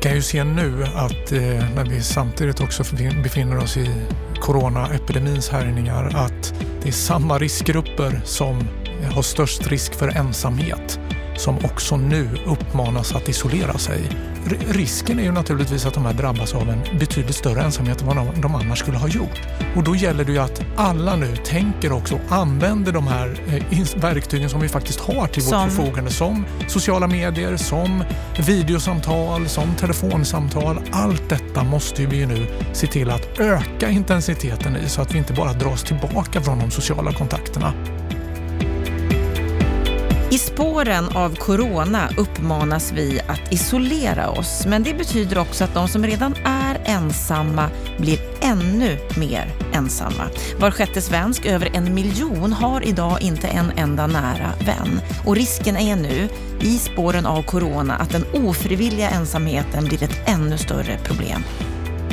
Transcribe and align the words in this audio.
kan 0.00 0.14
ju 0.14 0.22
se 0.22 0.44
nu 0.44 0.84
att 0.94 1.32
eh, 1.32 1.40
när 1.74 1.84
vi 1.84 2.00
samtidigt 2.00 2.60
också 2.60 2.84
befinner 3.22 3.58
oss 3.58 3.76
i 3.76 3.90
coronaepidemins 4.40 5.48
härjningar 5.48 6.12
att 6.14 6.54
det 6.82 6.88
är 6.88 6.92
samma 6.92 7.38
riskgrupper 7.38 8.20
som 8.24 8.68
har 9.14 9.22
störst 9.22 9.66
risk 9.66 9.94
för 9.94 10.08
ensamhet 10.08 11.00
som 11.36 11.56
också 11.64 11.96
nu 11.96 12.28
uppmanas 12.46 13.14
att 13.14 13.28
isolera 13.28 13.78
sig. 13.78 14.00
R 14.46 14.56
risken 14.68 15.18
är 15.18 15.22
ju 15.22 15.32
naturligtvis 15.32 15.86
att 15.86 15.94
de 15.94 16.04
här 16.04 16.12
drabbas 16.12 16.54
av 16.54 16.68
en 16.70 16.98
betydligt 16.98 17.36
större 17.36 17.62
ensamhet 17.62 18.00
än 18.00 18.06
vad 18.06 18.16
de, 18.16 18.40
de 18.40 18.54
annars 18.54 18.78
skulle 18.78 18.98
ha 18.98 19.08
gjort. 19.08 19.40
Och 19.76 19.82
då 19.84 19.96
gäller 19.96 20.24
det 20.24 20.32
ju 20.32 20.38
att 20.38 20.62
alla 20.76 21.16
nu 21.16 21.36
tänker 21.36 21.92
också 21.92 22.14
och 22.14 22.32
använder 22.32 22.92
de 22.92 23.06
här 23.06 23.40
eh, 23.70 24.00
verktygen 24.00 24.50
som 24.50 24.60
vi 24.60 24.68
faktiskt 24.68 25.00
har 25.00 25.26
till 25.26 25.42
som... 25.42 25.62
vårt 25.62 25.72
förfogande 25.72 26.10
som 26.10 26.44
sociala 26.68 27.06
medier, 27.06 27.56
som 27.56 28.04
videosamtal, 28.46 29.48
som 29.48 29.74
telefonsamtal. 29.74 30.80
Allt 30.90 31.28
detta 31.28 31.64
måste 31.64 32.06
vi 32.06 32.16
ju 32.16 32.26
nu 32.26 32.46
se 32.72 32.86
till 32.86 33.10
att 33.10 33.38
öka 33.38 33.90
intensiteten 33.90 34.76
i 34.76 34.88
så 34.88 35.02
att 35.02 35.14
vi 35.14 35.18
inte 35.18 35.32
bara 35.32 35.52
dras 35.52 35.82
tillbaka 35.82 36.40
från 36.40 36.58
de 36.58 36.70
sociala 36.70 37.12
kontakterna. 37.12 37.99
I 40.32 40.38
spåren 40.38 41.08
av 41.08 41.34
corona 41.36 42.08
uppmanas 42.16 42.92
vi 42.92 43.20
att 43.26 43.52
isolera 43.52 44.30
oss, 44.30 44.66
men 44.66 44.82
det 44.82 44.94
betyder 44.94 45.38
också 45.38 45.64
att 45.64 45.74
de 45.74 45.88
som 45.88 46.04
redan 46.04 46.34
är 46.44 46.80
ensamma 46.84 47.70
blir 47.98 48.18
ännu 48.40 48.98
mer 49.16 49.52
ensamma. 49.72 50.28
Var 50.58 50.70
sjätte 50.70 51.00
svensk, 51.00 51.46
över 51.46 51.70
en 51.74 51.94
miljon, 51.94 52.52
har 52.52 52.88
idag 52.88 53.22
inte 53.22 53.48
en 53.48 53.70
enda 53.76 54.06
nära 54.06 54.52
vän. 54.66 55.00
Och 55.26 55.36
risken 55.36 55.76
är 55.76 55.96
nu, 55.96 56.28
i 56.60 56.78
spåren 56.78 57.26
av 57.26 57.42
corona, 57.42 57.96
att 57.96 58.10
den 58.10 58.24
ofrivilliga 58.32 59.10
ensamheten 59.10 59.84
blir 59.84 60.02
ett 60.02 60.28
ännu 60.28 60.58
större 60.58 60.98
problem 61.04 61.42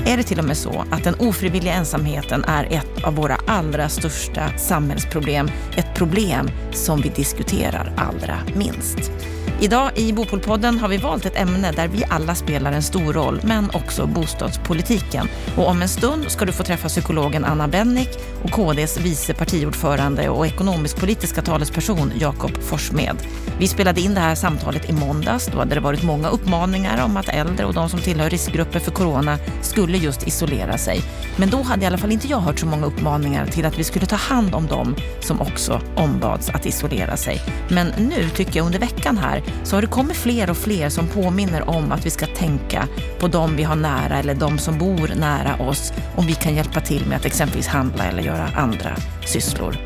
är 0.08 0.18
det 0.18 0.24
till 0.24 0.40
och 0.40 0.46
med 0.46 0.58
så 0.58 0.86
att 0.92 1.04
den 1.04 1.16
ofrivilliga 1.20 1.74
ensamheten 1.74 2.44
är 2.44 2.64
ett 2.64 3.04
av 3.04 3.16
våra 3.16 3.38
allra 3.48 3.90
största 3.90 4.58
samhällsproblem. 4.58 5.52
Ett 5.76 5.96
problem 5.96 6.50
som 6.72 7.02
vi 7.02 7.10
diskuterar 7.10 7.94
allra 7.98 8.38
minst. 8.56 9.12
Idag 9.60 9.92
i 9.96 10.14
Bopolpodden 10.14 10.80
har 10.80 10.88
vi 10.88 10.98
valt 10.98 11.26
ett 11.26 11.38
ämne 11.38 11.72
där 11.72 11.88
vi 11.88 12.04
alla 12.10 12.36
spelar 12.36 12.72
en 12.72 12.84
stor 12.84 13.14
roll, 13.14 13.42
men 13.44 13.70
också 13.74 14.08
bostadspolitiken. 14.08 15.28
Och 15.56 15.68
om 15.68 15.82
en 15.82 15.90
stund 15.90 16.32
ska 16.32 16.46
du 16.46 16.52
få 16.52 16.64
träffa 16.64 16.88
psykologen 16.88 17.46
Anna 17.46 17.68
Bennick 17.68 18.10
och 18.44 18.52
KDs 18.52 19.00
vice 19.00 19.34
partiordförande 19.34 20.30
och 20.30 20.48
ekonomisk-politiska 20.48 21.42
talesperson 21.42 22.12
Jakob 22.20 22.64
Forssmed. 22.64 23.18
Vi 23.60 23.68
spelade 23.68 24.02
in 24.02 24.14
det 24.14 24.20
här 24.20 24.36
samtalet 24.36 24.90
i 24.90 24.94
måndags. 24.94 25.50
Då 25.54 25.58
hade 25.58 25.76
det 25.76 25.82
varit 25.82 26.04
många 26.04 26.30
uppmaningar 26.30 27.06
om 27.06 27.18
att 27.18 27.30
äldre 27.30 27.66
och 27.66 27.74
de 27.74 27.90
som 27.90 28.00
tillhör 28.00 28.30
riskgrupper 28.30 28.80
för 28.80 28.92
corona 28.92 29.38
skulle 29.62 29.98
just 29.98 30.28
isolera 30.28 30.78
sig. 30.78 31.02
Men 31.36 31.50
då 31.50 31.62
hade 31.62 31.84
i 31.84 31.88
alla 31.88 31.98
fall 31.98 32.12
inte 32.12 32.28
jag 32.28 32.40
hört 32.40 32.60
så 32.60 32.66
många 32.66 32.86
uppmaningar 32.86 33.46
till 33.46 33.66
att 33.66 33.80
vi 33.80 33.84
skulle 33.84 34.06
ta 34.06 34.16
hand 34.16 34.56
om 34.56 34.68
dem 34.68 34.96
som 35.20 35.42
också 35.42 35.82
ombads 35.96 36.50
att 36.50 36.66
isolera 36.66 37.18
sig. 37.18 37.42
Men 37.70 37.88
nu 37.88 38.30
tycker 38.30 38.58
jag 38.58 38.66
under 38.66 38.80
veckan 38.80 39.18
här 39.18 39.37
så 39.64 39.76
har 39.76 39.82
det 39.82 39.88
kommit 39.88 40.18
fler 40.18 40.50
och 40.50 40.58
fler 40.58 40.90
som 40.90 41.08
påminner 41.08 41.70
om 41.70 41.92
att 41.92 42.06
vi 42.06 42.10
ska 42.10 42.26
tänka 42.26 42.88
på 43.20 43.28
de 43.28 43.56
vi 43.56 43.64
har 43.64 43.76
nära 43.76 44.20
eller 44.20 44.36
de 44.36 44.58
som 44.58 44.78
bor 44.78 45.12
nära 45.20 45.56
oss 45.56 45.94
om 46.16 46.26
vi 46.28 46.34
kan 46.34 46.56
hjälpa 46.56 46.82
till 46.82 47.06
med 47.06 47.18
att 47.18 47.26
exempelvis 47.26 47.68
handla 47.68 48.04
eller 48.04 48.24
göra 48.24 48.50
andra 48.56 48.96
sysslor. 49.26 49.78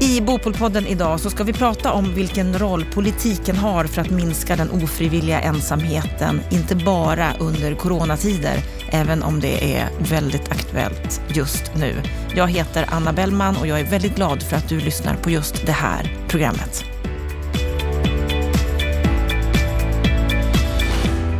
I 0.00 0.20
Bopolpodden 0.20 0.86
idag 0.86 1.20
så 1.20 1.30
ska 1.30 1.44
vi 1.44 1.52
prata 1.52 1.92
om 1.92 2.14
vilken 2.14 2.58
roll 2.58 2.84
politiken 2.84 3.56
har 3.56 3.84
för 3.84 4.00
att 4.00 4.10
minska 4.10 4.56
den 4.56 4.70
ofrivilliga 4.70 5.40
ensamheten, 5.40 6.40
inte 6.50 6.76
bara 6.76 7.34
under 7.38 7.74
coronatider, 7.74 8.58
även 8.90 9.22
om 9.22 9.40
det 9.40 9.76
är 9.76 9.88
väldigt 9.98 10.50
aktuellt 10.50 11.20
just 11.28 11.74
nu. 11.76 12.02
Jag 12.34 12.48
heter 12.48 12.86
Anna 12.88 13.12
Bellman 13.12 13.56
och 13.56 13.66
jag 13.66 13.80
är 13.80 13.84
väldigt 13.84 14.16
glad 14.16 14.42
för 14.42 14.56
att 14.56 14.68
du 14.68 14.80
lyssnar 14.80 15.14
på 15.14 15.30
just 15.30 15.66
det 15.66 15.72
här 15.72 16.12
programmet. 16.28 16.93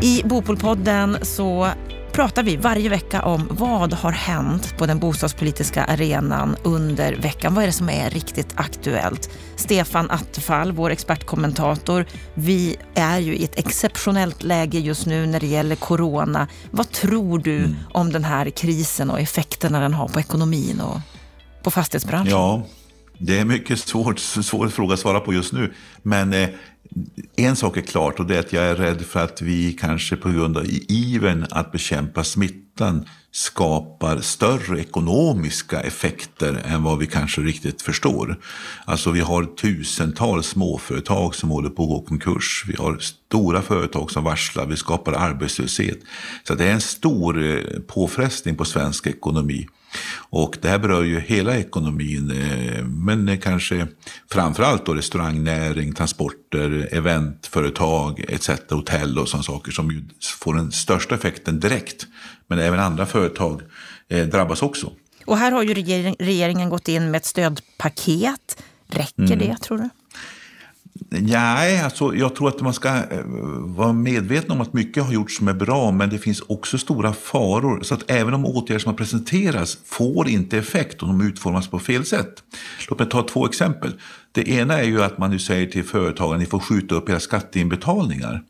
I 0.05 0.23
Bopolpodden 0.25 1.19
så 1.23 1.69
pratar 2.13 2.43
vi 2.43 2.57
varje 2.57 2.89
vecka 2.89 3.23
om 3.23 3.49
vad 3.51 3.93
har 3.93 4.13
hänt 4.13 4.79
på 4.79 4.87
den 4.87 4.99
bostadspolitiska 4.99 5.85
arenan 5.85 6.57
under 6.63 7.17
veckan. 7.17 7.55
Vad 7.55 7.63
är 7.63 7.67
det 7.67 7.73
som 7.73 7.89
är 7.89 8.11
riktigt 8.11 8.49
aktuellt? 8.55 9.31
Stefan 9.57 10.11
Attefall, 10.11 10.73
vår 10.73 10.91
expertkommentator. 10.91 12.07
Vi 12.35 12.77
är 12.95 13.19
ju 13.19 13.37
i 13.37 13.45
ett 13.45 13.59
exceptionellt 13.59 14.43
läge 14.43 14.79
just 14.79 15.07
nu 15.07 15.27
när 15.27 15.41
det 15.41 15.47
gäller 15.47 15.77
corona. 15.77 16.49
Vad 16.71 16.91
tror 16.91 17.39
du 17.39 17.59
mm. 17.59 17.77
om 17.93 18.13
den 18.13 18.25
här 18.25 18.51
krisen 18.51 19.11
och 19.11 19.21
effekterna 19.21 19.81
den 19.81 19.95
har 19.95 20.09
på 20.09 20.21
ekonomin 20.21 20.81
och 20.81 21.01
på 21.63 21.71
fastighetsbranschen? 21.71 22.31
Ja, 22.31 22.67
det 23.19 23.39
är 23.39 23.45
mycket 23.45 23.79
svårt, 23.79 24.19
svår 24.19 24.69
fråga 24.69 24.95
att 24.95 25.01
svara 25.01 25.21
på 25.21 25.33
just 25.33 25.53
nu. 25.53 25.75
Men 26.03 26.33
eh, 26.33 26.49
en 27.37 27.57
sak 27.57 27.77
är 27.77 27.81
klart 27.81 28.21
och 28.21 28.27
det 28.27 28.37
är 28.37 28.41
att 28.41 28.53
jag 28.53 28.65
är 28.65 28.77
rädd 28.77 29.03
för 29.03 29.21
att 29.21 29.43
vi 29.43 29.73
kanske 29.73 30.17
på 30.17 30.31
grund 30.31 30.57
av 30.57 30.65
iven 30.89 31.47
att 31.51 31.73
bekämpa 31.73 32.25
smittan 32.25 33.05
skapar 33.35 34.21
större 34.21 34.81
ekonomiska 34.81 35.81
effekter 35.81 36.63
än 36.65 36.83
vad 36.83 36.99
vi 36.99 37.07
kanske 37.07 37.41
riktigt 37.41 37.83
förstår. 37.83 38.41
Alltså 38.85 39.11
vi 39.11 39.21
har 39.21 39.45
tusentals 39.45 40.47
småföretag 40.47 41.35
som 41.35 41.51
håller 41.51 41.71
på 41.71 41.83
att 41.83 41.89
gå 41.89 42.03
konkurs. 42.03 42.65
Vi 42.69 42.77
har 42.77 42.99
stora 42.99 43.63
företag 43.63 44.11
som 44.11 44.25
varslar, 44.25 44.67
vi 44.67 44.77
skapar 44.77 45.13
arbetslöshet. 45.13 45.99
Så 46.49 46.55
det 46.55 46.65
är 46.65 46.73
en 46.73 46.81
stor 46.81 47.47
eh, 47.47 47.81
påfrestning 47.81 48.57
på 48.57 48.65
svensk 48.65 49.07
ekonomi. 49.07 49.67
Och 50.31 50.59
det 50.63 50.69
här 50.69 50.79
berör 50.79 51.03
ju 51.03 51.21
hela 51.21 51.57
ekonomin, 51.57 52.31
eh, 52.31 52.85
men 52.85 53.41
kanske 53.41 53.87
framförallt 54.33 54.87
då 54.87 54.95
restaurangnäring, 54.95 55.93
transporter, 55.93 56.89
eventföretag 56.93 58.25
etc. 58.29 58.51
Hotell 58.71 59.19
och 59.19 59.29
sådana 59.29 59.43
saker 59.43 59.73
som 59.73 59.91
ju 59.91 60.03
får 60.41 60.55
den 60.55 60.73
största 60.73 61.15
effekten 61.15 61.61
direkt. 61.61 62.07
Men 62.47 62.59
även 62.59 62.81
andra 62.81 63.07
företag 63.07 63.63
eh, 64.09 64.27
drabbas 64.27 64.63
också. 64.63 64.93
Och 65.27 65.39
här 65.39 65.53
har 65.53 65.63
ju 65.63 65.75
regeringen 66.19 66.71
gått 66.71 66.89
in 66.89 67.11
med 67.11 67.19
ett 67.19 67.25
stödpaket. 67.25 68.63
Räcker 68.87 69.23
mm. 69.23 69.39
det 69.39 69.57
tror 69.57 69.79
du? 69.79 69.89
Nej, 71.09 71.81
alltså, 71.81 72.15
jag 72.15 72.35
tror 72.35 72.49
att 72.49 72.61
man 72.61 72.75
ska 72.75 72.89
eh, 72.89 73.25
vara 73.59 73.93
medveten 73.93 74.51
om 74.51 74.61
att 74.61 74.73
mycket 74.73 75.05
har 75.05 75.13
gjorts 75.13 75.37
som 75.37 75.49
är 75.49 75.55
bra, 75.55 75.91
men 75.91 76.11
det 76.11 76.19
finns 76.19 76.41
också 76.41 76.79
stora 76.79 77.13
faror. 77.13 77.83
Så 77.83 77.95
att 77.95 78.11
även 78.11 78.35
om 78.35 78.47
åtgärder 78.47 78.79
som 78.79 78.91
har 78.91 78.97
presenterats 78.97 79.79
får 79.85 80.29
inte 80.29 80.59
effekt 80.59 81.03
om 81.03 81.09
de 81.09 81.27
utformas 81.27 81.69
på 81.69 81.79
fel 81.79 82.05
sätt. 82.05 82.43
Låt 82.89 82.99
mig 82.99 83.09
ta 83.09 83.23
två 83.23 83.47
exempel. 83.47 83.93
Det 84.35 84.49
ena 84.49 84.79
är 84.79 84.85
ju 84.85 85.03
att 85.03 85.19
man 85.19 85.31
nu 85.31 85.39
säger 85.39 85.67
till 85.67 85.85
företagen 85.85 86.33
att 86.33 86.39
ni 86.39 86.47
får 86.47 86.59
skjuta 86.59 86.95
upp 86.95 87.09
era 87.09 87.21
skatteinbetalningar. 87.21 88.43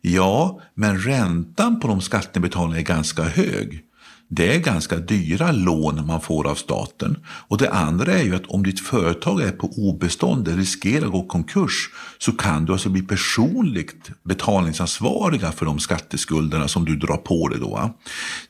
Ja, 0.00 0.60
men 0.74 0.98
räntan 0.98 1.80
på 1.80 1.88
de 1.88 2.00
skatteinbetalningarna 2.00 2.80
är 2.80 2.94
ganska 2.94 3.22
hög 3.22 3.84
det 4.32 4.54
är 4.54 4.58
ganska 4.58 4.96
dyra 4.96 5.52
lån 5.52 6.06
man 6.06 6.20
får 6.20 6.46
av 6.50 6.54
staten. 6.54 7.16
Och 7.26 7.58
det 7.58 7.70
andra 7.70 8.12
är 8.12 8.22
ju 8.22 8.34
att 8.34 8.46
om 8.46 8.62
ditt 8.62 8.80
företag 8.80 9.42
är 9.42 9.50
på 9.50 9.70
obestånd 9.76 10.48
eller 10.48 10.56
riskerar 10.56 11.06
att 11.06 11.12
gå 11.12 11.22
konkurs 11.22 11.90
så 12.18 12.32
kan 12.32 12.64
du 12.64 12.72
alltså 12.72 12.88
bli 12.88 13.02
personligt 13.02 14.10
betalningsansvariga 14.22 15.52
för 15.52 15.66
de 15.66 15.78
skatteskulderna 15.78 16.68
som 16.68 16.84
du 16.84 16.96
drar 16.96 17.16
på 17.16 17.48
dig 17.48 17.60
då. 17.60 17.94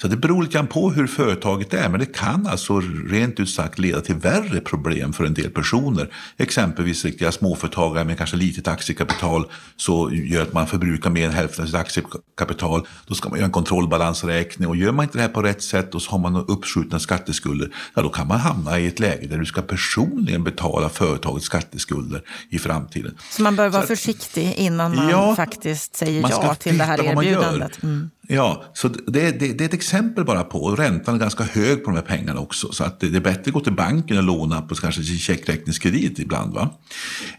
Så 0.02 0.08
det 0.08 0.16
beror 0.16 0.42
lite 0.42 0.54
grann 0.54 0.66
på 0.66 0.90
hur 0.90 1.06
företaget 1.06 1.74
är, 1.74 1.88
men 1.88 2.00
det 2.00 2.14
kan 2.14 2.46
alltså 2.46 2.80
rent 3.06 3.40
ut 3.40 3.50
sagt 3.50 3.78
leda 3.78 4.00
till 4.00 4.14
värre 4.14 4.60
problem 4.60 5.12
för 5.12 5.24
en 5.24 5.34
del 5.34 5.50
personer. 5.50 6.12
Exempelvis 6.36 7.04
riktiga 7.04 7.32
småföretagare 7.32 8.04
med 8.04 8.18
kanske 8.18 8.36
litet 8.36 8.68
aktiekapital 8.68 9.46
så 9.76 10.10
gör 10.12 10.42
att 10.42 10.52
man 10.52 10.66
förbrukar 10.66 11.10
mer 11.10 11.26
än 11.26 11.32
hälften 11.32 11.62
av 11.62 11.66
sitt 11.66 11.76
aktiekapital. 11.76 12.86
Då 13.06 13.14
ska 13.14 13.28
man 13.28 13.38
göra 13.38 13.46
en 13.46 13.52
kontrollbalansräkning 13.52 14.68
och 14.68 14.76
gör 14.76 14.92
man 14.92 15.04
inte 15.04 15.18
det 15.18 15.22
här 15.22 15.28
på 15.28 15.42
rätt 15.42 15.69
sätt 15.70 15.94
och 15.94 16.02
så 16.02 16.10
har 16.10 16.18
man 16.18 16.36
uppskjutna 16.36 16.98
skatteskulder, 16.98 17.74
ja 17.94 18.02
då 18.02 18.08
kan 18.08 18.26
man 18.26 18.40
hamna 18.40 18.78
i 18.78 18.86
ett 18.86 19.00
läge 19.00 19.26
där 19.26 19.38
du 19.38 19.46
ska 19.46 19.62
personligen 19.62 20.44
betala 20.44 20.88
företagets 20.88 21.46
skatteskulder 21.46 22.22
i 22.50 22.58
framtiden. 22.58 23.18
Så 23.30 23.42
man 23.42 23.56
bör 23.56 23.68
vara 23.68 23.82
så 23.82 23.88
försiktig 23.88 24.54
innan 24.56 24.96
man 24.96 25.08
ja, 25.08 25.36
faktiskt 25.36 25.96
säger 25.96 26.26
ja 26.30 26.54
till 26.54 26.78
det 26.78 26.84
här 26.84 27.04
erbjudandet? 27.04 27.82
Mm. 27.82 28.10
Ja, 28.28 28.64
så 28.74 28.88
det, 28.88 29.30
det, 29.30 29.52
det, 29.52 29.64
är 29.64 29.68
ett 29.68 29.74
exempel 29.74 30.24
bara 30.24 30.44
på, 30.44 30.62
och 30.62 30.78
räntan 30.78 31.14
är 31.14 31.18
ganska 31.18 31.44
hög 31.44 31.84
på 31.84 31.90
de 31.90 31.96
här 31.96 32.02
pengarna 32.02 32.40
också. 32.40 32.72
Så 32.72 32.84
att 32.84 33.00
det, 33.00 33.08
det 33.08 33.16
är 33.16 33.20
bättre 33.20 33.42
att 33.46 33.52
gå 33.52 33.60
till 33.60 33.72
banken 33.72 34.16
och 34.16 34.22
låna 34.22 34.62
på 34.62 34.74
kanske 34.74 35.02
sin 35.02 35.18
checkräkningskredit 35.18 36.18
ibland. 36.18 36.54
Va? 36.54 36.70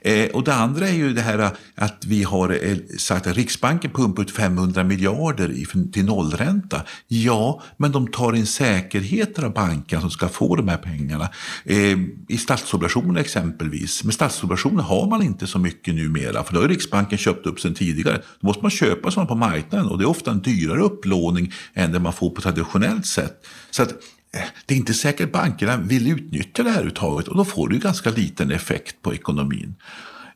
Eh, 0.02 0.30
och 0.30 0.44
det 0.44 0.54
andra 0.54 0.88
är 0.88 0.94
ju 0.94 1.14
det 1.14 1.22
här 1.22 1.52
att 1.76 2.06
vi 2.06 2.24
har 2.24 2.50
eh, 2.50 2.78
sagt 2.98 3.28
att 3.28 3.36
Riksbanken 3.36 3.92
pumpar 3.92 4.24
ut 4.24 4.32
500 4.32 4.84
miljarder 4.84 5.52
i, 5.52 5.66
till 5.92 6.06
nollränta. 6.06 6.82
Ja, 7.08 7.62
men 7.78 7.92
de 7.92 8.08
tar 8.08 8.34
in 8.34 8.46
säkerheter 8.46 9.44
av 9.44 9.54
bankerna 9.54 10.02
som 10.02 10.12
ska 10.12 10.30
få 10.30 10.56
de 10.56 10.68
här 10.68 10.78
pengarna. 10.78 11.30
Eh, 11.66 11.98
I 12.28 12.38
statsobligationer 12.38 13.22
exempelvis. 13.22 14.04
Men 14.04 14.14
statsobligationer 14.14 14.84
har 14.84 15.08
man 15.08 15.22
inte 15.22 15.48
så 15.48 15.60
mycket 15.60 15.96
numera, 15.96 16.44
för 16.44 16.54
då 16.54 16.62
har 16.62 16.68
Riksbanken 16.68 17.18
köpt 17.18 17.46
upp 17.46 17.60
sen 17.60 17.74
tidigare. 17.74 18.22
Då 18.40 18.48
måste 18.48 18.62
man 18.62 18.72
köpa 18.72 19.12
sådana 19.12 19.28
på 19.28 19.36
marknaden 19.36 19.88
och 19.88 19.98
det 19.98 20.04
är 20.04 20.10
ofta 20.10 20.32
en 20.32 20.42
dyrare 20.42 20.81
upplåning 20.82 21.54
än 21.74 21.92
det 21.92 22.00
man 22.00 22.14
får 22.14 22.30
på 22.30 22.42
traditionellt 22.42 23.06
sätt. 23.06 23.48
Så 23.72 23.84
att 23.84 23.92
eh, 24.34 24.42
det 24.66 24.74
är 24.74 24.78
inte 24.78 24.94
säkert 24.94 25.32
bankerna 25.32 25.78
vill 25.78 26.12
utnyttja 26.12 26.64
det 26.64 26.70
här 26.70 26.78
överhuvudtaget 26.78 27.28
och 27.28 27.38
då 27.38 27.46
får 27.46 27.68
du 27.68 27.80
ganska 27.80 28.10
liten 28.10 28.52
effekt 28.52 29.02
på 29.02 29.14
ekonomin. 29.14 29.76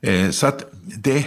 Eh, 0.01 0.29
så 0.29 0.47
att 0.47 0.63
det 0.97 1.17
eh, 1.17 1.23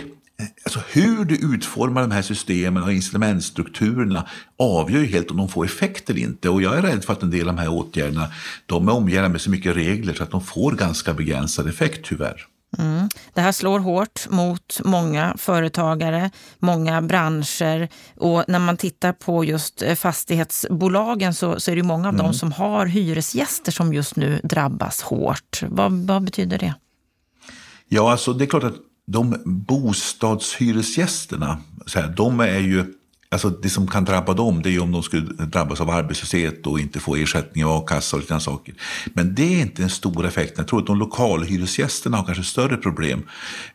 Alltså 0.64 0.80
hur 0.92 1.24
du 1.24 1.54
utformar 1.54 2.00
de 2.00 2.10
här 2.10 2.22
systemen 2.22 2.82
och 2.82 2.92
instrumentstrukturerna 2.92 4.28
avgör 4.58 5.00
ju 5.00 5.06
helt 5.06 5.30
om 5.30 5.36
de 5.36 5.48
får 5.48 5.64
effekt 5.64 6.10
eller 6.10 6.20
inte. 6.20 6.48
Och 6.48 6.62
jag 6.62 6.78
är 6.78 6.82
rädd 6.82 7.04
för 7.04 7.12
att 7.12 7.22
en 7.22 7.30
del 7.30 7.48
av 7.48 7.56
de 7.56 7.60
här 7.62 7.68
åtgärderna 7.68 8.32
de 8.66 8.88
är 8.88 8.92
omgärdade 8.92 9.28
med 9.28 9.40
så 9.40 9.50
mycket 9.50 9.76
regler 9.76 10.14
så 10.14 10.22
att 10.22 10.30
de 10.30 10.44
får 10.44 10.72
ganska 10.72 11.14
begränsad 11.14 11.68
effekt 11.68 12.04
tyvärr. 12.04 12.46
Mm. 12.78 13.08
Det 13.34 13.40
här 13.40 13.52
slår 13.52 13.78
hårt 13.78 14.26
mot 14.30 14.80
många 14.84 15.34
företagare, 15.38 16.30
många 16.58 17.02
branscher 17.02 17.88
och 18.16 18.44
när 18.48 18.58
man 18.58 18.76
tittar 18.76 19.12
på 19.12 19.44
just 19.44 19.82
eh, 19.82 19.94
fastighetsbolagen 19.94 21.34
så, 21.34 21.60
så 21.60 21.70
är 21.70 21.76
det 21.76 21.82
många 21.82 22.08
av 22.08 22.14
mm. 22.14 22.26
dem 22.26 22.34
som 22.34 22.52
har 22.52 22.86
hyresgäster 22.86 23.72
som 23.72 23.94
just 23.94 24.16
nu 24.16 24.40
drabbas 24.42 25.02
hårt. 25.02 25.62
Vad, 25.68 25.92
vad 25.92 26.24
betyder 26.24 26.58
det? 26.58 26.74
Ja, 27.88 28.12
alltså 28.12 28.32
det 28.32 28.44
är 28.44 28.46
klart 28.46 28.64
att 28.64 28.76
de 29.06 29.42
bostadshyresgästerna, 29.44 31.58
så 31.86 32.00
här, 32.00 32.08
de 32.08 32.40
är 32.40 32.58
ju, 32.58 32.94
alltså 33.30 33.50
det 33.50 33.70
som 33.70 33.86
kan 33.86 34.04
drabba 34.04 34.34
dem 34.34 34.62
det 34.62 34.74
är 34.74 34.82
om 34.82 34.92
de 34.92 35.02
skulle 35.02 35.22
drabbas 35.26 35.80
av 35.80 35.90
arbetslöshet 35.90 36.66
och 36.66 36.80
inte 36.80 37.00
få 37.00 37.16
ersättning 37.16 37.64
av 37.64 37.72
a-kassa 37.72 38.16
och 38.16 38.20
liknande 38.20 38.44
saker. 38.44 38.74
Men 39.12 39.34
det 39.34 39.54
är 39.54 39.60
inte 39.60 39.82
den 39.82 39.90
stora 39.90 40.28
effekten. 40.28 40.56
Jag 40.56 40.68
tror 40.68 40.80
att 40.80 40.86
de 40.86 40.98
lokalhyresgästerna 40.98 42.16
har 42.16 42.24
kanske 42.24 42.44
större 42.44 42.76
problem. 42.76 43.22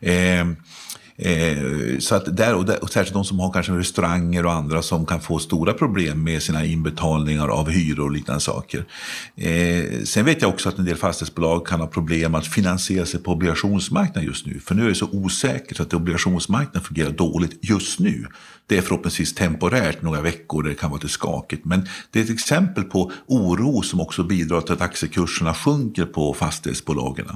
Eh, 0.00 0.44
Eh, 1.16 1.98
så 1.98 2.14
att 2.14 2.36
där, 2.36 2.54
och, 2.54 2.64
där, 2.64 2.82
och 2.82 2.90
särskilt 2.90 3.14
de 3.14 3.24
som 3.24 3.40
har 3.40 3.52
kanske 3.52 3.72
restauranger 3.72 4.46
och 4.46 4.52
andra 4.52 4.82
som 4.82 5.06
kan 5.06 5.20
få 5.20 5.38
stora 5.38 5.72
problem 5.72 6.24
med 6.24 6.42
sina 6.42 6.64
inbetalningar 6.64 7.48
av 7.48 7.70
hyror 7.70 8.04
och 8.04 8.10
liknande 8.10 8.40
saker. 8.40 8.84
Eh, 9.36 10.02
sen 10.04 10.24
vet 10.24 10.42
jag 10.42 10.50
också 10.50 10.68
att 10.68 10.78
en 10.78 10.84
del 10.84 10.96
fastighetsbolag 10.96 11.66
kan 11.66 11.80
ha 11.80 11.86
problem 11.86 12.34
att 12.34 12.46
finansiera 12.46 13.06
sig 13.06 13.20
på 13.20 13.32
obligationsmarknaden 13.32 14.24
just 14.24 14.46
nu. 14.46 14.60
För 14.60 14.74
nu 14.74 14.84
är 14.84 14.88
det 14.88 14.94
så 14.94 15.08
osäkert 15.12 15.80
att 15.80 15.94
obligationsmarknaden 15.94 16.82
fungerar 16.82 17.10
dåligt 17.10 17.58
just 17.62 17.98
nu. 18.00 18.26
Det 18.66 18.78
är 18.78 18.82
förhoppningsvis 18.82 19.34
temporärt 19.34 20.02
några 20.02 20.20
veckor 20.20 20.62
där 20.62 20.70
det 20.70 20.76
kan 20.76 20.90
vara 20.90 20.98
lite 20.98 21.12
skakigt. 21.12 21.64
Men 21.64 21.88
det 22.10 22.20
är 22.20 22.24
ett 22.24 22.30
exempel 22.30 22.84
på 22.84 23.12
oro 23.26 23.82
som 23.82 24.00
också 24.00 24.22
bidrar 24.24 24.60
till 24.60 24.72
att 24.72 24.80
aktiekurserna 24.80 25.54
sjunker 25.54 26.04
på 26.06 26.34
fastighetsbolagen. 26.34 27.26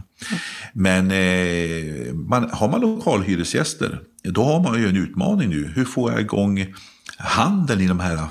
Men 0.72 1.10
eh, 1.10 2.14
man, 2.14 2.50
har 2.52 2.68
man 2.68 2.80
lokalhyresgäster, 2.80 4.00
då 4.22 4.44
har 4.44 4.60
man 4.60 4.80
ju 4.80 4.88
en 4.88 4.96
utmaning 4.96 5.48
nu. 5.48 5.72
Hur 5.74 5.84
får 5.84 6.12
jag 6.12 6.20
igång 6.20 6.74
handeln 7.18 7.80
i 7.80 7.86
de 7.86 8.00
här 8.00 8.14
eh, 8.14 8.28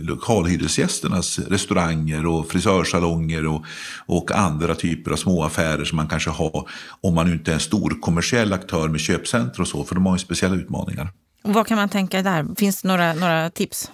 lokalhyresgästernas 0.00 1.38
restauranger 1.38 2.26
och 2.26 2.50
frisörsalonger 2.50 3.46
och, 3.46 3.64
och 4.06 4.32
andra 4.32 4.74
typer 4.74 5.10
av 5.10 5.16
småaffärer 5.16 5.84
som 5.84 5.96
man 5.96 6.08
kanske 6.08 6.30
har 6.30 6.68
om 7.00 7.14
man 7.14 7.32
inte 7.32 7.50
är 7.50 7.54
en 7.54 7.60
stor 7.60 8.00
kommersiell 8.00 8.52
aktör 8.52 8.88
med 8.88 9.00
köpcenter 9.00 9.60
och 9.60 9.68
så, 9.68 9.84
för 9.84 9.94
de 9.94 10.06
har 10.06 10.14
ju 10.14 10.18
speciella 10.18 10.56
utmaningar. 10.56 11.12
Vad 11.42 11.66
kan 11.66 11.76
man 11.76 11.88
tänka 11.88 12.22
där? 12.22 12.54
Finns 12.56 12.82
det 12.82 12.88
några, 12.88 13.12
några 13.12 13.50
tips? 13.50 13.90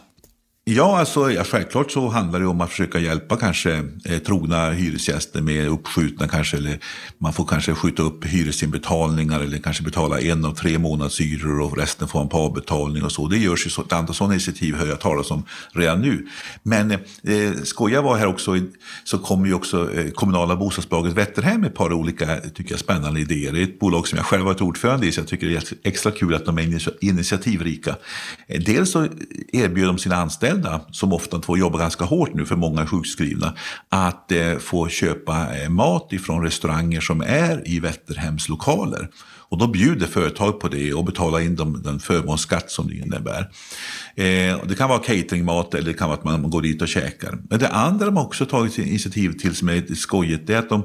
Ja, 0.66 0.98
alltså, 0.98 1.30
ja, 1.30 1.44
självklart 1.44 1.90
så 1.90 2.08
handlar 2.08 2.40
det 2.40 2.46
om 2.46 2.60
att 2.60 2.70
försöka 2.70 2.98
hjälpa 2.98 3.36
kanske 3.36 3.84
eh, 4.04 4.18
trogna 4.18 4.70
hyresgäster 4.70 5.40
med 5.40 5.68
uppskjutna 5.68 6.28
kanske, 6.28 6.56
eller 6.56 6.78
man 7.18 7.32
får 7.32 7.46
kanske 7.46 7.74
skjuta 7.74 8.02
upp 8.02 8.24
hyresinbetalningar 8.24 9.40
eller 9.40 9.58
kanske 9.58 9.82
betala 9.82 10.20
en 10.20 10.44
av 10.44 10.54
tre 10.54 10.78
månadshyror 10.78 11.60
och 11.60 11.78
resten 11.78 12.08
får 12.08 12.18
man 12.18 12.28
på 12.28 12.36
avbetalning 12.36 13.02
och 13.02 13.12
så. 13.12 13.28
Det 13.28 13.38
görs 13.38 13.66
ju 13.66 13.70
så, 13.70 13.82
ett 13.82 13.92
antal 13.92 14.14
sådana 14.14 14.34
initiativ 14.34 14.74
hör 14.74 14.86
jag 14.86 15.00
talas 15.00 15.30
om 15.30 15.44
redan 15.72 16.00
nu. 16.00 16.26
Men 16.62 16.90
eh, 16.90 16.98
skoja 17.64 18.02
var 18.02 18.16
här 18.16 18.26
också, 18.26 18.58
så 19.04 19.18
kommer 19.18 19.46
ju 19.46 19.54
också 19.54 19.92
eh, 19.94 20.10
kommunala 20.10 20.56
bostadsbolaget 20.56 21.12
Vätterhem 21.12 21.60
med 21.60 21.70
ett 21.70 21.76
par 21.76 21.92
olika, 21.92 22.36
tycker 22.36 22.70
jag, 22.70 22.80
spännande 22.80 23.20
idéer. 23.20 23.52
Det 23.52 23.60
är 23.60 23.64
ett 23.64 23.78
bolag 23.78 24.08
som 24.08 24.16
jag 24.16 24.26
själv 24.26 24.44
varit 24.44 24.60
ordförande 24.60 25.06
i 25.06 25.12
så 25.12 25.20
jag 25.20 25.28
tycker 25.28 25.46
det 25.46 25.56
är 25.56 25.88
extra 25.88 26.12
kul 26.12 26.34
att 26.34 26.46
de 26.46 26.58
är 26.58 27.04
initiativrika. 27.04 27.96
Eh, 28.46 28.60
dels 28.60 28.90
så 28.90 29.08
erbjuder 29.52 29.86
de 29.86 29.98
sina 29.98 30.16
anställda 30.16 30.53
anställda, 30.54 30.80
som 30.90 31.12
ofta 31.12 31.42
får 31.42 31.58
jobba 31.58 31.78
ganska 31.78 32.04
hårt 32.04 32.34
nu 32.34 32.46
för 32.46 32.56
många 32.56 32.82
är 32.82 32.86
sjukskrivna, 32.86 33.54
att 33.88 34.32
eh, 34.32 34.58
få 34.58 34.88
köpa 34.88 35.56
eh, 35.56 35.68
mat 35.68 36.12
ifrån 36.12 36.42
restauranger 36.42 37.00
som 37.00 37.20
är 37.20 37.68
i 37.68 37.80
Vätterhems 37.80 38.48
lokaler. 38.48 39.08
Och 39.50 39.58
då 39.58 39.66
bjuder 39.66 40.06
företag 40.06 40.60
på 40.60 40.68
det 40.68 40.94
och 40.94 41.04
betalar 41.04 41.40
in 41.40 41.56
dem, 41.56 41.82
den 41.84 41.98
förmånsskatt 41.98 42.70
som 42.70 42.88
det 42.88 42.94
innebär. 42.94 43.50
Eh, 44.16 44.58
det 44.66 44.78
kan 44.78 44.88
vara 44.88 44.98
cateringmat 44.98 45.74
eller 45.74 45.92
det 45.92 45.98
kan 45.98 46.08
vara 46.08 46.18
att 46.18 46.24
man 46.24 46.50
går 46.50 46.62
dit 46.62 46.82
och 46.82 46.88
käkar. 46.88 47.38
Men 47.50 47.58
det 47.58 47.68
andra 47.68 48.06
de 48.06 48.18
också 48.18 48.46
tagit 48.46 48.78
initiativ 48.78 49.32
till 49.32 49.54
som 49.54 49.68
är 49.68 49.74
lite 49.74 49.94
skojigt, 49.94 50.46
det 50.46 50.54
är 50.54 50.58
att 50.58 50.68
de 50.68 50.82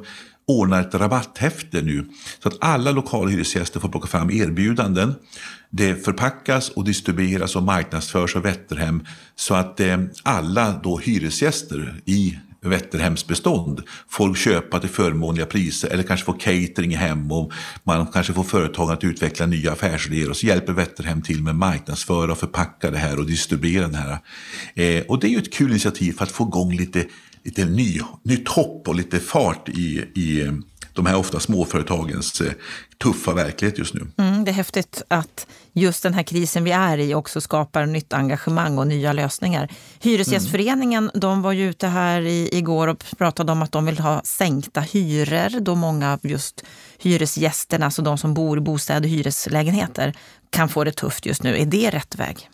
ordnar 0.50 0.82
ett 0.82 0.96
rabatthäfte 0.96 1.82
nu. 1.82 2.10
Så 2.44 2.50
att 2.50 2.58
alla 2.62 2.92
lokalhyresgäster 2.92 3.80
får 3.80 3.90
plocka 3.90 4.08
fram 4.08 4.32
erbjudanden. 4.32 5.16
Det 5.70 6.06
förpackas 6.06 6.70
och 6.70 6.84
distribueras 6.84 7.56
och 7.56 7.64
marknadsförs 7.64 8.36
av 8.36 8.42
Vätterhem 8.42 9.06
så 9.36 9.56
att 9.56 9.80
eh, 9.80 9.98
alla 10.24 10.80
då 10.84 10.98
hyresgäster 10.98 12.02
i 12.06 12.38
Vätterhems 12.62 13.28
bestånd 13.28 13.82
får 14.08 14.36
köpa 14.36 14.80
till 14.80 14.90
förmånliga 14.90 15.46
priser 15.46 15.90
eller 15.90 16.04
kanske 16.04 16.26
få 16.26 16.34
catering 16.34 16.96
hem 16.96 17.32
och 17.32 17.52
man 17.84 18.08
kanske 18.08 18.34
får 18.34 18.44
företagen 18.44 18.94
att 18.94 19.04
utveckla 19.04 19.46
nya 19.46 19.72
affärsidéer 19.72 20.30
och 20.30 20.38
så 20.38 20.46
hjälper 20.46 20.74
Vätterhem 20.74 21.22
till 21.22 21.44
med 21.44 21.56
marknadsföra 21.56 22.32
och 22.32 22.38
förpacka 22.38 22.92
det 22.92 22.98
här 22.98 23.20
och 23.20 23.26
distribuera 23.26 23.88
det 23.88 23.98
här. 23.98 24.18
Eh, 24.74 25.04
och 25.08 25.20
det 25.20 25.28
är 25.28 25.32
ju 25.32 25.38
ett 25.38 25.54
kul 25.54 25.70
initiativ 25.70 26.14
för 26.14 26.24
att 26.24 26.32
få 26.32 26.44
igång 26.44 26.76
lite 26.76 27.06
lite 27.44 27.66
ny, 27.66 28.00
nytt 28.24 28.48
hopp 28.48 28.88
och 28.88 28.96
lite 28.96 29.20
fart 29.20 29.70
i, 29.70 30.06
i 30.16 30.42
eh, 30.42 30.54
de 30.94 31.06
här 31.06 31.16
ofta 31.16 31.40
småföretagens 31.40 32.42
eh, 32.42 32.52
tuffa 32.98 33.34
verklighet 33.34 33.78
just 33.78 33.94
nu. 33.94 34.08
Mm, 34.18 34.46
det 34.46 34.52
är 34.52 34.54
häftigt 34.54 35.02
att 35.08 35.48
just 35.74 36.04
den 36.04 36.14
här 36.14 36.24
krisen 36.24 36.64
vi 36.64 36.72
är 36.72 36.98
i 36.98 37.14
också 37.16 37.42
skapar 37.42 37.86
nytt 37.86 38.14
engagemang 38.14 38.78
och 38.78 38.88
nya 38.88 39.14
lösningar. 39.14 39.70
Hyresgästföreningen 40.00 41.04
mm. 41.04 41.20
de 41.20 41.42
var 41.42 41.52
ju 41.52 41.70
ute 41.70 41.88
här 41.88 42.22
i, 42.22 42.50
igår 42.52 42.88
och 42.88 43.04
pratade 43.18 43.52
om 43.52 43.62
att 43.62 43.72
de 43.72 43.86
vill 43.86 44.00
ha 44.00 44.22
sänkta 44.24 44.82
hyror 44.82 45.60
då 45.60 45.76
många 45.76 46.14
av 46.14 46.20
just 46.24 46.64
hyresgästerna, 46.98 47.86
alltså 47.86 48.02
de 48.02 48.18
som 48.18 48.34
bor 48.34 48.58
i 48.58 48.62
bostäder 48.62 49.04
och 49.04 49.10
hyreslägenheter, 49.10 50.14
kan 50.50 50.70
få 50.70 50.84
det 50.84 50.92
tufft 50.92 51.26
just 51.26 51.44
nu. 51.44 51.58
Är 51.58 51.66
det 51.66 51.90
rätt 51.90 52.16
väg? 52.16 52.50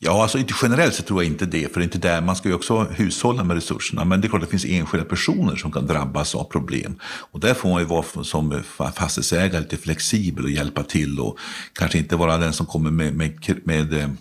Ja, 0.00 0.22
alltså 0.22 0.38
inte 0.38 0.54
generellt 0.62 0.94
så 0.94 1.02
tror 1.02 1.22
jag 1.22 1.32
inte 1.32 1.46
det, 1.46 1.72
för 1.72 1.80
det 1.80 1.82
är 1.82 1.84
inte 1.84 1.98
där, 1.98 2.20
man 2.20 2.36
ska 2.36 2.48
ju 2.48 2.54
också 2.54 2.78
hushålla 2.78 3.44
med 3.44 3.54
resurserna. 3.54 4.04
Men 4.04 4.20
det 4.20 4.26
är 4.26 4.28
klart 4.28 4.42
att 4.42 4.48
det 4.48 4.58
finns 4.58 4.74
enskilda 4.74 5.06
personer 5.06 5.56
som 5.56 5.72
kan 5.72 5.86
drabbas 5.86 6.34
av 6.34 6.44
problem. 6.44 6.98
Och 7.02 7.40
där 7.40 7.54
får 7.54 7.68
man 7.68 7.80
ju 7.80 7.86
vara 7.86 8.24
som 8.24 8.52
eh, 8.52 8.60
fastighetsägare 8.94 9.60
lite 9.60 9.76
flexibel 9.76 10.44
och 10.44 10.50
hjälpa 10.50 10.82
till 10.82 11.20
och 11.20 11.38
kanske 11.72 11.98
inte 11.98 12.16
vara 12.16 12.38
den 12.38 12.52
som 12.52 12.66
kommer 12.66 12.90
med, 12.90 13.14
med, 13.14 13.60
med 13.64 14.16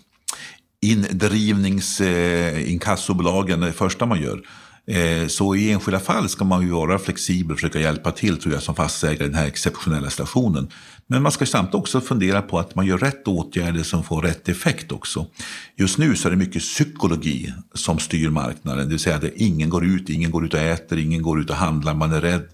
indrivningsinkassobolagen 0.81 3.63
eh, 3.63 3.67
eh 3.67 3.71
det 3.71 3.77
första 3.77 4.05
man 4.05 4.21
gör. 4.21 4.41
Eh, 4.87 5.27
så 5.27 5.55
i 5.55 5.71
enskilda 5.71 5.99
fall 5.99 6.29
ska 6.29 6.45
man 6.45 6.61
ju 6.61 6.69
vara 6.69 6.99
flexibel 6.99 7.51
och 7.51 7.57
försöka 7.57 7.79
hjälpa 7.79 8.11
till 8.11 8.37
tror 8.37 8.53
jag 8.53 8.63
som 8.63 8.75
fastighetsägare 8.75 9.25
i 9.25 9.29
den 9.29 9.39
här 9.39 9.47
exceptionella 9.47 10.09
situationen. 10.09 10.69
Men 11.07 11.21
man 11.23 11.31
ska 11.31 11.45
samtidigt 11.45 11.75
också 11.75 12.01
fundera 12.01 12.41
på 12.41 12.59
att 12.59 12.75
man 12.75 12.85
gör 12.85 12.97
rätt 12.97 13.27
åtgärder 13.27 13.83
som 13.83 14.03
får 14.03 14.21
rätt 14.21 14.49
effekt 14.49 14.91
också. 14.91 15.27
Just 15.75 15.97
nu 15.97 16.15
så 16.15 16.27
är 16.27 16.31
det 16.31 16.37
mycket 16.37 16.61
psykologi 16.61 17.53
som 17.73 17.99
styr 17.99 18.29
marknaden, 18.29 18.83
det 18.83 18.89
vill 18.89 18.99
säga 18.99 19.15
att 19.15 19.23
ingen 19.23 19.69
går 19.69 19.85
ut, 19.85 20.09
ingen 20.09 20.31
går 20.31 20.45
ut 20.45 20.53
och 20.53 20.59
äter, 20.59 20.97
ingen 20.99 21.21
går 21.21 21.41
ut 21.41 21.49
och 21.49 21.55
handlar, 21.55 21.93
man 21.93 22.13
är 22.13 22.21
rädd. 22.21 22.47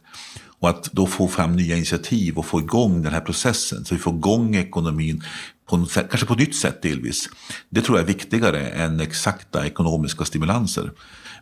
Och 0.60 0.70
att 0.70 0.90
då 0.92 1.08
få 1.08 1.28
fram 1.28 1.56
nya 1.56 1.76
initiativ 1.76 2.38
och 2.38 2.46
få 2.46 2.60
igång 2.60 3.02
den 3.02 3.14
här 3.14 3.22
processen 3.22 3.86
så 3.86 3.96
vi 3.96 4.02
får 4.02 4.16
igång 4.16 4.56
ekonomin 4.56 5.24
på 5.70 5.86
sätt, 5.86 6.08
kanske 6.10 6.28
på 6.28 6.34
ett 6.34 6.40
nytt 6.40 6.56
sätt 6.56 6.82
delvis. 6.82 7.30
Det 7.70 7.82
tror 7.82 7.98
jag 7.98 8.04
är 8.04 8.14
viktigare 8.14 8.68
än 8.68 9.00
exakta 9.00 9.66
ekonomiska 9.66 10.26
stimulanser. 10.26 10.92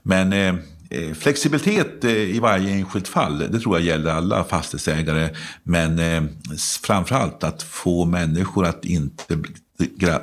Men 0.04 0.34
Eh, 0.34 0.56
Eh, 0.92 1.14
flexibilitet 1.14 2.04
eh, 2.04 2.12
i 2.12 2.40
varje 2.40 2.74
enskilt 2.74 3.08
fall, 3.08 3.38
det 3.52 3.60
tror 3.60 3.78
jag 3.78 3.86
gäller 3.86 4.12
alla 4.12 4.44
fastighetsägare. 4.44 5.30
Men 5.64 6.00
eh, 6.00 6.24
framförallt 6.84 7.44
att 7.44 7.64
få 7.64 8.06
människor 8.06 8.66
att 8.66 8.86
inte 8.86 9.38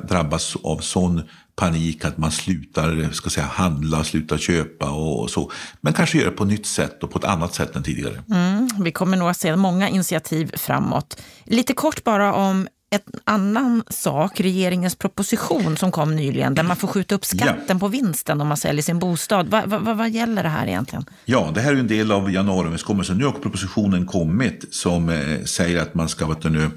drabbas 0.07 0.55
av 0.63 0.77
sån 0.77 1.21
panik 1.55 2.05
att 2.05 2.17
man 2.17 2.31
slutar 2.31 3.09
ska 3.11 3.29
säga, 3.29 3.45
handla, 3.45 4.03
slutar 4.03 4.37
köpa 4.37 4.89
och 4.89 5.29
så. 5.29 5.51
Men 5.81 5.93
kanske 5.93 6.17
göra 6.17 6.29
det 6.29 6.35
på 6.35 6.43
ett 6.43 6.49
nytt 6.49 6.65
sätt 6.65 7.03
och 7.03 7.11
på 7.11 7.19
ett 7.19 7.25
annat 7.25 7.53
sätt 7.53 7.75
än 7.75 7.83
tidigare. 7.83 8.23
Mm, 8.31 8.69
vi 8.79 8.91
kommer 8.91 9.17
nog 9.17 9.29
att 9.29 9.37
se 9.37 9.55
många 9.55 9.89
initiativ 9.89 10.51
framåt. 10.57 11.21
Lite 11.43 11.73
kort 11.73 12.03
bara 12.03 12.33
om 12.33 12.67
en 12.89 13.01
annan 13.23 13.83
sak, 13.89 14.39
regeringens 14.39 14.95
proposition 14.95 15.77
som 15.77 15.91
kom 15.91 16.15
nyligen, 16.15 16.55
där 16.55 16.63
man 16.63 16.77
får 16.77 16.87
skjuta 16.87 17.15
upp 17.15 17.25
skatten 17.25 17.63
ja. 17.67 17.79
på 17.79 17.87
vinsten 17.87 18.41
om 18.41 18.47
man 18.47 18.57
säljer 18.57 18.83
sin 18.83 18.99
bostad. 18.99 19.47
Vad 19.47 19.69
va, 19.69 19.79
va, 19.79 19.93
vad 19.93 20.09
gäller 20.09 20.43
det 20.43 20.49
här 20.49 20.67
egentligen? 20.67 21.05
Ja, 21.25 21.51
det 21.55 21.61
här 21.61 21.73
är 21.73 21.77
en 21.77 21.87
del 21.87 22.11
av 22.11 22.31
januariöverenskommelsen. 22.31 23.17
Nu 23.17 23.25
har 23.25 23.31
propositionen 23.31 24.05
kommit 24.05 24.65
som 24.71 25.09
eh, 25.09 25.43
säger 25.43 25.81
att 25.81 25.93
man 25.93 26.09
ska 26.09 26.27
vet 26.27 26.41
du, 26.41 26.49
nu, 26.49 26.69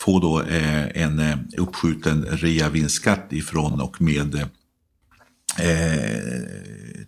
få 0.00 0.20
då, 0.20 0.42
eh, 0.42 1.02
en 1.02 1.18
eh, 1.18 1.36
uppskjuten 1.56 2.24
reavinstskatt 2.24 3.32
ifrån 3.32 3.80
och 3.80 4.00
med 4.00 4.34
eh, 4.34 4.48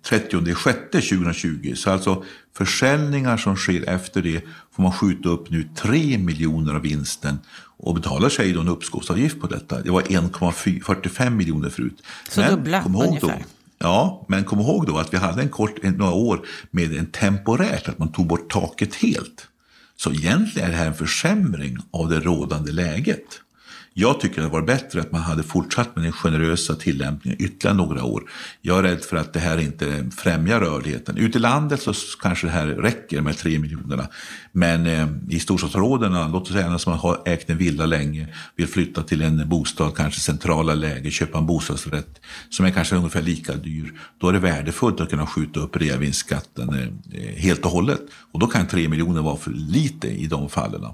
30 0.09 0.55
6 0.55 1.09
2020. 1.09 1.73
Så 1.77 1.91
alltså 1.91 2.25
försäljningar 2.57 3.37
som 3.37 3.57
sker 3.57 3.89
efter 3.89 4.23
det 4.23 4.45
får 4.73 4.83
man 4.83 4.93
skjuta 4.93 5.29
upp 5.29 5.51
nu 5.51 5.69
3 5.77 6.19
miljoner 6.19 6.75
av 6.75 6.83
vinsten 6.83 7.39
och 7.83 7.95
betalar 7.95 8.29
sig 8.29 8.53
då 8.53 8.61
en 8.61 8.69
uppskovsavgift 8.69 9.41
på 9.41 9.47
detta. 9.47 9.83
Det 9.83 9.91
var 9.91 10.03
1,45 10.03 11.31
miljoner 11.31 11.71
förut. 11.71 12.03
Så 12.31 12.41
men, 12.41 12.51
dubbla 12.51 12.83
kom 12.83 12.95
ihåg 12.95 13.07
ungefär. 13.07 13.29
Då, 13.29 13.45
ja, 13.79 14.27
men 14.29 14.45
kom 14.45 14.61
ihåg 14.61 14.87
då 14.87 14.99
att 14.99 15.15
vi 15.15 15.19
hade 15.19 15.43
en 15.43 15.49
kort, 15.49 15.83
några 15.83 16.13
år 16.13 16.47
med 16.71 16.97
en 16.97 17.07
temporärt, 17.07 17.89
att 17.89 17.99
man 17.99 18.13
tog 18.13 18.27
bort 18.27 18.51
taket 18.51 18.95
helt. 18.95 19.47
Så 19.97 20.13
egentligen 20.13 20.69
är 20.69 20.73
det 20.73 20.79
här 20.79 20.87
en 20.87 20.95
försämring 20.95 21.79
av 21.91 22.09
det 22.09 22.21
rådande 22.21 22.73
läget. 22.73 23.41
Jag 24.01 24.21
tycker 24.21 24.43
det 24.43 24.49
var 24.49 24.63
bättre 24.63 25.01
att 25.01 25.13
man 25.13 25.21
hade 25.21 25.43
fortsatt 25.43 25.97
med 25.97 26.05
den 26.05 26.13
generösa 26.13 26.75
tillämpningen 26.75 27.43
ytterligare 27.43 27.77
några 27.77 28.05
år. 28.05 28.23
Jag 28.61 28.79
är 28.79 28.83
rädd 28.83 29.01
för 29.01 29.17
att 29.17 29.33
det 29.33 29.41
här 29.41 29.59
inte 29.59 30.11
främjar 30.17 30.61
rörligheten. 30.61 31.17
Ute 31.17 31.39
i 31.39 31.41
landet 31.41 31.83
så 31.83 31.93
kanske 32.23 32.47
det 32.47 32.51
här 32.51 32.67
räcker 32.67 33.21
med 33.21 33.39
tre 33.39 33.59
miljonerna. 33.59 34.09
Men 34.53 34.87
eh, 34.87 35.09
i 35.29 35.41
storstadsområdena, 35.41 36.29
låt 36.29 36.43
oss 36.43 36.53
säga 36.53 36.67
att 36.67 36.81
som 36.81 36.93
har 36.93 37.23
ägt 37.27 37.51
en 37.51 37.59
villa 37.59 37.87
länge, 37.87 38.29
vill 38.57 38.67
flytta 38.67 39.03
till 39.03 39.23
en 39.23 39.49
bostad, 39.49 39.97
kanske 39.97 40.21
centrala 40.21 40.75
läge, 40.75 41.11
köpa 41.11 41.39
en 41.39 41.47
bostadsrätt 41.47 42.21
som 42.51 42.67
är 42.67 42.71
kanske 42.71 42.97
ungefär 42.97 43.23
lika 43.23 43.55
dyr. 43.55 43.93
Då 44.21 44.29
är 44.29 44.33
det 44.33 44.39
värdefullt 44.39 45.01
att 45.01 45.11
kunna 45.11 45.27
skjuta 45.27 45.61
upp 45.61 45.77
reavinstskatten 45.77 46.69
eh, 46.69 47.21
eh 47.21 47.37
helt 47.37 47.65
och 47.65 47.71
hållet. 47.71 48.01
Och 48.33 48.41
då 48.41 48.47
kan 48.47 48.67
tre 48.67 48.89
miljoner 48.89 49.23
vara 49.23 49.37
för 49.37 49.51
lite 49.51 50.09
i 50.09 50.27
de 50.27 50.49
fallen. 50.49 50.85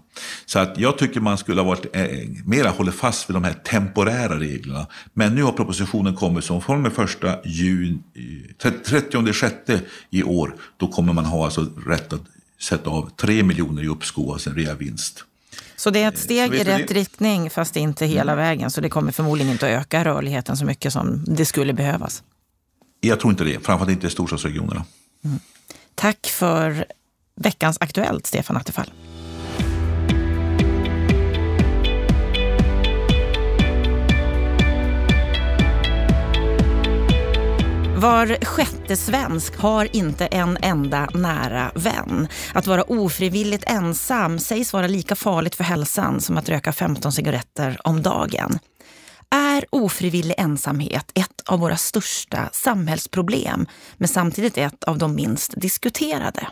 Så 0.47 0.59
att 0.59 0.79
jag 0.79 0.99
tycker 0.99 1.21
man 1.21 1.39
skulle 1.39 1.61
ha 1.61 1.69
varit 1.69 1.97
eh, 1.97 2.07
mera 2.45 2.71
hållit 2.71 2.96
fast 2.97 3.31
vid 3.31 3.37
de 3.37 3.45
här 3.45 3.53
temporära 3.53 4.41
reglerna. 4.41 4.87
Men 5.13 5.35
nu 5.35 5.43
har 5.43 5.53
propositionen 5.53 6.17
kommit 6.17 6.45
som 6.45 6.63
från 6.63 6.83
med 6.83 6.93
första 6.93 7.39
juni, 7.45 7.99
30 8.59 9.33
sjätte 9.33 9.81
i 10.11 10.23
år, 10.23 10.55
då 10.77 10.89
kommer 10.89 11.13
man 11.13 11.25
ha 11.25 11.45
alltså 11.45 11.67
rätt 11.87 12.13
att 12.13 12.23
sätta 12.61 12.91
av 12.91 13.11
3 13.11 13.43
miljoner 13.43 13.83
i 13.83 13.89
uppskov, 13.89 14.33
alltså 14.33 14.51
en 14.51 14.57
reavinst. 14.57 15.25
Så 15.77 15.91
det 15.91 16.03
är 16.03 16.09
ett 16.09 16.15
eh, 16.15 16.21
steg 16.21 16.55
i 16.55 16.65
rätt 16.65 16.89
det? 16.89 16.95
riktning 16.95 17.51
fast 17.51 17.77
inte 17.77 18.07
hela 18.07 18.33
mm. 18.33 18.45
vägen. 18.45 18.71
Så 18.71 18.81
det 18.81 18.89
kommer 18.89 19.13
förmodligen 19.13 19.53
inte 19.53 19.67
att 19.67 19.83
öka 19.83 20.05
rörligheten 20.05 20.57
så 20.57 20.65
mycket 20.65 20.93
som 20.93 21.25
det 21.27 21.45
skulle 21.45 21.73
behövas. 21.73 22.23
Jag 23.01 23.21
tror 23.21 23.31
inte 23.31 23.45
det, 23.45 23.65
framförallt 23.65 23.91
inte 23.91 24.07
i 24.07 24.11
storstadsregionerna. 24.11 24.85
Mm. 25.25 25.39
Tack 25.95 26.27
för 26.27 26.87
veckans 27.37 27.79
Aktuellt, 27.81 28.27
Stefan 28.27 28.57
Attefall. 28.57 28.93
Var 37.97 38.45
sjätte 38.45 38.97
svensk 38.97 39.57
har 39.57 39.97
inte 39.97 40.27
en 40.27 40.59
enda 40.63 41.09
nära 41.15 41.73
vän. 41.75 42.29
Att 42.55 42.67
vara 42.67 42.83
ofrivilligt 42.83 43.65
ensam 43.67 44.39
sägs 44.39 44.73
vara 44.73 44.87
lika 44.87 45.17
farligt 45.17 45.55
för 45.55 45.65
hälsan 45.65 46.21
som 46.21 46.37
att 46.37 46.49
röka 46.49 46.73
15 46.73 47.13
cigaretter 47.13 47.81
om 47.85 48.03
dagen. 48.03 48.59
Är 49.31 49.65
ofrivillig 49.71 50.35
ensamhet 50.39 51.11
ett 51.15 51.43
av 51.47 51.61
våra 51.61 51.77
största 51.77 52.49
samhällsproblem, 52.53 53.67
men 53.97 54.09
samtidigt 54.09 54.59
ett 54.59 54.85
av 54.85 54.99
de 54.99 55.15
minst 55.15 55.61
diskuterade? 55.61 56.47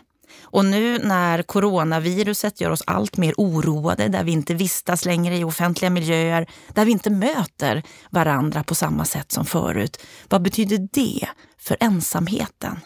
Och 0.55 0.65
nu 0.65 0.97
när 0.97 1.43
coronaviruset 1.43 2.61
gör 2.61 2.71
oss 2.71 2.83
allt 2.87 3.17
mer 3.17 3.33
oroade, 3.37 4.07
där 4.07 4.23
vi 4.23 4.31
inte 4.31 4.53
vistas 4.53 5.05
längre 5.05 5.37
i 5.37 5.43
offentliga 5.43 5.89
miljöer, 5.89 6.47
där 6.73 6.85
vi 6.85 6.91
inte 6.91 7.09
möter 7.09 7.83
varandra 8.09 8.63
på 8.63 8.75
samma 8.75 9.05
sätt 9.05 9.31
som 9.31 9.45
förut. 9.45 10.01
Vad 10.29 10.41
betyder 10.41 10.87
det 10.93 11.27
för 11.57 11.77
ensamheten? 11.79 12.79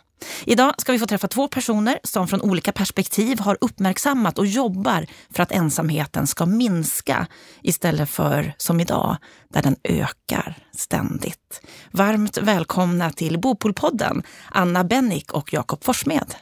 Idag 0.45 0.73
ska 0.77 0.91
vi 0.91 0.99
få 0.99 1.05
träffa 1.05 1.27
två 1.27 1.47
personer 1.47 1.99
som 2.03 2.27
från 2.27 2.41
olika 2.41 2.71
perspektiv 2.71 3.39
har 3.39 3.57
uppmärksammat 3.61 4.39
och 4.39 4.45
jobbar 4.45 5.05
för 5.29 5.43
att 5.43 5.51
ensamheten 5.51 6.27
ska 6.27 6.45
minska 6.45 7.27
istället 7.61 8.09
för 8.09 8.53
som 8.57 8.79
idag, 8.79 9.17
där 9.49 9.61
den 9.61 9.75
ökar 9.83 10.57
ständigt. 10.77 11.61
Varmt 11.91 12.37
välkomna 12.37 13.11
till 13.11 13.39
Bopolpodden, 13.39 14.23
Anna 14.51 14.83
Bennick 14.83 15.33
och 15.33 15.53
Jakob 15.53 15.83
Forsmed. 15.83 16.35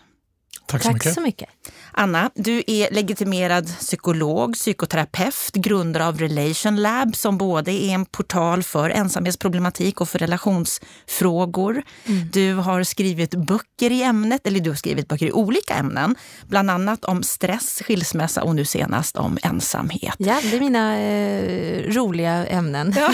Tack 0.68 0.82
så, 0.82 0.88
Tack 0.88 0.94
mycket. 0.94 1.14
så 1.14 1.22
mycket. 1.22 1.50
Anna, 1.92 2.32
du 2.36 2.64
är 2.68 2.94
legitimerad 2.94 3.68
psykolog, 3.68 4.54
psykoterapeut, 4.54 5.52
grundare 5.54 6.08
av 6.08 6.20
Relation 6.20 6.82
Lab 6.82 7.16
som 7.16 7.38
både 7.38 7.72
är 7.72 7.90
en 7.90 8.06
portal 8.06 8.64
för 8.64 8.90
ensamhetsproblematik 8.90 10.02
och 10.02 10.10
för 10.10 10.20
relationsfrågor. 10.20 11.84
Mm. 12.06 12.30
Du 12.32 12.54
har 12.54 12.84
skrivit 12.84 13.36
böcker 13.36 13.92
i 13.92 14.04
ämnet, 14.04 14.48
eller 14.48 14.60
du 14.60 14.70
har 14.70 14.78
skrivit 14.78 15.08
böcker 15.08 15.26
i 15.26 15.32
olika 15.32 15.74
ämnen. 15.74 16.16
Bland 16.48 16.72
annat 16.72 17.06
om 17.06 17.24
stress, 17.24 17.82
skilsmässa 17.86 18.44
och 18.44 18.56
nu 18.56 18.66
senast 18.66 19.18
om 19.18 19.38
ensamhet. 19.44 20.16
Ja, 20.18 20.40
det 20.44 20.56
är 20.56 20.60
mina 20.60 21.00
eh, 21.00 21.94
roliga 21.94 22.46
ämnen. 22.46 22.94
Ja. 22.98 23.14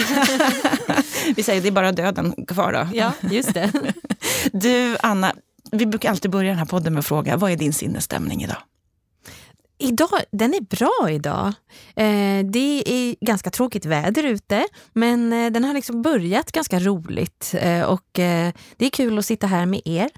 Vi 1.36 1.42
säger 1.42 1.62
det 1.62 1.68
är 1.68 1.72
bara 1.72 1.92
döden 1.92 2.34
kvar 2.48 2.72
då. 2.72 2.88
Ja, 2.92 3.12
just 3.20 3.54
det. 3.54 3.72
Du, 4.52 4.96
Anna, 5.00 5.32
vi 5.78 5.86
brukar 5.86 6.10
alltid 6.10 6.30
börja 6.30 6.50
den 6.50 6.58
här 6.58 6.66
podden 6.66 6.92
med 6.92 7.00
att 7.00 7.06
fråga, 7.06 7.36
vad 7.36 7.50
är 7.50 7.56
din 7.56 7.72
sinnesstämning 7.72 8.42
idag? 8.42 8.56
Idag, 9.78 10.20
den 10.32 10.54
är 10.54 10.60
bra 10.60 11.10
idag. 11.10 11.46
Eh, 11.96 12.44
det 12.44 12.82
är 12.86 13.24
ganska 13.26 13.50
tråkigt 13.50 13.86
väder 13.86 14.24
ute, 14.24 14.66
men 14.92 15.32
eh, 15.32 15.50
den 15.50 15.64
har 15.64 15.74
liksom 15.74 16.02
börjat 16.02 16.52
ganska 16.52 16.78
roligt. 16.78 17.54
Eh, 17.58 17.82
och 17.82 18.18
eh, 18.18 18.52
det 18.76 18.86
är 18.86 18.90
kul 18.90 19.18
att 19.18 19.26
sitta 19.26 19.46
här 19.46 19.66
med 19.66 19.80
er. 19.84 20.10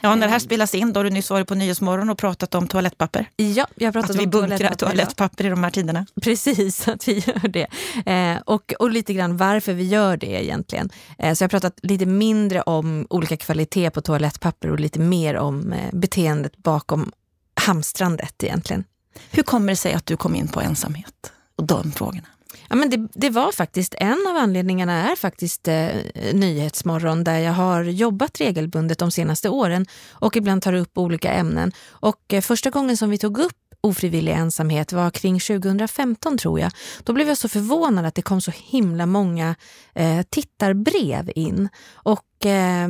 Ja, 0.00 0.14
när 0.14 0.26
det 0.26 0.32
här 0.32 0.38
spelas 0.38 0.74
in, 0.74 0.92
då 0.92 1.00
har 1.00 1.04
du 1.04 1.10
nyss 1.10 1.30
varit 1.30 1.48
på 1.48 1.54
Nyhetsmorgon 1.54 2.10
och 2.10 2.18
pratat 2.18 2.54
om 2.54 2.68
toalettpapper. 2.68 3.26
Ja, 3.36 3.66
jag 3.74 3.92
pratat 3.92 4.10
att 4.10 4.16
vi 4.16 4.26
bunkrar 4.26 4.58
toalettpapper, 4.58 4.86
toalettpapper 4.86 5.46
i 5.46 5.48
de 5.48 5.64
här 5.64 5.70
tiderna. 5.70 6.06
Precis, 6.22 6.88
att 6.88 7.08
vi 7.08 7.12
gör 7.12 7.48
det. 7.48 7.66
Eh, 8.06 8.40
och, 8.46 8.74
och 8.78 8.90
lite 8.90 9.14
grann 9.14 9.36
varför 9.36 9.72
vi 9.72 9.84
gör 9.84 10.16
det 10.16 10.44
egentligen. 10.44 10.90
Eh, 11.18 11.34
så 11.34 11.42
jag 11.42 11.46
har 11.46 11.50
pratat 11.50 11.78
lite 11.82 12.06
mindre 12.06 12.62
om 12.62 13.06
olika 13.10 13.36
kvalitet 13.36 13.90
på 13.90 14.00
toalettpapper 14.00 14.70
och 14.70 14.80
lite 14.80 14.98
mer 14.98 15.36
om 15.36 15.72
eh, 15.72 15.88
beteendet 15.92 16.56
bakom 16.56 17.12
hamstrandet 17.54 18.44
egentligen. 18.44 18.84
Hur 19.30 19.42
kommer 19.42 19.72
det 19.72 19.76
sig 19.76 19.92
att 19.92 20.06
du 20.06 20.16
kom 20.16 20.34
in 20.34 20.48
på 20.48 20.60
ensamhet 20.60 21.32
och 21.56 21.64
de 21.66 21.92
frågorna? 21.92 22.28
Ja, 22.68 22.76
men 22.76 22.90
det, 22.90 23.08
det, 23.14 23.30
var 23.30 23.52
faktiskt, 23.52 23.94
en 23.98 24.26
av 24.30 24.36
anledningarna 24.36 25.10
är 25.10 25.16
faktiskt 25.16 25.68
eh, 25.68 25.88
Nyhetsmorgon 26.32 27.24
där 27.24 27.38
jag 27.38 27.52
har 27.52 27.84
jobbat 27.84 28.40
regelbundet 28.40 28.98
de 28.98 29.10
senaste 29.10 29.48
åren 29.48 29.86
och 30.10 30.36
ibland 30.36 30.62
tar 30.62 30.72
upp 30.72 30.98
olika 30.98 31.32
ämnen. 31.32 31.72
Och 31.88 32.32
eh, 32.32 32.40
första 32.40 32.70
gången 32.70 32.96
som 32.96 33.10
vi 33.10 33.18
tog 33.18 33.38
upp 33.38 33.52
ofrivillig 33.80 34.32
ensamhet 34.32 34.92
var 34.92 35.10
kring 35.10 35.40
2015 35.40 36.38
tror 36.38 36.60
jag. 36.60 36.72
Då 37.04 37.12
blev 37.12 37.28
jag 37.28 37.38
så 37.38 37.48
förvånad 37.48 38.06
att 38.06 38.14
det 38.14 38.22
kom 38.22 38.40
så 38.40 38.52
himla 38.54 39.06
många 39.06 39.54
eh, 39.94 40.22
tittarbrev 40.30 41.32
in. 41.34 41.68
Och, 41.94 42.46
eh, 42.46 42.88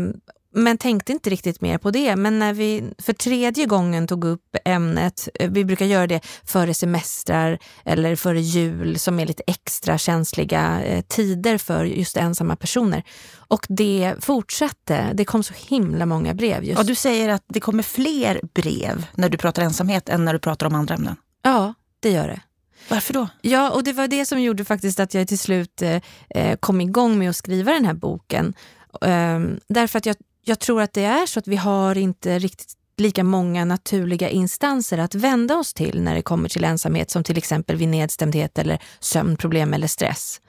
men 0.53 0.79
tänkte 0.79 1.13
inte 1.13 1.31
riktigt 1.31 1.61
mer 1.61 1.79
på 1.79 1.91
det. 1.91 2.17
Men 2.17 2.39
när 2.39 2.53
vi 2.53 2.85
för 2.99 3.13
tredje 3.13 3.67
gången 3.67 4.07
tog 4.07 4.25
upp 4.25 4.57
ämnet, 4.65 5.29
eh, 5.35 5.51
vi 5.51 5.65
brukar 5.65 5.87
göra 5.87 6.07
det 6.07 6.21
före 6.45 6.75
semestrar 6.75 7.59
eller 7.85 8.17
före 8.17 8.41
jul 8.41 8.99
som 8.99 9.21
är 9.21 9.27
lite 9.27 9.43
extra 9.47 9.99
känsliga 9.99 10.83
eh, 10.83 11.03
tider 11.09 11.59
för 11.59 11.85
just 11.85 12.17
ensamma 12.17 12.57
personer. 12.57 13.03
Och 13.35 13.67
det 13.69 14.15
fortsatte. 14.21 15.11
Det 15.15 15.25
kom 15.25 15.43
så 15.43 15.55
himla 15.69 16.07
många 16.07 16.35
brev. 16.35 16.65
Just. 16.65 16.79
Ja, 16.79 16.85
du 16.85 16.95
säger 16.95 17.29
att 17.29 17.45
det 17.49 17.61
kommer 17.61 17.83
fler 17.83 18.41
brev 18.55 19.07
när 19.15 19.29
du 19.29 19.39
pratar 19.39 19.63
ensamhet 19.63 20.09
än 20.09 20.25
när 20.25 20.33
du 20.33 20.39
pratar 20.39 20.67
om 20.67 20.75
andra 20.75 20.95
ämnen. 20.95 21.17
Ja, 21.43 21.75
det 22.01 22.11
gör 22.11 22.29
det. 22.29 22.41
Varför 22.89 23.15
då? 23.15 23.29
Ja, 23.41 23.71
och 23.71 23.85
det 23.85 23.93
var 23.93 24.09
det 24.09 24.27
som 24.27 24.43
gjorde 24.43 24.65
faktiskt 24.65 25.01
att 25.01 25.15
jag 25.15 25.29
till 25.29 25.39
slut 25.39 25.83
eh, 25.83 26.01
eh 26.31 26.57
kom 26.57 26.81
igång 26.81 27.19
med 27.19 27.31
att 27.31 27.37
skriva 27.37 27.73
den 27.73 27.85
här 27.85 27.95
boken. 27.95 28.55
Um, 29.01 29.61
därför 29.69 29.99
att 29.99 30.07
jag 30.07 30.17
jag 30.45 30.59
tror 30.59 30.83
att 30.83 30.93
det 30.93 31.05
är 31.05 31.27
så 31.27 31.39
att 31.39 31.49
vi 31.49 31.57
har 31.57 31.99
inte 31.99 32.39
riktigt 32.39 32.73
lika 32.97 33.25
många 33.25 33.65
naturliga 33.65 34.29
instanser 34.29 34.99
att 34.99 35.15
vända 35.15 35.57
oss 35.57 35.75
till 35.75 36.03
när 36.03 36.15
det 36.15 36.23
kommer 36.23 36.49
till 36.49 36.65
ensamhet 36.65 37.11
som 37.11 37.25
till 37.25 37.39
exempel 37.39 37.77
vid 37.77 37.89
nedstämdhet 37.89 38.59
eller 38.59 38.79
sömnproblem 39.01 39.75
eller 39.75 39.87
stress. 39.87 40.41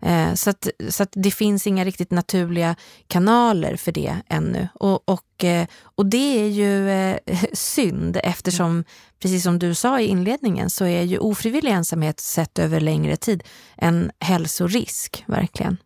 Eh, 0.00 0.34
så 0.34 0.50
att, 0.50 0.68
så 0.88 1.02
att 1.02 1.12
det 1.12 1.30
finns 1.30 1.66
inga 1.66 1.84
riktigt 1.84 2.10
naturliga 2.10 2.76
kanaler 3.06 3.76
för 3.76 3.92
det 3.92 4.16
ännu. 4.28 4.68
Och, 4.74 5.08
och, 5.08 5.44
eh, 5.44 5.66
och 5.82 6.06
det 6.06 6.40
är 6.40 6.48
ju 6.48 6.90
eh, 6.90 7.18
synd 7.52 8.20
eftersom, 8.22 8.84
precis 9.22 9.42
som 9.42 9.58
du 9.58 9.74
sa 9.74 10.00
i 10.00 10.06
inledningen, 10.06 10.70
så 10.70 10.84
är 10.84 11.02
ju 11.02 11.18
ofrivillig 11.18 11.70
ensamhet 11.72 12.20
sett 12.20 12.58
över 12.58 12.80
längre 12.80 13.16
tid 13.16 13.42
en 13.76 14.10
hälsorisk, 14.20 15.24
verkligen. 15.26 15.76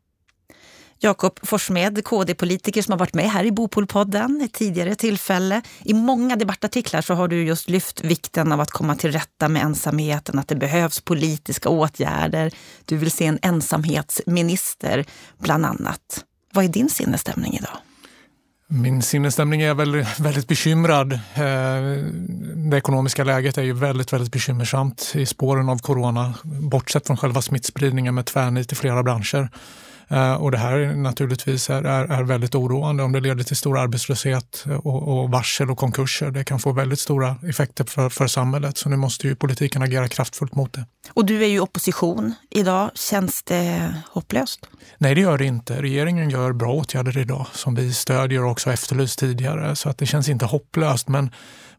Jakob 1.00 1.38
Forssmed, 1.42 2.04
KD-politiker 2.04 2.82
som 2.82 2.92
har 2.92 2.98
varit 2.98 3.14
med 3.14 3.30
här 3.30 3.44
i 3.44 3.52
Bopolpodden 3.52 4.40
ett 4.40 4.52
tidigare 4.52 4.94
tillfälle. 4.94 5.62
I 5.84 5.94
många 5.94 6.36
debattartiklar 6.36 7.00
så 7.00 7.14
har 7.14 7.28
du 7.28 7.44
just 7.44 7.70
lyft 7.70 8.04
vikten 8.04 8.52
av 8.52 8.60
att 8.60 8.70
komma 8.70 8.94
till 8.94 9.12
rätta 9.12 9.48
med 9.48 9.62
ensamheten, 9.62 10.38
att 10.38 10.48
det 10.48 10.56
behövs 10.56 11.00
politiska 11.00 11.68
åtgärder. 11.68 12.52
Du 12.84 12.96
vill 12.96 13.10
se 13.10 13.26
en 13.26 13.38
ensamhetsminister, 13.42 15.04
bland 15.38 15.66
annat. 15.66 16.24
Vad 16.52 16.64
är 16.64 16.68
din 16.68 16.88
sinnesstämning 16.88 17.54
idag? 17.54 17.76
Min 18.70 19.02
sinnesstämning 19.02 19.62
är 19.62 19.74
väl 19.74 20.06
väldigt 20.18 20.48
bekymrad. 20.48 21.12
Eh, 21.12 21.20
det 22.70 22.76
ekonomiska 22.76 23.24
läget 23.24 23.58
är 23.58 23.62
ju 23.62 23.72
väldigt, 23.72 24.12
väldigt 24.12 24.32
bekymmersamt 24.32 25.12
i 25.14 25.26
spåren 25.26 25.68
av 25.68 25.78
corona, 25.78 26.34
bortsett 26.44 27.06
från 27.06 27.16
själva 27.16 27.42
smittspridningen 27.42 28.14
med 28.14 28.26
tvärnit 28.26 28.72
i 28.72 28.74
flera 28.74 29.02
branscher. 29.02 29.50
Eh, 30.08 30.34
och 30.34 30.50
det 30.50 30.58
här 30.58 30.94
naturligtvis 30.94 31.70
är, 31.70 31.82
är, 31.82 32.04
är, 32.04 32.22
väldigt 32.22 32.54
oroande 32.54 33.02
om 33.02 33.12
det 33.12 33.20
leder 33.20 33.44
till 33.44 33.56
stor 33.56 33.78
arbetslöshet 33.78 34.64
och, 34.82 35.08
och, 35.08 35.30
varsel 35.30 35.70
och 35.70 35.78
konkurser. 35.78 36.30
Det 36.30 36.44
kan 36.44 36.58
få 36.58 36.72
väldigt 36.72 37.00
stora 37.00 37.36
effekter 37.48 37.84
för, 37.84 38.08
för 38.08 38.26
samhället. 38.26 38.78
Så 38.78 38.88
nu 38.88 38.96
måste 38.96 39.26
ju 39.26 39.34
politiken 39.34 39.82
agera 39.82 40.08
kraftfullt 40.08 40.54
mot 40.54 40.72
det. 40.72 40.84
Och 41.12 41.24
du 41.24 41.44
är 41.44 41.48
ju 41.48 41.60
opposition 41.60 42.34
idag. 42.50 42.90
Känns 42.94 43.42
det 43.42 43.94
hopplöst? 44.10 44.60
Nej, 44.98 45.14
det 45.14 45.20
gör 45.20 45.38
det 45.38 45.44
inte. 45.44 45.82
Regeringen 45.82 46.30
gör 46.30 46.52
bra 46.52 46.72
åtgärder 46.72 47.18
idag 47.18 47.46
som 47.52 47.74
vi 47.74 47.92
stödjer 47.92 48.44
och 48.44 48.50
också 48.50 48.72
efterlyst 48.72 49.18
tidigare. 49.18 49.76
Så 49.76 49.88
att 49.88 49.98
det 49.98 50.06
känns 50.06 50.28
inte 50.28 50.44
hopplöst. 50.44 51.08
Men 51.08 51.30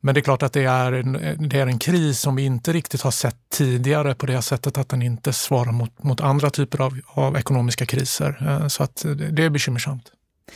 men 0.02 0.16
det 0.16 0.20
är 0.20 0.24
klart 0.24 0.44
att 0.44 0.54
det 0.54 0.64
är, 0.64 0.92
en, 0.92 1.12
det 1.50 1.60
är 1.60 1.68
en 1.68 1.80
kris 1.80 2.20
som 2.20 2.36
vi 2.36 2.46
inte 2.46 2.74
riktigt 2.74 3.02
har 3.02 3.12
sett 3.12 3.38
tidigare 3.50 4.16
på 4.16 4.26
det 4.26 4.42
sättet 4.42 4.78
att 4.78 4.90
den 4.90 5.02
inte 5.02 5.34
svarar 5.34 5.72
mot, 5.72 6.04
mot 6.04 6.22
andra 6.22 6.50
typer 6.50 6.82
av, 6.82 7.00
av 7.08 7.38
ekonomiska 7.38 7.86
kriser. 7.86 8.48
Eh, 8.48 8.68
så 8.68 8.84
att 8.84 9.06
det 9.32 9.44
är 9.44 9.50
bekymmersamt. 9.50 10.12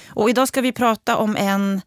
Och 0.08 0.30
idag 0.30 0.48
ska 0.48 0.62
vi 0.62 0.72
prata 0.72 1.18
om 1.18 1.36
en 1.36 1.82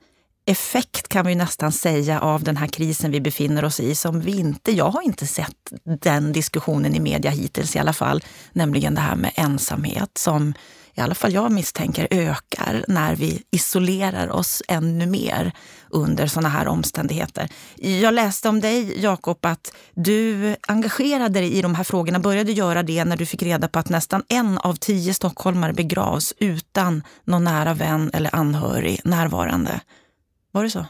effekt 0.46 1.08
kan 1.08 1.26
vi 1.26 1.34
nästan 1.34 1.72
säga 1.72 2.20
av 2.20 2.42
den 2.42 2.56
här 2.56 2.66
krisen 2.66 3.10
vi 3.10 3.20
befinner 3.20 3.64
oss 3.64 3.80
i 3.80 3.94
som 3.94 4.20
vi 4.20 4.38
inte, 4.38 4.72
jag 4.72 4.90
har 4.90 5.02
inte 5.02 5.26
sett 5.26 5.72
den 5.84 6.32
diskussionen 6.32 6.94
i 6.94 7.00
media 7.00 7.30
hittills 7.30 7.76
i 7.76 7.78
alla 7.78 7.92
fall, 7.92 8.24
nämligen 8.52 8.94
det 8.94 9.00
här 9.00 9.16
med 9.16 9.32
ensamhet 9.34 10.18
som 10.18 10.54
i 10.96 11.00
alla 11.00 11.14
fall 11.14 11.32
jag 11.32 11.52
misstänker 11.52 12.08
ökar 12.10 12.84
när 12.88 13.16
vi 13.16 13.42
isolerar 13.50 14.30
oss 14.30 14.62
ännu 14.68 15.06
mer 15.06 15.52
under 15.90 16.26
sådana 16.26 16.48
här 16.48 16.68
omständigheter. 16.68 17.48
Jag 17.76 18.14
läste 18.14 18.48
om 18.48 18.60
dig, 18.60 19.02
Jakob, 19.02 19.46
att 19.46 19.72
du 19.94 20.56
engagerade 20.68 21.40
dig 21.40 21.52
i 21.52 21.62
de 21.62 21.74
här 21.74 21.84
frågorna, 21.84 22.18
började 22.18 22.52
göra 22.52 22.82
det 22.82 23.04
när 23.04 23.16
du 23.16 23.26
fick 23.26 23.42
reda 23.42 23.68
på 23.68 23.78
att 23.78 23.88
nästan 23.88 24.22
en 24.28 24.58
av 24.58 24.74
tio 24.74 25.14
stockholmare 25.14 25.72
begravs 25.72 26.34
utan 26.38 27.02
någon 27.24 27.44
nära 27.44 27.74
vän 27.74 28.10
eller 28.14 28.34
anhörig 28.34 29.00
närvarande. 29.04 29.80
Var 30.52 30.62
det 30.64 30.70
så? 30.70 30.86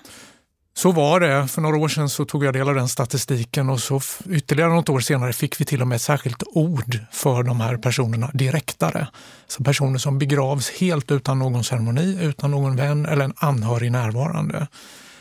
Så 0.78 0.92
var 0.92 1.20
det. 1.20 1.48
För 1.48 1.60
några 1.60 1.76
år 1.76 1.88
sedan 1.88 2.08
så 2.08 2.24
tog 2.24 2.44
jag 2.44 2.54
del 2.54 2.68
av 2.68 2.74
den 2.74 2.88
statistiken 2.88 3.70
och 3.70 3.80
så 3.80 4.00
ytterligare 4.30 4.70
något 4.70 4.88
år 4.88 5.00
senare 5.00 5.32
fick 5.32 5.60
vi 5.60 5.64
till 5.64 5.82
och 5.82 5.88
med 5.88 5.96
ett 5.96 6.02
särskilt 6.02 6.42
ord 6.46 6.98
för 7.12 7.42
de 7.42 7.60
här 7.60 7.76
personerna, 7.76 8.30
direktare. 8.34 9.08
Så 9.48 9.64
personer 9.64 9.98
som 9.98 10.18
begravs 10.18 10.70
helt 10.70 11.10
utan 11.10 11.38
någon 11.38 11.64
ceremoni, 11.64 12.18
utan 12.22 12.50
någon 12.50 12.76
vän 12.76 13.06
eller 13.06 13.24
en 13.24 13.34
anhörig 13.36 13.92
närvarande. 13.92 14.66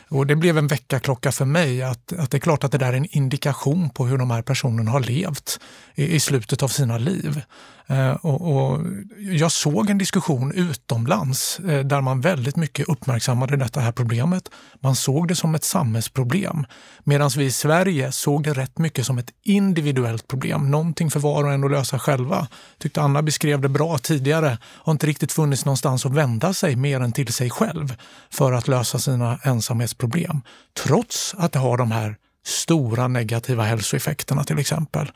Och 0.09 0.27
det 0.27 0.35
blev 0.35 0.57
en 0.57 0.67
väckarklocka 0.67 1.31
för 1.31 1.45
mig 1.45 1.83
att, 1.83 2.13
att 2.13 2.31
det 2.31 2.37
är 2.37 2.39
klart 2.39 2.63
att 2.63 2.71
det 2.71 2.77
där 2.77 2.93
är 2.93 2.97
en 2.97 3.17
indikation 3.17 3.89
på 3.89 4.05
hur 4.05 4.17
de 4.17 4.31
här 4.31 4.41
personerna 4.41 4.91
har 4.91 4.99
levt 4.99 5.59
i, 5.95 6.15
i 6.15 6.19
slutet 6.19 6.63
av 6.63 6.67
sina 6.67 6.97
liv. 6.97 7.41
Eh, 7.87 8.11
och, 8.11 8.55
och, 8.55 8.81
jag 9.19 9.51
såg 9.51 9.89
en 9.89 9.97
diskussion 9.97 10.51
utomlands 10.51 11.59
eh, 11.59 11.85
där 11.85 12.01
man 12.01 12.21
väldigt 12.21 12.55
mycket 12.55 12.89
uppmärksammade 12.89 13.57
detta 13.57 13.79
här 13.79 13.91
problemet. 13.91 14.49
Man 14.79 14.95
såg 14.95 15.27
det 15.27 15.35
som 15.35 15.55
ett 15.55 15.63
samhällsproblem. 15.63 16.65
Medan 17.03 17.29
vi 17.37 17.45
i 17.45 17.51
Sverige 17.51 18.11
såg 18.11 18.43
det 18.43 18.53
rätt 18.53 18.77
mycket 18.77 19.05
som 19.05 19.17
ett 19.17 19.31
individuellt 19.43 20.27
problem. 20.27 20.71
Någonting 20.71 21.11
för 21.11 21.19
var 21.19 21.43
och 21.43 21.53
en 21.53 21.63
att 21.63 21.71
lösa 21.71 21.99
själva. 21.99 22.47
Tyckte 22.79 23.01
Anna 23.01 23.21
beskrev 23.21 23.61
det 23.61 23.69
bra 23.69 23.97
tidigare. 23.97 24.57
Har 24.63 24.91
inte 24.91 25.07
riktigt 25.07 25.31
funnits 25.31 25.65
någonstans 25.65 26.05
att 26.05 26.13
vända 26.13 26.53
sig 26.53 26.75
mer 26.75 26.99
än 26.99 27.11
till 27.11 27.33
sig 27.33 27.49
själv 27.49 27.95
för 28.31 28.53
att 28.53 28.67
lösa 28.67 28.99
sina 28.99 29.39
ensamhetsproblem. 29.43 30.41
Trots 30.83 31.35
att 31.37 31.51
det 31.51 31.59
har 31.59 31.77
de 31.77 31.91
här 31.91 32.15
stora 32.45 33.07
negativa 33.07 33.63
hälsoeffekterna 33.63 34.43
till 34.43 34.59
exempel. 34.59 35.11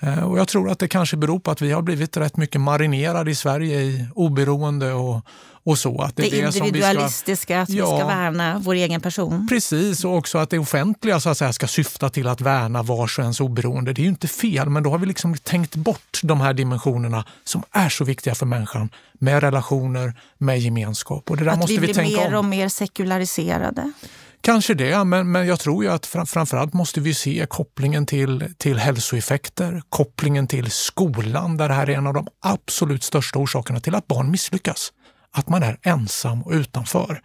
Eh, 0.00 0.22
och 0.22 0.38
jag 0.38 0.48
tror 0.48 0.70
att 0.70 0.78
det 0.78 0.88
kanske 0.88 1.16
beror 1.16 1.38
på 1.38 1.50
att 1.50 1.62
vi 1.62 1.72
har 1.72 1.82
blivit 1.82 2.16
rätt 2.16 2.36
mycket 2.36 2.60
marinerade 2.60 3.30
i 3.30 3.34
Sverige 3.34 3.80
i 3.80 4.06
oberoende 4.14 4.92
och, 4.92 5.20
och 5.64 5.78
så. 5.78 6.02
Att 6.02 6.16
det, 6.16 6.22
det 6.22 6.56
individualistiska, 6.56 7.66
som 7.66 7.74
vi 7.74 7.80
ska, 7.80 7.86
att 7.86 7.94
vi 7.94 7.98
ska 7.98 8.06
värna 8.06 8.58
vår 8.64 8.74
egen 8.74 9.00
person. 9.00 9.46
Precis, 9.48 10.04
och 10.04 10.16
också 10.16 10.38
att 10.38 10.50
det 10.50 10.58
offentliga 10.58 11.20
så 11.20 11.28
att 11.30 11.38
säga, 11.38 11.52
ska 11.52 11.66
syfta 11.66 12.10
till 12.10 12.28
att 12.28 12.40
värna 12.40 12.82
vars 12.82 13.18
och 13.18 13.22
ens 13.22 13.40
oberoende. 13.40 13.92
Det 13.92 14.00
är 14.00 14.04
ju 14.04 14.08
inte 14.08 14.28
fel, 14.28 14.68
men 14.68 14.82
då 14.82 14.90
har 14.90 14.98
vi 14.98 15.06
liksom 15.06 15.36
tänkt 15.36 15.76
bort 15.76 16.20
de 16.22 16.40
här 16.40 16.52
dimensionerna 16.52 17.24
som 17.44 17.62
är 17.70 17.88
så 17.88 18.04
viktiga 18.04 18.34
för 18.34 18.46
människan 18.46 18.90
med 19.12 19.42
relationer, 19.42 20.14
med 20.38 20.58
gemenskap. 20.60 21.30
Och 21.30 21.36
det 21.36 21.44
där 21.44 21.52
att 21.52 21.58
måste 21.58 21.72
vi 21.72 21.78
blir 21.78 21.94
vi 21.94 22.16
mer 22.16 22.28
om. 22.28 22.34
och 22.34 22.44
mer 22.44 22.68
sekulariserade. 22.68 23.92
Kanske 24.42 24.74
det, 24.74 25.04
men, 25.04 25.32
men 25.32 25.46
jag 25.46 25.60
tror 25.60 25.84
ju 25.84 25.90
att 25.90 26.06
fram, 26.06 26.26
framförallt 26.26 26.72
måste 26.72 27.00
vi 27.00 27.14
se 27.14 27.46
kopplingen 27.50 28.06
till, 28.06 28.54
till 28.58 28.78
hälsoeffekter, 28.78 29.82
kopplingen 29.88 30.46
till 30.46 30.70
skolan 30.70 31.56
där 31.56 31.68
det 31.68 31.74
här 31.74 31.90
är 31.90 31.94
en 31.94 32.06
av 32.06 32.14
de 32.14 32.26
absolut 32.40 33.02
största 33.02 33.38
orsakerna 33.38 33.80
till 33.80 33.94
att 33.94 34.06
barn 34.06 34.30
misslyckas. 34.30 34.92
Att 35.32 35.48
man 35.48 35.62
är 35.62 35.78
ensam 35.82 36.42
och 36.42 36.52
utanför. 36.52 37.22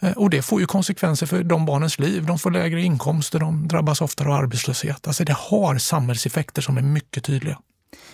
Eh, 0.00 0.12
och 0.12 0.30
det 0.30 0.42
får 0.42 0.60
ju 0.60 0.66
konsekvenser 0.66 1.26
för 1.26 1.42
de 1.42 1.66
barnens 1.66 1.98
liv. 1.98 2.26
De 2.26 2.38
får 2.38 2.50
lägre 2.50 2.82
inkomster, 2.82 3.38
de 3.38 3.68
drabbas 3.68 4.00
oftare 4.00 4.28
av 4.28 4.34
arbetslöshet. 4.34 5.06
Alltså 5.06 5.24
det 5.24 5.36
har 5.38 5.78
samhällseffekter 5.78 6.62
som 6.62 6.76
är 6.76 6.82
mycket 6.82 7.24
tydliga. 7.24 7.58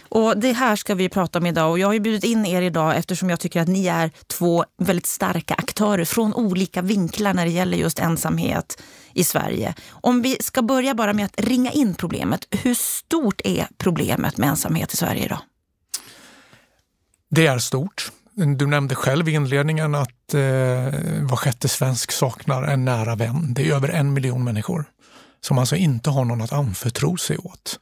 Och 0.08 0.38
Det 0.38 0.52
här 0.52 0.76
ska 0.76 0.94
vi 0.94 1.08
prata 1.08 1.38
om 1.38 1.46
idag 1.46 1.70
och 1.70 1.78
jag 1.78 1.88
har 1.88 1.98
bjudit 1.98 2.24
in 2.24 2.46
er 2.46 2.62
idag 2.62 2.96
eftersom 2.96 3.30
jag 3.30 3.40
tycker 3.40 3.60
att 3.60 3.68
ni 3.68 3.86
är 3.86 4.10
två 4.26 4.64
väldigt 4.78 5.06
starka 5.06 5.54
aktörer 5.54 6.04
från 6.04 6.34
olika 6.34 6.82
vinklar 6.82 7.34
när 7.34 7.44
det 7.44 7.50
gäller 7.50 7.78
just 7.78 7.98
ensamhet 7.98 8.82
i 9.12 9.24
Sverige. 9.24 9.74
Om 9.90 10.22
vi 10.22 10.36
ska 10.40 10.62
börja 10.62 10.94
bara 10.94 11.12
med 11.12 11.24
att 11.24 11.40
ringa 11.40 11.72
in 11.72 11.94
problemet. 11.94 12.46
Hur 12.50 12.74
stort 12.74 13.40
är 13.44 13.66
problemet 13.78 14.36
med 14.36 14.48
ensamhet 14.48 14.92
i 14.94 14.96
Sverige 14.96 15.24
idag? 15.24 15.38
Det 17.28 17.46
är 17.46 17.58
stort. 17.58 18.10
Du 18.56 18.66
nämnde 18.66 18.94
själv 18.94 19.28
i 19.28 19.32
inledningen 19.32 19.94
att 19.94 20.34
eh, 20.34 20.40
var 21.22 21.36
sjätte 21.36 21.68
svensk 21.68 22.12
saknar 22.12 22.62
en 22.62 22.84
nära 22.84 23.14
vän. 23.14 23.54
Det 23.54 23.68
är 23.68 23.74
över 23.74 23.88
en 23.88 24.12
miljon 24.12 24.44
människor 24.44 24.84
som 25.40 25.58
alltså 25.58 25.76
inte 25.76 26.10
har 26.10 26.24
någon 26.24 26.40
att 26.40 26.52
anförtro 26.52 27.16
sig 27.16 27.38
åt. 27.38 27.78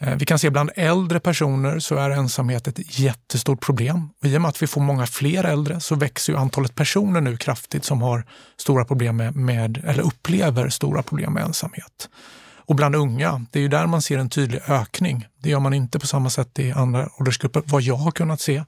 Eh, 0.00 0.16
vi 0.16 0.26
kan 0.26 0.38
se 0.38 0.50
bland 0.50 0.70
äldre 0.74 1.20
personer 1.20 1.78
så 1.78 1.96
är 1.96 2.10
ensamhet 2.10 2.68
ett 2.68 2.98
jättestort 2.98 3.60
problem. 3.60 4.08
Och 4.22 4.28
I 4.28 4.36
och 4.36 4.42
med 4.42 4.48
att 4.48 4.62
vi 4.62 4.66
får 4.66 4.80
många 4.80 5.06
fler 5.06 5.44
äldre 5.44 5.80
så 5.80 5.94
växer 5.94 6.32
ju 6.32 6.38
antalet 6.38 6.74
personer 6.74 7.20
nu 7.20 7.36
kraftigt 7.36 7.84
som 7.84 8.02
har 8.02 8.24
stora 8.56 8.84
problem 8.84 9.16
med, 9.16 9.36
med 9.36 9.84
eller 9.84 10.02
upplever 10.02 10.68
stora 10.68 11.02
problem 11.02 11.32
med 11.32 11.44
ensamhet. 11.44 12.08
Och 12.70 12.76
bland 12.76 12.96
unga, 12.96 13.46
det 13.50 13.58
är 13.58 13.62
ju 13.62 13.68
där 13.68 13.86
man 13.86 14.02
ser 14.02 14.18
en 14.18 14.30
tydlig 14.30 14.60
ökning. 14.68 15.26
Det 15.42 15.50
gör 15.50 15.60
man 15.60 15.74
inte 15.74 15.98
på 15.98 16.06
samma 16.06 16.30
sätt 16.30 16.58
i 16.58 16.72
andra 16.72 17.08
åldersgrupper, 17.18 17.62
vad 17.66 17.82
jag 17.82 17.96
har 17.96 18.10
kunnat 18.10 18.40
se. 18.40 18.64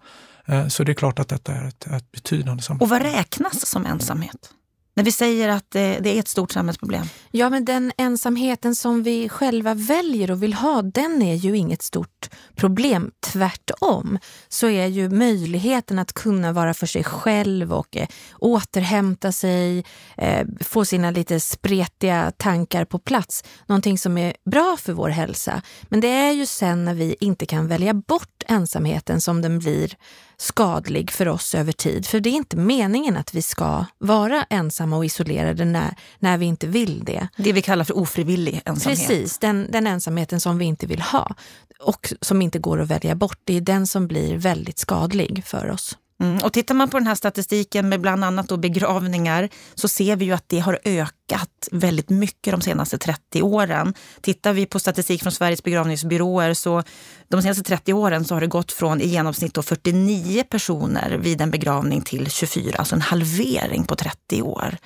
Eh, 0.46 0.68
så 0.68 0.84
det 0.84 0.92
är 0.92 0.94
klart 0.94 1.18
att 1.18 1.28
detta 1.28 1.52
är 1.52 1.64
ett, 1.68 1.86
ett 1.86 2.12
betydande 2.12 2.62
samhälle. 2.62 2.84
Och 2.84 2.88
vad 2.88 3.02
räknas 3.02 3.66
som 3.66 3.86
ensamhet? 3.86 4.50
När 4.94 5.04
vi 5.04 5.12
säger 5.12 5.48
att 5.48 5.70
det, 5.70 5.98
det, 6.00 6.16
är 6.16 6.20
ett 6.20 6.28
stort 6.28 6.52
samhällsproblem? 6.52 7.06
Ja, 7.30 7.50
men 7.50 7.64
den 7.64 7.92
ensamheten 7.96 8.74
som 8.74 9.02
vi 9.02 9.28
själva 9.28 9.74
väljer 9.74 10.30
och 10.30 10.42
vill 10.42 10.54
ha, 10.54 10.82
den 10.82 11.22
är 11.22 11.34
ju 11.34 11.56
inget 11.56 11.82
stort 11.82 12.30
problem. 12.54 13.10
Tvärtom 13.20 14.18
så 14.48 14.68
är 14.68 14.86
ju 14.86 15.08
möjligheten 15.08 15.98
att 15.98 16.12
kunna 16.12 16.52
vara 16.52 16.74
för 16.74 16.86
sig 16.86 17.04
själv 17.04 17.72
och 17.72 17.96
eh, 17.96 18.06
återhämta 18.38 19.32
sig, 19.32 19.84
eh, 20.16 20.46
få 20.60 20.84
sina 20.84 21.10
lite 21.10 21.40
spretiga 21.40 22.32
tankar 22.36 22.84
på 22.84 22.98
plats, 22.98 23.44
någonting 23.66 23.98
som 23.98 24.18
är 24.18 24.34
bra 24.50 24.76
för 24.80 24.92
vår 24.92 25.08
hälsa. 25.08 25.62
Men 25.82 26.00
det 26.00 26.08
är 26.08 26.32
ju 26.32 26.46
sen 26.46 26.84
när 26.84 26.94
vi 26.94 27.16
inte 27.20 27.46
kan 27.46 27.68
välja 27.68 27.94
bort 27.94 28.41
ensamheten 28.48 29.20
som 29.20 29.42
den 29.42 29.58
blir 29.58 29.96
skadlig 30.36 31.10
för 31.10 31.28
oss 31.28 31.54
över 31.54 31.72
tid. 31.72 32.06
För 32.06 32.20
det 32.20 32.30
är 32.30 32.34
inte 32.34 32.56
meningen 32.56 33.16
att 33.16 33.34
vi 33.34 33.42
ska 33.42 33.84
vara 33.98 34.46
ensamma 34.50 34.96
och 34.96 35.04
isolerade 35.04 35.64
när, 35.64 35.96
när 36.18 36.38
vi 36.38 36.46
inte 36.46 36.66
vill 36.66 37.04
det. 37.04 37.28
Det 37.36 37.52
vi 37.52 37.62
kallar 37.62 37.84
för 37.84 37.96
ofrivillig 37.96 38.62
ensamhet. 38.64 38.98
Precis, 38.98 39.38
den, 39.38 39.66
den 39.70 39.86
ensamheten 39.86 40.40
som 40.40 40.58
vi 40.58 40.64
inte 40.64 40.86
vill 40.86 41.02
ha. 41.02 41.34
och 41.80 42.12
som 42.20 42.42
inte 42.42 42.58
går 42.58 42.80
att 42.80 42.88
välja 42.88 43.14
bort. 43.14 43.38
Det 43.44 43.56
är 43.56 43.60
den 43.60 43.86
som 43.86 44.06
blir 44.06 44.36
väldigt 44.36 44.78
skadlig 44.78 45.42
för 45.44 45.70
oss. 45.70 45.96
Mm. 46.22 46.38
Och 46.42 46.52
tittar 46.52 46.74
man 46.74 46.90
på 46.90 46.98
den 46.98 47.06
här 47.06 47.14
statistiken 47.14 47.88
med 47.88 48.00
bland 48.00 48.24
annat 48.24 48.48
då 48.48 48.56
begravningar 48.56 49.48
så 49.74 49.88
ser 49.88 50.16
vi 50.16 50.24
ju 50.24 50.32
att 50.32 50.48
det 50.48 50.58
har 50.58 50.78
ökat 50.84 51.68
väldigt 51.72 52.10
mycket 52.10 52.52
de 52.52 52.60
senaste 52.60 52.98
30 52.98 53.42
åren. 53.42 53.94
Tittar 54.20 54.52
vi 54.52 54.66
på 54.66 54.78
statistik 54.78 55.22
från 55.22 55.32
Sveriges 55.32 55.62
begravningsbyråer 55.62 56.54
så 56.54 56.82
de 57.28 57.42
senaste 57.42 57.62
30 57.62 57.92
åren 57.92 58.24
så 58.24 58.34
har 58.34 58.40
det 58.40 58.46
gått 58.46 58.72
från 58.72 59.00
i 59.00 59.06
genomsnitt 59.06 59.58
49 59.64 60.44
personer 60.50 61.10
vid 61.10 61.40
en 61.40 61.50
begravning 61.50 62.00
till 62.02 62.30
24, 62.30 62.76
alltså 62.78 62.94
en 62.94 63.00
halvering 63.00 63.84
på 63.84 63.96
30 63.96 64.42
år. 64.42 64.76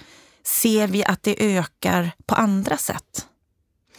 Ser 0.46 0.86
vi 0.86 1.04
att 1.04 1.22
det 1.22 1.56
ökar 1.56 2.10
på 2.26 2.34
andra 2.34 2.76
sätt? 2.76 3.26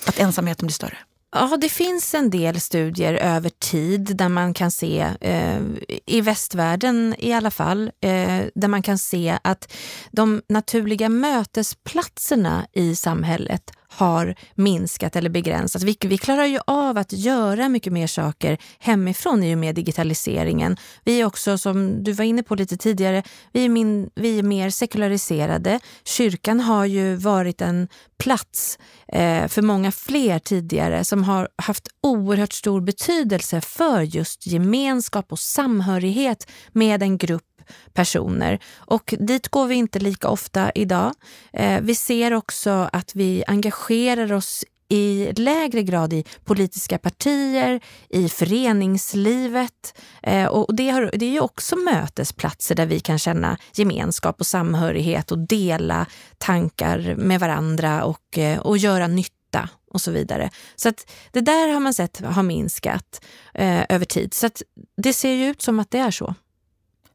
Att 0.06 0.20
ensamheten 0.20 0.68
blir 0.68 0.74
större? 0.74 0.98
Ja, 1.40 1.58
det 1.58 1.70
finns 1.70 2.14
en 2.14 2.30
del 2.30 2.60
studier 2.60 3.14
över 3.14 3.50
tid 3.50 4.18
där 4.18 4.30
man 4.30 4.54
kan 4.54 4.72
se, 4.72 5.08
eh, 5.22 5.60
i 6.06 6.22
västvärlden 6.22 7.16
i 7.18 7.34
alla 7.34 7.52
fall, 7.52 7.92
eh, 8.02 8.42
där 8.56 8.68
man 8.68 8.82
kan 8.82 8.98
se 8.98 9.38
att 9.42 9.74
de 10.12 10.42
naturliga 10.50 11.10
mötesplatserna 11.10 12.68
i 12.74 12.96
samhället 12.96 13.72
har 13.98 14.36
minskat 14.56 15.16
eller 15.16 15.30
begränsats. 15.30 15.86
Vi, 15.86 15.98
vi 16.02 16.18
klarar 16.18 16.46
ju 16.46 16.60
av 16.68 16.98
att 16.98 17.14
göra 17.14 17.70
mycket 17.70 17.94
mer 17.94 18.08
saker 18.08 18.58
hemifrån 18.80 19.44
i 19.44 19.56
och 19.56 19.60
med 19.60 19.76
digitaliseringen. 19.76 20.78
Vi 21.04 21.22
är 21.22 21.26
också, 21.26 21.58
som 21.58 22.04
du 22.04 22.12
var 22.12 22.26
inne 22.26 22.44
på 22.44 22.56
lite 22.56 22.78
tidigare, 22.78 23.24
vi 23.52 23.66
är, 23.66 23.70
min, 23.70 24.10
vi 24.16 24.40
är 24.40 24.44
mer 24.44 24.70
sekulariserade. 24.70 25.80
Kyrkan 26.04 26.60
har 26.60 26.86
ju 26.86 27.16
varit 27.16 27.62
en 27.62 27.88
plats 28.18 28.80
eh, 29.08 29.48
för 29.48 29.62
många 29.62 29.92
fler 29.92 30.40
tidigare 30.40 31.04
som 31.04 31.24
har 31.24 31.50
haft 31.56 31.88
oerhört 32.02 32.54
stor 32.54 32.82
betydelse 32.82 33.62
för 33.62 34.02
just 34.02 34.48
gemenskap 34.48 35.32
och 35.32 35.40
samhörighet 35.40 36.52
med 36.72 37.04
en 37.04 37.18
grupp 37.18 37.47
personer. 37.94 38.60
Och 38.76 39.14
dit 39.20 39.48
går 39.48 39.68
vi 39.68 39.76
inte 39.76 40.00
lika 40.00 40.30
ofta 40.30 40.72
idag. 40.76 41.14
Eh, 41.54 41.82
vi 41.82 41.96
ser 41.96 42.34
också 42.34 42.90
att 42.92 43.16
vi 43.16 43.44
engagerar 43.48 44.34
oss 44.34 44.64
i 44.90 45.32
lägre 45.36 45.84
grad 45.84 46.14
i 46.14 46.26
politiska 46.46 46.98
partier, 46.98 47.80
i 48.10 48.30
föreningslivet. 48.30 50.00
Eh, 50.24 50.46
och 50.46 50.76
det, 50.76 50.90
har, 50.90 51.12
det 51.14 51.26
är 51.26 51.32
ju 51.32 51.40
också 51.40 51.76
mötesplatser 51.76 52.76
där 52.76 52.86
vi 52.86 53.00
kan 53.00 53.20
känna 53.20 53.58
gemenskap 53.74 54.40
och 54.40 54.48
samhörighet 54.48 55.32
och 55.32 55.38
dela 55.38 56.06
tankar 56.38 57.16
med 57.18 57.40
varandra 57.40 58.04
och, 58.04 58.38
eh, 58.38 58.60
och 58.60 58.78
göra 58.78 59.08
nytta 59.08 59.70
och 59.92 60.02
så 60.02 60.12
vidare. 60.12 60.50
Så 60.76 60.90
att 60.90 61.12
det 61.32 61.42
där 61.42 61.68
har 61.68 61.80
man 61.80 61.94
sett 61.94 62.22
har 62.26 62.44
minskat 62.44 63.26
eh, 63.54 63.84
över 63.90 64.06
tid. 64.06 64.34
Så 64.34 64.46
att 64.46 64.62
det 64.98 65.14
ser 65.14 65.34
ju 65.34 65.50
ut 65.50 65.62
som 65.62 65.80
att 65.80 65.92
det 65.92 66.00
är 66.00 66.12
så. 66.12 66.36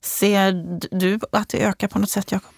Ser 0.04 0.78
du 0.98 1.18
att 1.32 1.48
det 1.48 1.64
ökar 1.64 1.88
på 1.88 1.98
något 1.98 2.10
sätt, 2.10 2.32
Jakob? 2.32 2.52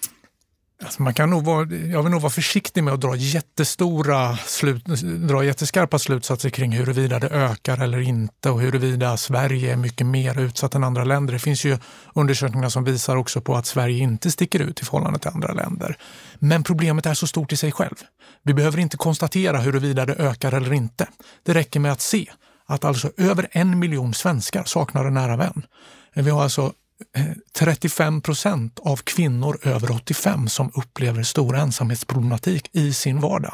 Alltså 0.83 1.01
man 1.01 1.13
kan 1.13 1.29
nog 1.29 1.45
vara, 1.45 1.67
jag 1.75 2.03
vill 2.03 2.11
nog 2.11 2.21
vara 2.21 2.31
försiktig 2.31 2.83
med 2.83 2.93
att 2.93 3.01
dra 3.01 3.15
jättestora 3.15 4.37
slut, 4.37 4.85
dra 5.27 5.43
jätteskarpa 5.43 5.99
slutsatser 5.99 6.49
kring 6.49 6.71
huruvida 6.71 7.19
det 7.19 7.27
ökar 7.27 7.83
eller 7.83 7.99
inte 7.99 8.49
och 8.49 8.61
huruvida 8.61 9.17
Sverige 9.17 9.73
är 9.73 9.77
mycket 9.77 10.07
mer 10.07 10.39
utsatt 10.39 10.75
än 10.75 10.83
andra 10.83 11.03
länder. 11.03 11.33
Det 11.33 11.39
finns 11.39 11.65
ju 11.65 11.77
undersökningar 12.15 12.69
som 12.69 12.83
visar 12.83 13.15
också 13.15 13.41
på 13.41 13.55
att 13.55 13.65
Sverige 13.65 13.97
inte 13.97 14.31
sticker 14.31 14.59
ut 14.59 14.81
i 14.81 14.85
förhållande 14.85 15.19
till 15.19 15.29
andra 15.29 15.53
länder. 15.53 15.97
Men 16.39 16.63
problemet 16.63 17.05
är 17.05 17.13
så 17.13 17.27
stort 17.27 17.53
i 17.53 17.57
sig 17.57 17.71
själv. 17.71 17.95
Vi 18.43 18.53
behöver 18.53 18.79
inte 18.79 18.97
konstatera 18.97 19.57
huruvida 19.57 20.05
det 20.05 20.15
ökar 20.15 20.51
eller 20.51 20.73
inte. 20.73 21.07
Det 21.43 21.53
räcker 21.53 21.79
med 21.79 21.91
att 21.91 22.01
se 22.01 22.31
att 22.65 22.85
alltså 22.85 23.11
över 23.17 23.47
en 23.51 23.79
miljon 23.79 24.13
svenskar 24.13 24.63
saknar 24.63 25.05
en 25.05 25.13
nära 25.13 25.37
vän. 25.37 25.65
Vi 26.15 26.29
har 26.29 26.43
alltså 26.43 26.73
Eh, 27.15 27.25
35 27.57 28.21
procent 28.21 28.79
av 28.79 28.97
kvinnor 28.97 29.59
över 29.63 29.91
85 29.91 30.47
som 30.47 30.71
upplever 30.75 31.23
stor 31.23 31.57
ensamhetsproblematik 31.57 32.69
i 32.71 32.93
sin 32.93 33.19
vardag. 33.19 33.53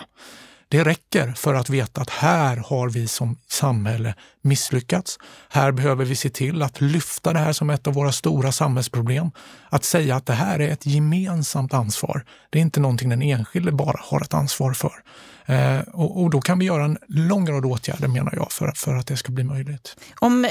Det 0.72 0.84
räcker 0.84 1.32
för 1.32 1.54
att 1.54 1.70
veta 1.70 2.02
att 2.02 2.10
här 2.10 2.58
har 2.58 2.90
vi 2.90 3.08
som 3.08 3.38
samhälle 3.48 4.16
misslyckats. 4.42 5.18
Här 5.50 5.72
behöver 5.72 6.06
vi 6.06 6.16
se 6.16 6.30
till 6.30 6.62
att 6.62 6.82
lyfta 6.82 7.34
det 7.34 7.40
här 7.40 7.54
som 7.54 7.70
ett 7.70 7.88
av 7.88 7.94
våra 7.94 8.12
stora 8.12 8.52
samhällsproblem. 8.52 9.32
Att 9.70 9.84
säga 9.84 10.16
att 10.16 10.26
det 10.26 10.34
här 10.34 10.60
är 10.60 10.70
ett 10.70 10.86
gemensamt 10.86 11.74
ansvar. 11.74 12.26
Det 12.50 12.60
är 12.60 12.62
inte 12.62 12.80
någonting 12.80 13.10
den 13.10 13.22
enskilde 13.22 13.72
bara 13.72 14.00
har 14.04 14.22
ett 14.22 14.34
ansvar 14.34 14.74
för. 14.74 14.94
Eh, 15.46 15.80
och, 15.94 16.22
och, 16.22 16.30
då 16.30 16.42
kan 16.42 16.60
vi 16.60 16.66
göra 16.66 16.86
en 16.86 16.98
lång 17.08 17.50
rad 17.50 17.66
åtgärder 17.66 18.08
menar 18.08 18.34
jag 18.36 18.52
för, 18.52 18.72
för 18.76 18.96
att 18.96 19.08
det 19.08 19.18
ska 19.18 19.32
bli 19.32 19.44
möjligt. 19.44 19.96
Om 20.20 20.48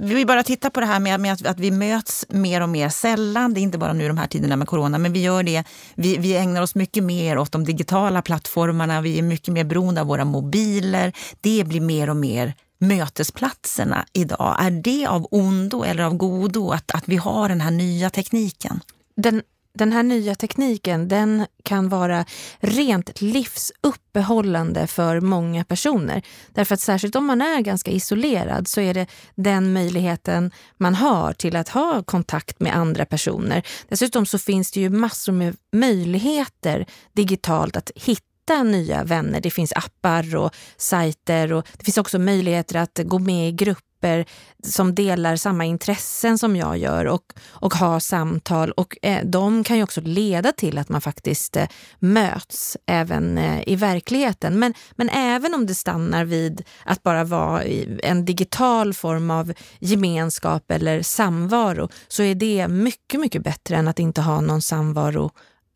vi 0.00 0.26
bara 0.26 0.42
tittar 0.42 0.70
på 0.70 0.80
det 0.80 0.86
här 0.86 1.00
med, 1.00 1.20
med 1.20 1.32
att, 1.32 1.46
att, 1.46 1.60
vi 1.60 1.70
möts 1.70 2.26
mer 2.28 2.60
och 2.60 2.68
mer 2.68 2.88
sällan, 2.88 3.54
det 3.54 3.60
är 3.60 3.62
inte 3.62 3.78
bara 3.78 3.92
nu 3.92 4.08
de 4.08 4.18
här 4.18 4.26
tiderna 4.26 4.56
med 4.56 4.68
corona, 4.68 4.98
men 4.98 5.12
vi 5.12 5.22
gör 5.22 5.42
det. 5.42 5.64
Vi, 5.94 6.16
vi 6.16 6.36
ägnar 6.36 6.62
oss 6.62 6.74
mycket 6.74 7.04
mer 7.04 7.38
åt 7.38 7.52
de 7.52 7.64
digitala 7.64 8.22
plattformarna, 8.22 9.00
vi 9.00 9.18
är 9.18 9.22
mycket 9.22 9.54
mer 9.54 9.64
beroende 9.64 10.00
av 10.00 10.06
våra 10.06 10.24
mobiler. 10.24 11.12
Det 11.40 11.64
blir 11.64 11.80
mer 11.80 12.10
och 12.10 12.16
mer 12.16 12.54
mötesplatserna 12.78 14.06
idag. 14.12 14.56
Är 14.60 14.70
det 14.70 15.06
av 15.06 15.26
ondo 15.30 15.84
eller 15.84 16.02
av 16.02 16.14
godo 16.14 16.70
att, 16.70 16.90
att 16.90 17.08
vi 17.08 17.16
har 17.16 17.48
den 17.48 17.60
här 17.60 17.70
nya 17.70 18.10
tekniken? 18.10 18.80
Den 19.16 19.42
den 19.74 19.92
här 19.92 20.02
nya 20.02 20.34
tekniken 20.34 21.08
den 21.08 21.46
kan 21.62 21.88
vara 21.88 22.24
rent 22.58 23.20
livsuppehållande 23.20 24.86
för 24.86 25.20
många 25.20 25.64
personer. 25.64 26.22
Därför 26.52 26.74
att 26.74 26.80
särskilt 26.80 27.16
om 27.16 27.26
man 27.26 27.40
är 27.40 27.60
ganska 27.60 27.90
isolerad 27.90 28.68
så 28.68 28.80
är 28.80 28.94
det 28.94 29.06
den 29.34 29.72
möjligheten 29.72 30.50
man 30.76 30.94
har 30.94 31.32
till 31.32 31.56
att 31.56 31.68
ha 31.68 32.02
kontakt 32.02 32.60
med 32.60 32.76
andra 32.76 33.04
personer. 33.04 33.62
Dessutom 33.88 34.26
så 34.26 34.38
finns 34.38 34.72
det 34.72 34.80
ju 34.80 34.90
massor 34.90 35.32
med 35.32 35.56
möjligheter 35.72 36.86
digitalt 37.12 37.76
att 37.76 37.90
hitta 37.94 38.62
nya 38.62 39.04
vänner. 39.04 39.40
Det 39.40 39.50
finns 39.50 39.72
appar 39.72 40.36
och 40.36 40.54
sajter 40.76 41.52
och 41.52 41.66
det 41.78 41.84
finns 41.84 41.98
också 41.98 42.18
möjligheter 42.18 42.76
att 42.76 43.00
gå 43.04 43.18
med 43.18 43.48
i 43.48 43.52
grupper 43.52 43.93
grupper 44.04 44.24
som 44.64 44.94
delar 44.94 45.36
samma 45.36 45.64
intressen 45.64 46.38
som 46.38 46.56
jag 46.56 46.78
gör 46.78 47.04
och, 47.04 47.32
och 47.50 47.74
ha 47.74 48.00
samtal. 48.00 48.72
Och 48.72 48.96
eh, 49.02 49.24
de 49.24 49.64
kan 49.64 49.76
ju 49.76 49.82
också 49.82 50.00
leda 50.00 50.52
till 50.52 50.78
att 50.78 50.88
man 50.88 51.00
faktiskt 51.00 51.56
eh, 51.56 51.68
möts 51.98 52.76
även 52.86 53.38
eh, 53.38 53.62
i 53.66 53.76
verkligheten. 53.76 54.58
Men, 54.58 54.74
men 54.96 55.08
även 55.08 55.54
om 55.54 55.66
det 55.66 55.74
stannar 55.74 56.24
vid 56.24 56.62
att 56.84 57.02
bara 57.02 57.24
vara 57.24 57.62
en 58.02 58.24
digital 58.24 58.94
form 58.94 59.30
av 59.30 59.52
gemenskap 59.80 60.70
eller 60.70 61.02
samvaro 61.02 61.88
så 62.08 62.22
är 62.22 62.34
det 62.34 62.68
mycket, 62.68 63.20
mycket 63.20 63.42
bättre 63.42 63.76
än 63.76 63.88
att 63.88 63.98
inte 63.98 64.20
ha 64.20 64.40
någon 64.40 64.62
samvaro 64.62 65.30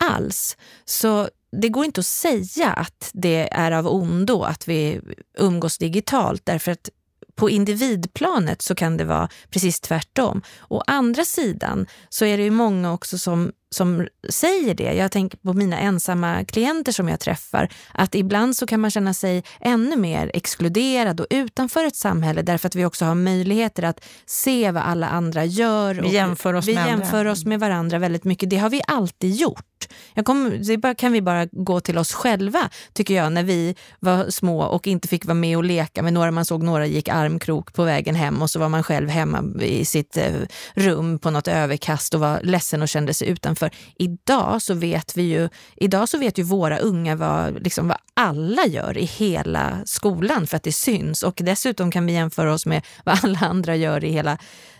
alls. 0.04 0.56
Så 0.84 1.28
det 1.52 1.68
går 1.68 1.84
inte 1.84 2.00
att 2.00 2.06
säga 2.06 2.72
att 2.72 3.10
det 3.14 3.48
är 3.52 3.72
av 3.72 3.86
ondo 3.86 4.42
att 4.42 4.68
vi 4.68 5.00
umgås 5.38 5.78
digitalt 5.78 6.42
därför 6.46 6.72
att 6.72 6.88
på 7.38 7.50
individplanet 7.50 8.62
så 8.62 8.74
kan 8.74 8.96
det 8.96 9.04
vara 9.04 9.28
precis 9.50 9.80
tvärtom. 9.80 10.42
Å 10.68 10.82
andra 10.86 11.24
sidan 11.24 11.86
så 12.08 12.24
är 12.24 12.38
det 12.38 12.44
ju 12.44 12.50
många 12.50 12.92
också 12.92 13.18
som 13.18 13.52
som 13.70 14.08
säger 14.28 14.74
det. 14.74 14.92
Jag 14.92 15.12
tänker 15.12 15.38
på 15.38 15.52
mina 15.52 15.78
ensamma 15.78 16.44
klienter 16.44 16.92
som 16.92 17.08
jag 17.08 17.20
träffar. 17.20 17.68
Att 17.92 18.14
ibland 18.14 18.56
så 18.56 18.66
kan 18.66 18.80
man 18.80 18.90
känna 18.90 19.14
sig 19.14 19.44
ännu 19.60 19.96
mer 19.96 20.30
exkluderad 20.34 21.20
och 21.20 21.26
utanför 21.30 21.84
ett 21.84 21.96
samhälle 21.96 22.42
därför 22.42 22.66
att 22.66 22.74
vi 22.74 22.84
också 22.84 23.04
har 23.04 23.14
möjligheter 23.14 23.82
att 23.82 24.04
se 24.26 24.70
vad 24.70 24.82
alla 24.82 25.08
andra 25.08 25.44
gör. 25.44 25.94
Vi 25.94 26.08
jämför 26.08 26.54
oss, 26.54 26.68
vi 26.68 26.74
med, 26.74 26.86
jämför 26.86 27.24
oss 27.24 27.44
med 27.44 27.60
varandra 27.60 27.98
väldigt 27.98 28.24
mycket. 28.24 28.50
Det 28.50 28.56
har 28.56 28.70
vi 28.70 28.82
alltid 28.86 29.34
gjort. 29.34 29.77
Jag 30.14 30.24
kom, 30.24 30.62
det 30.62 30.94
kan 30.94 31.12
vi 31.12 31.22
bara 31.22 31.46
gå 31.52 31.80
till 31.80 31.98
oss 31.98 32.12
själva, 32.12 32.70
tycker 32.92 33.14
jag, 33.14 33.32
när 33.32 33.42
vi 33.42 33.74
var 34.00 34.30
små 34.30 34.62
och 34.62 34.86
inte 34.86 35.08
fick 35.08 35.24
vara 35.24 35.34
med 35.34 35.56
och 35.56 35.64
leka 35.64 36.02
med 36.02 36.12
några. 36.12 36.30
Man 36.30 36.44
såg 36.44 36.62
några 36.62 36.86
gick 36.86 37.08
armkrok 37.08 37.72
på 37.72 37.84
vägen 37.84 38.14
hem 38.14 38.42
och 38.42 38.50
så 38.50 38.58
var 38.58 38.68
man 38.68 38.82
själv 38.82 39.08
hemma 39.08 39.62
i 39.62 39.84
sitt 39.84 40.16
eh, 40.16 40.32
rum 40.74 41.18
på 41.18 41.30
något 41.30 41.48
överkast 41.48 42.14
och 42.14 42.20
var 42.20 42.40
ledsen 42.42 42.82
och 42.82 42.88
kände 42.88 43.14
sig 43.14 43.28
utanför 43.28 43.70
idag 43.96 44.62
så 44.62 44.74
vet 44.74 45.16
vi 45.16 45.22
ju, 45.22 45.48
idag 45.76 46.08
så 46.08 46.18
vet 46.18 46.38
ju 46.38 46.42
våra 46.42 46.78
unga 46.78 47.16
vad, 47.16 47.62
liksom 47.62 47.88
vad 47.88 47.98
alla 48.14 48.66
gör 48.66 48.98
i 48.98 49.04
hela 49.04 49.78
skolan 49.84 50.46
för 50.46 50.56
att 50.56 50.62
det 50.62 50.72
syns. 50.72 51.22
Och 51.22 51.40
dessutom 51.44 51.90
kan 51.90 52.06
vi 52.06 52.12
jämföra 52.12 52.54
oss 52.54 52.66
med 52.66 52.82
vad 53.04 53.24
alla 53.24 53.38
andra 53.38 53.76
gör 53.76 54.04
i 54.04 54.12
hela 54.12 54.38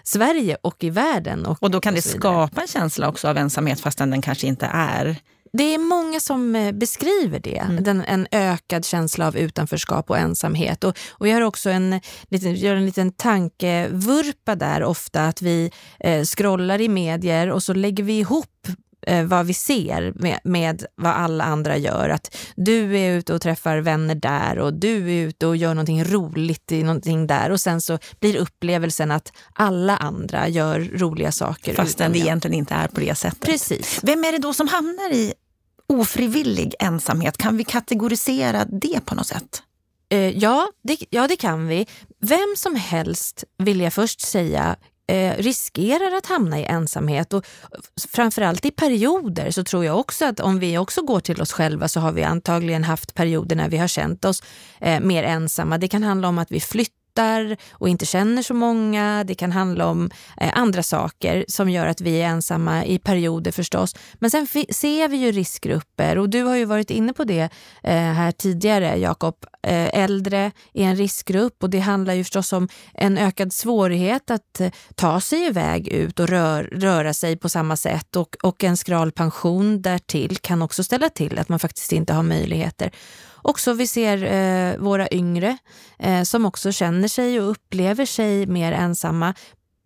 Sverige 0.09 0.57
och 0.63 0.85
i 0.85 0.91
världen. 0.91 1.47
Och, 1.47 1.63
och 1.63 1.71
då 1.71 1.81
kan 1.81 1.95
det 1.95 2.03
skapa 2.03 2.61
en 2.61 2.69
känsla 2.69 3.09
också 3.09 3.29
av 3.29 3.37
ensamhet 3.37 3.81
fastän 3.81 4.11
den 4.11 4.23
kanske 4.23 4.47
inte 4.47 4.67
är 4.73 5.17
det 5.53 5.75
är 5.75 5.79
många 5.79 6.21
som 6.21 6.57
eh, 6.57 6.73
beskriver 6.73 7.39
det, 7.39 7.59
mm. 7.59 7.85
den, 7.85 8.05
en 8.05 8.27
ökad 8.31 8.85
känsla 8.85 9.27
av 9.27 9.37
utanförskap 9.37 10.11
och 10.11 10.19
ensamhet. 10.19 10.85
Och, 10.85 10.99
och 11.11 11.29
jag 11.29 11.35
har 11.35 11.43
också 11.43 11.71
en, 11.71 12.01
liten, 12.31 12.55
gör 12.55 12.75
en 12.75 12.87
liten 12.87 13.13
tankevurpa 13.13 14.55
där 14.55 14.83
ofta, 14.83 15.27
att 15.27 15.43
vi 15.43 15.71
eh, 16.01 16.25
scrollar 16.25 16.81
i 16.81 16.89
medier 16.89 17.51
och 17.51 17.63
så 17.63 17.75
lägger 17.75 18.05
vi 18.05 18.19
ihop 18.19 18.69
eh, 19.07 19.25
vad 19.25 19.47
vi 19.47 19.55
ser 19.55 20.13
med, 20.15 20.39
med 20.45 20.87
vad 20.95 21.13
alla 21.13 21.45
andra 21.45 21.77
gör. 21.77 22.09
Att 22.09 22.37
du 22.57 22.99
är 22.99 23.13
ute 23.13 23.35
och 23.35 23.41
träffar 23.41 23.79
vänner 23.79 24.15
där 24.15 24.59
och 24.59 24.75
du 24.75 25.11
är 25.11 25.27
ute 25.27 25.47
och 25.47 25.57
gör 25.57 25.75
någonting 25.75 26.05
roligt 26.05 26.73
i 26.73 26.83
någonting 26.83 27.27
där 27.27 27.51
och 27.51 27.61
sen 27.61 27.81
så 27.81 27.99
blir 28.21 28.37
upplevelsen 28.37 29.11
att 29.11 29.33
alla 29.53 29.97
andra 29.97 30.49
gör 30.49 30.81
roliga 30.81 31.33
saker. 31.33 31.75
Fastän 31.75 32.13
det 32.13 32.19
egentligen 32.19 32.55
inte 32.55 32.75
är 32.75 32.89
på 32.89 33.01
det 33.01 33.15
sättet. 33.15 33.41
Precis. 33.41 34.01
Vem 34.03 34.25
är 34.25 34.33
det 34.33 34.39
då 34.39 34.55
som 34.55 34.69
hamnar 34.69 35.13
i 35.13 35.35
ofrivillig 35.87 36.75
ensamhet? 36.79 37.37
Kan 37.37 37.57
vi 37.57 37.65
kategorisera 37.65 38.65
det 38.65 39.01
på 39.05 39.15
något 39.15 39.27
sätt? 39.27 39.63
Eh, 40.11 40.39
ja, 40.39 40.69
det, 40.83 40.97
ja, 41.11 41.29
det 41.29 41.37
kan 41.37 41.67
vi. 41.67 41.87
Vem 42.21 42.55
som 42.57 42.77
helst, 42.77 43.45
vill 43.59 43.81
jag 43.81 43.93
först 43.93 44.21
säga, 44.21 44.77
eh, 45.09 45.37
riskerar 45.39 46.17
att 46.17 46.27
hamna 46.27 46.61
i 46.61 46.65
ensamhet. 46.65 47.33
Och 47.33 47.47
framförallt 48.09 48.65
i 48.65 48.71
perioder 48.71 49.51
så 49.51 49.65
tror 49.65 49.85
jag 49.85 49.99
också 49.99 50.25
att 50.25 50.41
om 50.41 50.59
vi 50.59 50.79
också 50.79 51.03
går 51.03 51.21
till 51.21 51.41
oss 51.43 51.53
själva 51.53 51.89
så 51.89 52.01
har 52.01 52.13
vi 52.13 52.23
antagligen 52.23 52.85
haft 52.85 53.15
perioder 53.15 53.57
när 53.57 53.69
vi 53.69 53.77
har 53.77 53.89
känt 53.89 54.25
oss 54.25 54.43
eh, 54.81 55.01
mer 55.01 55.23
ensamma. 55.23 55.79
Det 55.79 55.89
kan 55.89 56.03
handla 56.03 56.29
om 56.29 56.39
att 56.39 56.51
vi 56.51 56.61
flyttar 56.61 56.98
flyttar 57.19 57.57
och 57.73 57.89
inte 57.89 58.07
känner 58.07 58.43
så 58.43 58.55
många. 58.55 59.25
Det 59.25 59.35
kan 59.35 59.53
handla 59.53 59.87
om 59.87 60.11
eh, 60.41 60.51
andra 60.55 60.83
saker 60.83 61.45
som 61.49 61.71
gör 61.71 61.87
att 61.87 62.01
vi 62.01 62.23
är 62.23 62.27
ensamma 62.27 62.85
i 62.85 62.99
perioder 62.99 63.53
förstås. 63.53 63.95
Men 64.15 64.31
sen 64.31 64.47
ser 64.71 65.09
vi 65.09 65.17
ju 65.17 65.33
riskgrupper 65.33 66.19
och 66.19 66.29
du 66.29 66.43
har 66.43 66.57
ju 66.57 66.65
varit 66.65 66.91
inne 66.91 67.13
på 67.13 67.25
det 67.25 67.51
eh, 67.83 67.97
här 67.97 68.33
tidigare 68.33 68.97
Jakob. 68.99 69.35
Eh, 69.63 70.03
äldre 70.03 70.53
är 70.75 70.85
en 70.85 70.97
riskgrupp 70.97 71.63
och 71.63 71.71
det 71.71 71.81
handlar 71.81 72.15
ju 72.15 72.25
förstås 72.25 72.53
om 72.53 72.69
en 72.95 73.19
ökad 73.19 73.53
svårighet 73.53 74.31
att 74.31 74.61
eh, 74.61 74.71
ta 74.95 75.21
sig 75.21 75.47
iväg 75.47 75.89
ut 75.89 76.21
och 76.21 76.29
rör, 76.29 76.63
röra 76.73 77.15
sig 77.15 77.37
på 77.37 77.49
samma 77.49 77.77
sätt 77.77 78.17
och, 78.17 78.37
och 78.43 78.65
en 78.65 78.77
skral 78.77 79.13
pension 79.13 79.83
därtill 79.83 80.39
kan 80.39 80.63
också 80.63 80.85
ställa 80.85 81.11
till 81.11 81.39
att 81.39 81.49
man 81.49 81.59
faktiskt 81.59 81.93
inte 81.93 82.13
har 82.13 82.23
möjligheter. 82.23 82.91
Också 83.43 83.73
vi 83.73 83.87
ser 83.87 84.25
eh, 84.25 84.79
våra 84.79 85.09
yngre 85.11 85.59
eh, 85.99 86.23
som 86.23 86.47
också 86.47 86.73
känner 86.73 87.09
sig 87.09 87.41
och 87.41 87.51
upplever 87.51 88.07
sig 88.07 88.47
mer 88.47 88.73
ensamma. 88.73 89.35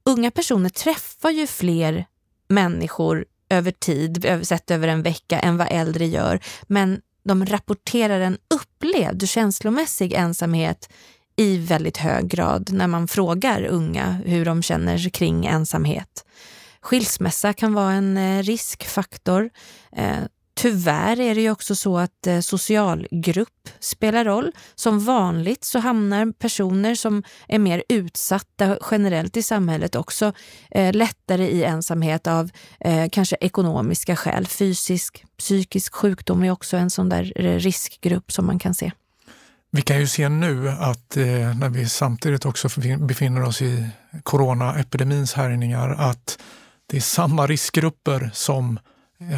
Unga 0.04 0.30
personer 0.30 0.68
träffar 0.68 1.30
ju 1.30 1.46
fler 1.46 2.06
människor 2.48 3.24
över 3.48 3.70
tid, 3.70 4.40
sett 4.42 4.70
över 4.70 4.88
en 4.88 5.02
vecka, 5.02 5.40
än 5.40 5.56
vad 5.56 5.68
äldre 5.70 6.06
gör. 6.06 6.40
Men 6.62 7.00
de 7.24 7.46
rapporterar 7.46 8.20
en 8.20 8.38
upplevd 8.54 9.28
känslomässig 9.28 10.12
ensamhet 10.12 10.88
i 11.36 11.58
väldigt 11.58 11.96
hög 11.96 12.28
grad 12.28 12.72
när 12.72 12.86
man 12.86 13.08
frågar 13.08 13.64
unga 13.64 14.20
hur 14.24 14.44
de 14.44 14.62
känner 14.62 15.10
kring 15.10 15.46
ensamhet. 15.46 16.24
Skilsmässa 16.80 17.52
kan 17.52 17.74
vara 17.74 17.92
en 17.92 18.16
eh, 18.16 18.42
riskfaktor. 18.42 19.50
Eh, 19.96 20.18
Tyvärr 20.54 21.20
är 21.20 21.34
det 21.34 21.40
ju 21.40 21.50
också 21.50 21.74
så 21.74 21.98
att 21.98 22.26
eh, 22.26 22.40
socialgrupp 22.40 23.68
spelar 23.80 24.24
roll. 24.24 24.52
Som 24.74 25.04
vanligt 25.04 25.64
så 25.64 25.78
hamnar 25.78 26.32
personer 26.32 26.94
som 26.94 27.22
är 27.48 27.58
mer 27.58 27.82
utsatta 27.88 28.78
generellt 28.90 29.36
i 29.36 29.42
samhället 29.42 29.94
också 29.94 30.32
eh, 30.70 30.92
lättare 30.92 31.48
i 31.48 31.64
ensamhet 31.64 32.26
av 32.26 32.50
eh, 32.80 33.08
kanske 33.12 33.36
ekonomiska 33.40 34.16
skäl. 34.16 34.46
Fysisk, 34.46 35.24
psykisk 35.38 35.94
sjukdom 35.94 36.44
är 36.44 36.50
också 36.50 36.76
en 36.76 36.90
sån 36.90 37.08
där 37.08 37.32
eh, 37.36 37.58
riskgrupp 37.58 38.32
som 38.32 38.46
man 38.46 38.58
kan 38.58 38.74
se. 38.74 38.92
Vi 39.70 39.82
kan 39.82 39.98
ju 39.98 40.06
se 40.06 40.28
nu 40.28 40.68
att 40.68 41.16
eh, 41.16 41.24
när 41.58 41.68
vi 41.68 41.88
samtidigt 41.88 42.46
också 42.46 42.68
befinner 42.98 43.42
oss 43.42 43.62
i 43.62 43.88
coronaepidemins 44.22 45.32
härjningar 45.32 45.88
att 45.88 46.38
det 46.86 46.96
är 46.96 47.00
samma 47.00 47.46
riskgrupper 47.46 48.30
som 48.34 48.78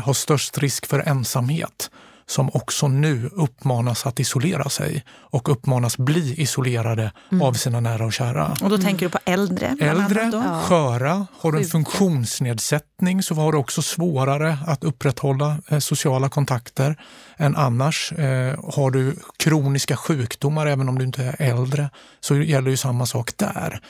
har 0.04 0.14
störst 0.14 0.58
risk 0.58 0.86
för 0.86 0.98
ensamhet 0.98 1.90
som 2.26 2.50
också 2.54 2.88
nu 2.88 3.30
uppmanas 3.32 4.06
att 4.06 4.20
isolera 4.20 4.68
sig 4.68 5.04
och 5.10 5.48
uppmanas 5.48 5.98
bli 5.98 6.40
isolerade 6.42 7.12
mm. 7.32 7.42
av 7.42 7.52
sina 7.52 7.80
nära 7.80 8.04
och 8.04 8.12
kära. 8.12 8.56
Och 8.62 8.70
då 8.70 8.78
tänker 8.78 9.06
du 9.06 9.10
på 9.10 9.18
äldre? 9.24 9.76
Äldre, 9.80 10.30
sköra, 10.64 11.26
har 11.40 11.52
du 11.52 11.58
en 11.58 11.64
funktionsnedsättning 11.64 13.22
så 13.22 13.34
har 13.34 13.52
du 13.52 13.58
också 13.58 13.82
svårare 13.82 14.58
att 14.66 14.84
upprätthålla 14.84 15.56
eh, 15.68 15.78
sociala 15.78 16.28
kontakter 16.28 16.96
än 17.36 17.56
annars. 17.56 18.12
Eh, 18.12 18.74
har 18.74 18.90
du 18.90 19.16
kroniska 19.36 19.96
sjukdomar, 19.96 20.66
även 20.66 20.88
om 20.88 20.98
du 20.98 21.04
inte 21.04 21.24
är 21.24 21.36
äldre, 21.38 21.90
så 22.20 22.36
gäller 22.36 22.70
ju 22.70 22.76
samma 22.76 23.06
sak 23.06 23.30
där. 23.36 23.80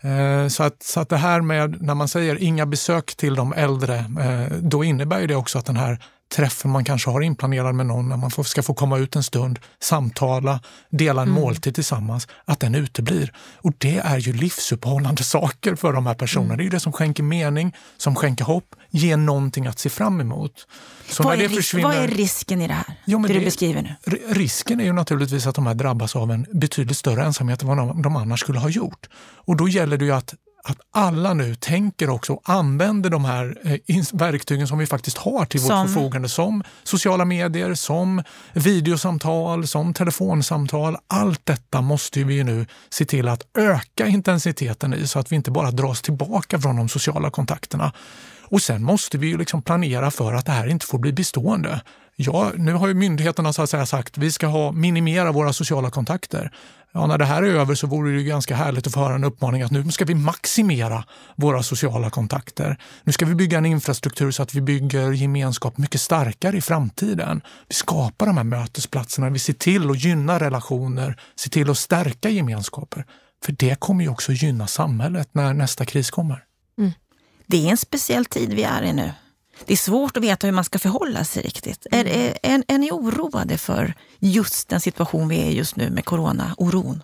Eh, 0.00 0.48
så 0.48 0.62
att, 0.62 0.82
så 0.82 1.00
att 1.00 1.08
det 1.08 1.16
här 1.16 1.40
med 1.40 1.82
när 1.82 1.94
man 1.94 2.08
säger 2.08 2.42
inga 2.42 2.66
besök 2.66 3.16
till 3.16 3.34
de 3.34 3.52
äldre, 3.52 3.96
eh, 3.96 4.56
då 4.60 4.84
innebär 4.84 5.26
det 5.26 5.34
också 5.34 5.58
att 5.58 5.66
den 5.66 5.76
här 5.76 6.02
träffen 6.36 6.70
man 6.70 6.84
kanske 6.84 7.10
har 7.10 7.20
inplanerad 7.20 7.74
med 7.74 7.86
någon, 7.86 8.08
när 8.08 8.16
man 8.16 8.30
ska 8.30 8.62
få 8.62 8.74
komma 8.74 8.98
ut 8.98 9.16
en 9.16 9.22
stund, 9.22 9.58
samtala, 9.82 10.60
dela 10.90 11.22
en 11.22 11.28
mm. 11.28 11.42
måltid 11.42 11.74
tillsammans, 11.74 12.28
att 12.44 12.60
den 12.60 12.74
uteblir. 12.74 13.32
Och 13.56 13.72
det 13.78 13.98
är 13.98 14.18
ju 14.18 14.32
livsuppehållande 14.32 15.22
saker 15.24 15.74
för 15.74 15.92
de 15.92 16.06
här 16.06 16.14
personerna. 16.14 16.54
Mm. 16.54 16.64
Det 16.64 16.68
är 16.68 16.70
det 16.70 16.80
som 16.80 16.92
skänker 16.92 17.22
mening, 17.22 17.76
som 17.96 18.16
skänker 18.16 18.44
hopp, 18.44 18.74
ger 18.90 19.16
någonting 19.16 19.66
att 19.66 19.78
se 19.78 19.88
fram 19.88 20.20
emot. 20.20 20.66
Så 21.08 21.22
vad, 21.22 21.40
är 21.40 21.48
försvinner... 21.48 21.88
vad 21.88 21.96
är 21.96 22.08
risken 22.08 22.62
i 22.62 22.68
det 22.68 22.74
här, 22.74 22.94
jo, 23.04 23.18
det, 23.18 23.28
det 23.28 23.38
du 23.38 23.44
beskriver 23.44 23.82
nu? 23.82 24.16
Risken 24.28 24.80
är 24.80 24.84
ju 24.84 24.92
naturligtvis 24.92 25.46
att 25.46 25.54
de 25.54 25.66
här 25.66 25.74
drabbas 25.74 26.16
av 26.16 26.30
en 26.30 26.46
betydligt 26.52 26.96
större 26.96 27.24
ensamhet 27.24 27.62
än 27.62 27.68
vad 27.68 27.76
de, 27.76 28.02
de 28.02 28.16
annars 28.16 28.40
skulle 28.40 28.58
ha 28.58 28.68
gjort. 28.68 29.08
Och 29.18 29.56
då 29.56 29.68
gäller 29.68 29.96
det 29.96 30.04
ju 30.04 30.12
att 30.12 30.34
att 30.64 30.78
alla 30.90 31.34
nu 31.34 31.54
tänker 31.54 32.10
också 32.10 32.32
och 32.32 32.42
använder 32.44 33.10
de 33.10 33.24
här 33.24 33.58
eh, 33.64 34.04
verktygen 34.12 34.68
som 34.68 34.78
vi 34.78 34.86
faktiskt 34.86 35.18
har 35.18 35.44
till 35.44 35.60
som? 35.60 35.78
vårt 35.78 35.86
förfogande 35.86 36.28
som 36.28 36.62
sociala 36.82 37.24
medier, 37.24 37.74
som 37.74 38.22
videosamtal, 38.52 39.66
som 39.66 39.94
telefonsamtal. 39.94 40.96
Allt 41.06 41.46
detta 41.46 41.80
måste 41.80 42.24
vi 42.24 42.44
nu 42.44 42.66
se 42.90 43.04
till 43.04 43.28
att 43.28 43.42
öka 43.58 44.06
intensiteten 44.06 44.94
i 44.94 45.06
så 45.06 45.18
att 45.18 45.32
vi 45.32 45.36
inte 45.36 45.50
bara 45.50 45.70
dras 45.70 46.02
tillbaka 46.02 46.60
från 46.60 46.76
de 46.76 46.88
sociala 46.88 47.30
kontakterna. 47.30 47.92
Och 48.50 48.62
sen 48.62 48.82
måste 48.82 49.18
vi 49.18 49.26
ju 49.26 49.38
liksom 49.38 49.62
planera 49.62 50.10
för 50.10 50.32
att 50.32 50.46
det 50.46 50.52
här 50.52 50.66
inte 50.66 50.86
får 50.86 50.98
bli 50.98 51.12
bestående. 51.12 51.80
Ja, 52.16 52.52
nu 52.56 52.72
har 52.72 52.88
ju 52.88 52.94
myndigheterna 52.94 53.52
så 53.52 53.62
att 53.62 53.70
säga 53.70 53.86
sagt 53.86 54.18
att 54.18 54.18
vi 54.18 54.32
ska 54.32 54.46
ha, 54.46 54.72
minimera 54.72 55.32
våra 55.32 55.52
sociala 55.52 55.90
kontakter. 55.90 56.50
Ja, 56.92 57.06
när 57.06 57.18
det 57.18 57.24
här 57.24 57.42
är 57.42 57.46
över 57.46 57.74
så 57.74 57.86
vore 57.86 58.16
det 58.16 58.22
ganska 58.22 58.56
härligt 58.56 58.86
att 58.86 58.92
få 58.92 59.00
höra 59.00 59.14
en 59.14 59.24
uppmaning 59.24 59.62
att 59.62 59.70
nu 59.70 59.90
ska 59.90 60.04
vi 60.04 60.14
maximera 60.14 61.04
våra 61.36 61.62
sociala 61.62 62.10
kontakter. 62.10 62.76
Nu 63.04 63.12
ska 63.12 63.26
vi 63.26 63.34
bygga 63.34 63.58
en 63.58 63.66
infrastruktur 63.66 64.30
så 64.30 64.42
att 64.42 64.54
vi 64.54 64.60
bygger 64.60 65.12
gemenskap 65.12 65.78
mycket 65.78 66.00
starkare 66.00 66.56
i 66.56 66.60
framtiden. 66.60 67.40
Vi 67.68 67.74
skapar 67.74 68.26
de 68.26 68.36
här 68.36 68.44
mötesplatserna, 68.44 69.30
vi 69.30 69.38
ser 69.38 69.52
till 69.52 69.90
att 69.90 70.04
gynna 70.04 70.40
relationer, 70.40 71.20
ser 71.40 71.50
till 71.50 71.70
att 71.70 71.78
stärka 71.78 72.28
gemenskaper. 72.28 73.04
För 73.44 73.52
det 73.52 73.80
kommer 73.80 74.04
ju 74.04 74.10
också 74.10 74.32
gynna 74.32 74.66
samhället 74.66 75.28
när 75.32 75.54
nästa 75.54 75.84
kris 75.84 76.10
kommer. 76.10 76.44
Det 77.50 77.66
är 77.66 77.70
en 77.70 77.76
speciell 77.76 78.24
tid 78.24 78.52
vi 78.54 78.62
är 78.62 78.82
i 78.82 78.92
nu. 78.92 79.12
Det 79.64 79.72
är 79.72 79.76
svårt 79.76 80.16
att 80.16 80.22
veta 80.22 80.46
hur 80.46 80.54
man 80.54 80.64
ska 80.64 80.78
förhålla 80.78 81.24
sig 81.24 81.42
riktigt. 81.42 81.86
Mm. 81.90 82.06
Är, 82.06 82.38
är, 82.42 82.64
är 82.68 82.78
ni 82.78 82.90
oroade 82.90 83.58
för 83.58 83.94
just 84.18 84.68
den 84.68 84.80
situation 84.80 85.28
vi 85.28 85.40
är 85.40 85.46
i 85.46 85.56
just 85.56 85.76
nu 85.76 85.90
med 85.90 86.04
corona-oron? 86.04 87.02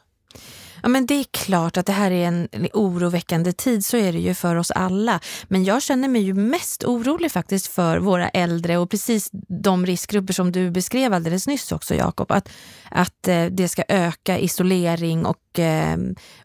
Ja, 0.82 0.88
men 0.88 1.06
det 1.06 1.14
är 1.14 1.24
klart 1.30 1.76
att 1.76 1.86
det 1.86 1.92
här 1.92 2.10
är 2.10 2.26
en 2.26 2.48
oroväckande 2.72 3.52
tid, 3.52 3.84
så 3.84 3.96
är 3.96 4.12
det 4.12 4.18
ju 4.18 4.34
för 4.34 4.56
oss 4.56 4.70
alla. 4.70 5.20
Men 5.48 5.64
jag 5.64 5.82
känner 5.82 6.08
mig 6.08 6.22
ju 6.22 6.34
mest 6.34 6.84
orolig 6.84 7.32
faktiskt 7.32 7.66
för 7.66 7.98
våra 7.98 8.28
äldre 8.28 8.78
och 8.78 8.90
precis 8.90 9.30
de 9.62 9.86
riskgrupper 9.86 10.32
som 10.32 10.52
du 10.52 10.70
beskrev 10.70 11.12
alldeles 11.12 11.46
nyss 11.46 11.72
också 11.72 11.94
Jakob. 11.94 12.32
Att, 12.32 12.48
att 12.90 13.28
eh, 13.28 13.44
det 13.44 13.68
ska 13.68 13.84
öka 13.88 14.38
isolering 14.38 15.26
och 15.26 15.58
eh, 15.58 15.96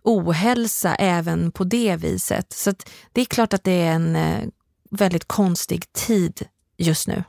ohälsa 0.03 0.95
även 0.95 1.51
på 1.51 1.63
det 1.63 1.95
viset. 1.95 2.53
Så 2.53 2.73
det 3.11 3.21
är 3.21 3.25
klart 3.25 3.53
att 3.53 3.63
det 3.63 3.81
är 3.81 3.91
en 3.91 4.15
eh, 4.15 4.47
väldigt 4.91 5.27
konstig 5.27 5.93
tid 5.93 6.45
just 6.77 7.07
nu. 7.07 7.23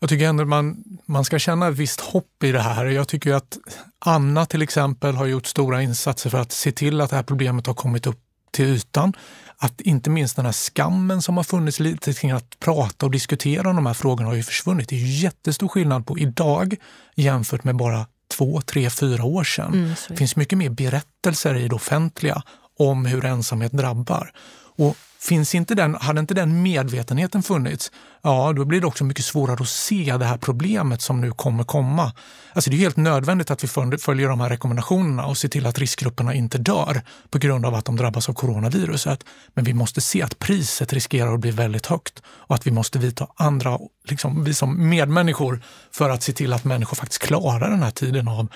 Jag 0.00 0.08
tycker 0.08 0.24
ändå 0.24 0.44
man, 0.44 0.84
man 1.06 1.24
ska 1.24 1.38
känna 1.38 1.68
ett 1.68 1.74
visst 1.74 2.00
hopp 2.00 2.44
i 2.44 2.52
det 2.52 2.60
här. 2.60 2.86
Jag 2.86 3.08
tycker 3.08 3.34
att 3.34 3.58
Anna 3.98 4.46
till 4.46 4.62
exempel 4.62 5.14
har 5.14 5.26
gjort 5.26 5.46
stora 5.46 5.82
insatser 5.82 6.30
för 6.30 6.38
att 6.38 6.52
se 6.52 6.72
till 6.72 7.00
att 7.00 7.10
det 7.10 7.16
här 7.16 7.22
problemet 7.22 7.66
har 7.66 7.74
kommit 7.74 8.06
upp 8.06 8.18
till 8.50 8.64
ytan. 8.64 9.12
Att 9.56 9.80
inte 9.80 10.10
minst 10.10 10.36
den 10.36 10.44
här 10.44 10.52
skammen 10.52 11.22
som 11.22 11.36
har 11.36 11.44
funnits 11.44 11.80
lite 11.80 12.12
kring 12.12 12.30
att 12.30 12.58
prata 12.60 13.06
och 13.06 13.12
diskutera 13.12 13.70
om 13.70 13.76
de 13.76 13.86
här 13.86 13.94
frågorna 13.94 14.28
har 14.28 14.34
ju 14.34 14.42
försvunnit. 14.42 14.88
Det 14.88 14.96
är 14.96 15.00
ju 15.00 15.22
jättestor 15.22 15.68
skillnad 15.68 16.06
på 16.06 16.18
idag 16.18 16.76
jämfört 17.14 17.64
med 17.64 17.76
bara 17.76 18.06
två, 18.36 18.60
tre, 18.60 18.90
fyra 18.90 19.24
år 19.24 19.44
sedan. 19.44 19.74
Mm, 19.74 19.94
det 20.08 20.16
finns 20.16 20.36
mycket 20.36 20.58
mer 20.58 20.70
berättelser 20.70 21.54
i 21.54 21.68
det 21.68 21.74
offentliga 21.74 22.42
om 22.78 23.06
hur 23.06 23.24
ensamhet 23.24 23.72
drabbar. 23.72 24.32
Och 24.76 24.96
finns 25.20 25.54
inte 25.54 25.74
den, 25.74 25.94
hade 25.94 26.20
inte 26.20 26.34
den 26.34 26.62
medvetenheten 26.62 27.42
funnits, 27.42 27.92
ja 28.22 28.52
då 28.52 28.64
blir 28.64 28.80
det 28.80 28.86
också 28.86 29.04
mycket 29.04 29.24
svårare 29.24 29.62
att 29.62 29.68
se 29.68 30.16
det 30.18 30.24
här 30.24 30.38
problemet 30.38 31.02
som 31.02 31.20
nu 31.20 31.30
kommer 31.30 31.64
komma. 31.64 32.12
Alltså 32.52 32.70
det 32.70 32.76
är 32.76 32.78
helt 32.78 32.96
nödvändigt 32.96 33.50
att 33.50 33.64
vi 33.64 33.68
följer 33.98 34.28
de 34.28 34.40
här 34.40 34.48
rekommendationerna 34.48 35.26
och 35.26 35.36
ser 35.36 35.48
till 35.48 35.66
att 35.66 35.78
riskgrupperna 35.78 36.34
inte 36.34 36.58
dör 36.58 37.02
på 37.30 37.38
grund 37.38 37.66
av 37.66 37.74
att 37.74 37.84
de 37.84 37.96
drabbas 37.96 38.28
av 38.28 38.32
coronaviruset. 38.32 39.24
Men 39.54 39.64
vi 39.64 39.74
måste 39.74 40.00
se 40.00 40.22
att 40.22 40.38
priset 40.38 40.92
riskerar 40.92 41.34
att 41.34 41.40
bli 41.40 41.50
väldigt 41.50 41.86
högt 41.86 42.22
och 42.26 42.54
att 42.54 42.66
vi 42.66 42.70
måste 42.70 42.98
vidta 42.98 43.26
andra, 43.36 43.78
liksom, 44.08 44.44
vi 44.44 44.54
som 44.54 44.88
medmänniskor, 44.88 45.62
för 45.92 46.10
att 46.10 46.22
se 46.22 46.32
till 46.32 46.52
att 46.52 46.64
människor 46.64 46.96
faktiskt 46.96 47.22
klarar 47.22 47.70
den 47.70 47.82
här 47.82 47.90
tiden 47.90 48.28
av 48.28 48.48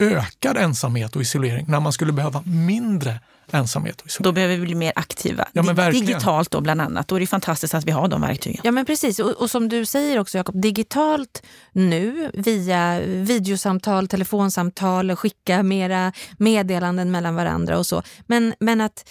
ökad 0.00 0.56
ensamhet 0.56 1.16
och 1.16 1.22
isolering 1.22 1.64
när 1.68 1.80
man 1.80 1.92
skulle 1.92 2.12
behöva 2.12 2.42
mindre 2.46 3.20
ensamhet. 3.52 4.00
Och 4.00 4.22
då 4.22 4.32
behöver 4.32 4.56
vi 4.56 4.62
bli 4.62 4.74
mer 4.74 4.92
aktiva. 4.96 5.48
Ja, 5.52 5.90
digitalt 5.90 6.50
då 6.50 6.60
bland 6.60 6.80
annat. 6.80 7.08
Då 7.08 7.16
är 7.16 7.20
det 7.20 7.26
fantastiskt 7.26 7.74
att 7.74 7.84
vi 7.84 7.90
har 7.90 8.08
de 8.08 8.20
verktygen. 8.20 8.60
Ja 8.64 8.70
men 8.70 8.84
precis 8.84 9.18
och, 9.18 9.30
och 9.30 9.50
som 9.50 9.68
du 9.68 9.86
säger 9.86 10.18
också 10.18 10.38
Jakob, 10.38 10.62
digitalt 10.62 11.42
nu 11.72 12.30
via 12.34 13.00
videosamtal, 13.00 14.08
telefonsamtal, 14.08 15.16
skicka 15.16 15.62
mera 15.62 16.12
meddelanden 16.38 17.10
mellan 17.10 17.34
varandra 17.34 17.78
och 17.78 17.86
så. 17.86 18.02
Men, 18.26 18.54
men 18.60 18.80
att 18.80 19.10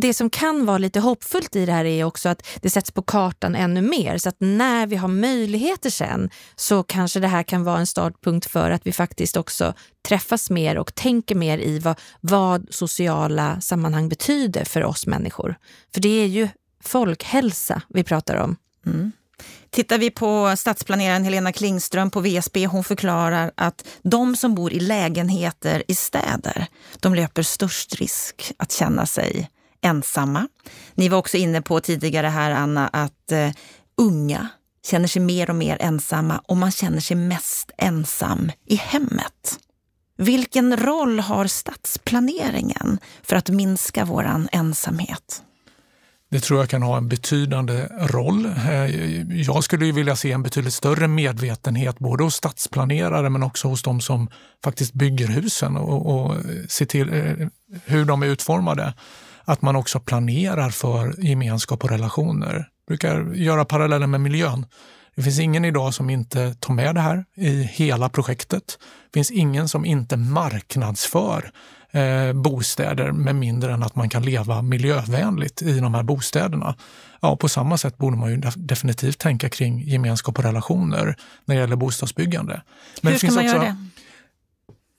det 0.00 0.14
som 0.14 0.30
kan 0.30 0.66
vara 0.66 0.78
lite 0.78 1.00
hoppfullt 1.00 1.56
i 1.56 1.66
det 1.66 1.72
här 1.72 1.84
är 1.84 2.04
också 2.04 2.28
att 2.28 2.46
det 2.60 2.70
sätts 2.70 2.90
på 2.90 3.02
kartan 3.02 3.54
ännu 3.54 3.82
mer. 3.82 4.18
Så 4.18 4.28
att 4.28 4.36
när 4.38 4.86
vi 4.86 4.96
har 4.96 5.08
möjligheter 5.08 5.90
sen 5.90 6.30
så 6.56 6.82
kanske 6.82 7.20
det 7.20 7.28
här 7.28 7.42
kan 7.42 7.64
vara 7.64 7.78
en 7.78 7.86
startpunkt 7.86 8.50
för 8.50 8.70
att 8.70 8.86
vi 8.86 8.92
faktiskt 8.92 9.36
också 9.36 9.74
träffas 10.08 10.50
mer 10.50 10.78
och 10.78 10.94
tänker 10.94 11.34
mer 11.34 11.58
i 11.58 11.78
vad, 11.78 12.00
vad 12.20 12.66
sociala 12.70 13.60
sammanhang 13.60 14.08
betyder 14.08 14.64
för 14.64 14.84
oss 14.84 15.06
människor. 15.06 15.56
För 15.94 16.00
det 16.00 16.22
är 16.22 16.26
ju 16.26 16.48
folkhälsa 16.82 17.82
vi 17.88 18.04
pratar 18.04 18.36
om. 18.36 18.56
Mm. 18.86 19.12
Tittar 19.70 19.98
vi 19.98 20.10
på 20.10 20.54
stadsplaneraren 20.56 21.24
Helena 21.24 21.52
Klingström 21.52 22.10
på 22.10 22.20
VSB, 22.20 22.66
hon 22.66 22.84
förklarar 22.84 23.52
att 23.54 23.86
de 24.02 24.36
som 24.36 24.54
bor 24.54 24.72
i 24.72 24.80
lägenheter 24.80 25.82
i 25.88 25.94
städer, 25.94 26.66
de 27.00 27.14
löper 27.14 27.42
störst 27.42 27.94
risk 27.94 28.52
att 28.56 28.72
känna 28.72 29.06
sig 29.06 29.50
ensamma. 29.84 30.48
Ni 30.94 31.08
var 31.08 31.18
också 31.18 31.36
inne 31.36 31.62
på 31.62 31.80
tidigare 31.80 32.26
här, 32.26 32.50
Anna, 32.50 32.88
att 32.88 33.32
eh, 33.32 33.50
unga 33.96 34.48
känner 34.86 35.08
sig 35.08 35.22
mer 35.22 35.50
och 35.50 35.56
mer 35.56 35.76
ensamma 35.80 36.38
och 36.38 36.56
man 36.56 36.72
känner 36.72 37.00
sig 37.00 37.16
mest 37.16 37.70
ensam 37.78 38.52
i 38.66 38.76
hemmet. 38.76 39.58
Vilken 40.16 40.76
roll 40.76 41.20
har 41.20 41.46
stadsplaneringen 41.46 42.98
för 43.22 43.36
att 43.36 43.48
minska 43.48 44.04
vår 44.04 44.46
ensamhet? 44.52 45.42
Det 46.30 46.40
tror 46.40 46.60
jag 46.60 46.68
kan 46.68 46.82
ha 46.82 46.96
en 46.96 47.08
betydande 47.08 47.88
roll. 48.00 48.46
Eh, 48.46 49.40
jag 49.40 49.64
skulle 49.64 49.92
vilja 49.92 50.16
se 50.16 50.32
en 50.32 50.42
betydligt 50.42 50.74
större 50.74 51.08
medvetenhet 51.08 51.98
både 51.98 52.24
hos 52.24 52.34
stadsplanerare 52.34 53.30
men 53.30 53.42
också 53.42 53.68
hos 53.68 53.82
de 53.82 54.00
som 54.00 54.28
faktiskt 54.64 54.92
bygger 54.92 55.28
husen 55.28 55.76
och, 55.76 56.06
och 56.06 56.36
ser 56.68 56.86
till 56.86 57.12
eh, 57.12 57.48
hur 57.84 58.04
de 58.04 58.22
är 58.22 58.26
utformade 58.26 58.94
att 59.44 59.62
man 59.62 59.76
också 59.76 60.00
planerar 60.00 60.70
för 60.70 61.14
gemenskap 61.18 61.84
och 61.84 61.90
relationer. 61.90 62.54
Jag 62.54 62.86
brukar 62.88 63.34
göra 63.34 63.64
paralleller 63.64 64.06
med 64.06 64.20
miljön. 64.20 64.66
Det 65.16 65.22
finns 65.22 65.40
ingen 65.40 65.64
idag 65.64 65.94
som 65.94 66.10
inte 66.10 66.54
tar 66.54 66.74
med 66.74 66.94
det 66.94 67.00
här 67.00 67.24
i 67.36 67.62
hela 67.62 68.08
projektet. 68.08 68.78
Det 69.10 69.18
finns 69.18 69.30
ingen 69.30 69.68
som 69.68 69.84
inte 69.84 70.16
marknadsför 70.16 71.50
eh, 71.90 72.32
bostäder 72.32 73.12
med 73.12 73.36
mindre 73.36 73.72
än 73.72 73.82
att 73.82 73.96
man 73.96 74.08
kan 74.08 74.22
leva 74.22 74.62
miljövänligt 74.62 75.62
i 75.62 75.80
de 75.80 75.94
här 75.94 76.02
bostäderna. 76.02 76.74
Ja, 77.20 77.36
på 77.36 77.48
samma 77.48 77.78
sätt 77.78 77.98
borde 77.98 78.16
man 78.16 78.30
ju 78.30 78.42
definitivt 78.56 79.18
tänka 79.18 79.48
kring 79.48 79.80
gemenskap 79.80 80.38
och 80.38 80.44
relationer 80.44 81.16
när 81.44 81.54
det 81.54 81.60
gäller 81.60 81.76
bostadsbyggande. 81.76 82.62
Men 83.00 83.12
Hur 83.12 83.18
ska 83.18 83.26
man 83.26 83.44
också, 83.44 83.56
göra 83.56 83.64
det? 83.64 83.76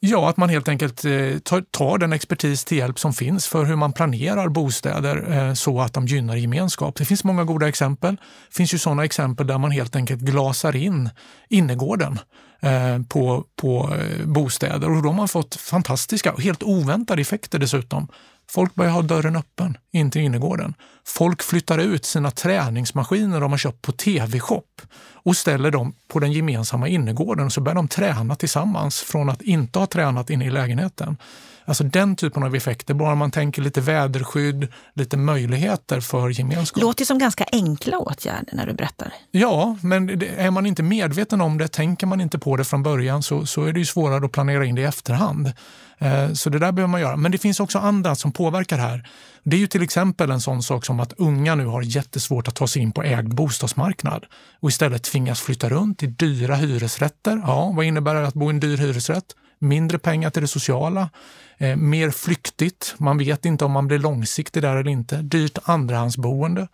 Ja, 0.08 0.30
att 0.30 0.38
man 0.38 0.50
helt 0.50 0.68
enkelt 0.68 1.06
eh, 1.06 1.38
tar, 1.72 1.98
den 1.98 2.14
expertis 2.14 2.66
till 2.66 2.78
hjälp 2.78 3.00
som 3.00 3.14
finns 3.14 3.48
för 3.48 3.66
hur 3.66 3.76
man 3.76 3.94
planerar 3.94 4.50
bostäder 4.50 5.32
eh, 5.32 5.54
så 5.54 5.82
att 5.82 5.94
de 5.94 6.06
gynnar 6.06 6.36
gemenskap. 6.36 6.96
Det 6.96 7.06
finns 7.06 7.24
många 7.24 7.44
goda 7.44 7.68
exempel. 7.68 8.16
Det 8.16 8.56
finns 8.56 8.74
ju 8.74 8.78
sådana 8.78 9.06
exempel 9.06 9.48
där 9.48 9.58
man 9.58 9.72
helt 9.72 9.96
enkelt 9.96 10.22
glasar 10.22 10.76
in 10.76 11.10
innergården 11.50 12.20
eh, 12.60 13.02
på, 13.10 13.46
på 13.56 13.96
bostäder 14.26 14.90
och 14.96 15.04
då 15.04 15.10
har 15.10 15.16
man 15.16 15.28
fått 15.28 15.56
fantastiska 15.56 16.34
och 16.34 16.42
helt 16.42 16.64
oväntade 16.64 17.22
effekter 17.22 17.60
dessutom. 17.60 18.08
Folk 18.50 18.76
börjar 18.76 18.92
ha 18.92 19.02
dörren 19.02 19.36
öppen 19.36 19.78
in 19.92 20.12
till 20.12 20.22
innergården. 20.22 20.74
Folk 21.08 21.44
flyttar 21.44 21.78
ut 21.78 22.06
sina 22.06 22.32
träningsmaskiner 22.32 23.42
de 23.42 23.52
har 23.52 23.58
köpt 23.58 23.82
på 23.82 23.92
TV-shop 23.92 24.82
och 25.14 25.38
ställer 25.38 25.72
dem 25.72 25.94
på 26.08 26.20
den 26.20 26.32
gemensamma 26.32 26.88
innergården. 26.88 27.46
och 27.46 27.54
Så 27.54 27.62
börjar 27.62 27.76
de 27.76 27.88
träna 27.88 28.36
tillsammans 28.36 29.02
från 29.02 29.30
att 29.30 29.42
inte 29.42 29.80
ha 29.80 29.86
tränat 29.86 30.30
inne 30.30 30.46
i 30.46 30.50
lägenheten. 30.50 31.18
Alltså 31.66 31.84
den 31.84 32.16
typen 32.16 32.44
av 32.44 32.56
effekter, 32.56 32.94
bara 32.94 33.16
man 33.16 33.32
tänker 33.32 33.62
lite 33.62 33.82
väderskydd, 33.82 34.68
lite 34.94 35.18
möjligheter 35.18 36.00
för 36.00 36.30
gemenskap. 36.30 36.82
Låter 36.82 37.06
som 37.06 37.18
ganska 37.18 37.46
enkla 37.52 38.00
åtgärder 38.00 38.54
när 38.54 38.68
du 38.68 38.74
berättar. 38.74 39.14
Ja, 39.32 39.78
men 39.82 40.22
är 40.38 40.52
man 40.52 40.66
inte 40.66 40.84
medveten 40.84 41.42
om 41.42 41.58
det, 41.58 41.68
tänker 41.68 42.08
man 42.08 42.22
inte 42.22 42.40
på 42.40 42.58
det 42.58 42.64
från 42.64 42.84
början 42.84 43.24
så, 43.24 43.46
så 43.46 43.64
är 43.64 43.74
det 43.74 43.80
ju 43.80 43.86
svårare 43.86 44.26
att 44.26 44.32
planera 44.32 44.66
in 44.66 44.76
det 44.76 44.82
i 44.82 44.86
efterhand. 44.86 45.52
Eh, 45.98 46.34
så 46.34 46.50
det 46.50 46.60
där 46.60 46.72
behöver 46.72 46.92
man 46.92 47.02
göra. 47.02 47.16
Men 47.16 47.32
det 47.32 47.38
finns 47.38 47.60
också 47.60 47.80
andra 47.80 48.16
som 48.16 48.32
påverkar 48.32 48.78
här. 48.78 49.10
Det 49.44 49.56
är 49.56 49.60
ju 49.60 49.68
till 49.68 49.84
exempel 49.84 50.32
en 50.32 50.42
sån 50.42 50.64
sak 50.64 50.86
som 50.86 51.00
att 51.00 51.14
unga 51.18 51.56
nu 51.56 51.66
har 51.66 51.82
jättesvårt 51.82 52.48
att 52.48 52.56
ta 52.56 52.68
sig 52.68 52.82
in 52.82 52.92
på 52.92 53.04
ägd 53.04 53.36
bostadsmarknad 53.36 54.26
och 54.60 54.70
istället 54.70 55.04
tvingas 55.04 55.42
flytta 55.42 55.70
runt 55.70 56.04
i 56.04 56.08
dyra 56.08 56.56
hyresrätter. 56.56 57.42
Ja, 57.46 57.72
vad 57.76 57.86
innebär 57.86 58.16
det 58.16 58.28
att 58.28 58.34
bo 58.34 58.46
i 58.46 58.50
en 58.50 58.60
dyr 58.60 58.78
hyresrätt? 58.78 59.26
Mindre 59.60 60.00
pengar 60.00 60.30
till 60.30 60.42
det 60.42 60.48
sociala, 60.48 61.10
eh, 61.58 61.76
mer 61.76 62.10
flyktigt. 62.10 62.96
Man 62.98 63.18
vet 63.18 63.46
inte 63.46 63.66
om 63.66 63.72
man 63.72 63.88
blir 63.88 64.00
långsiktig 64.00 64.62
där 64.62 64.76
eller 64.76 64.92
inte. 64.92 65.18
Dyrt 65.18 65.58
andrahandsboende. 65.64 66.68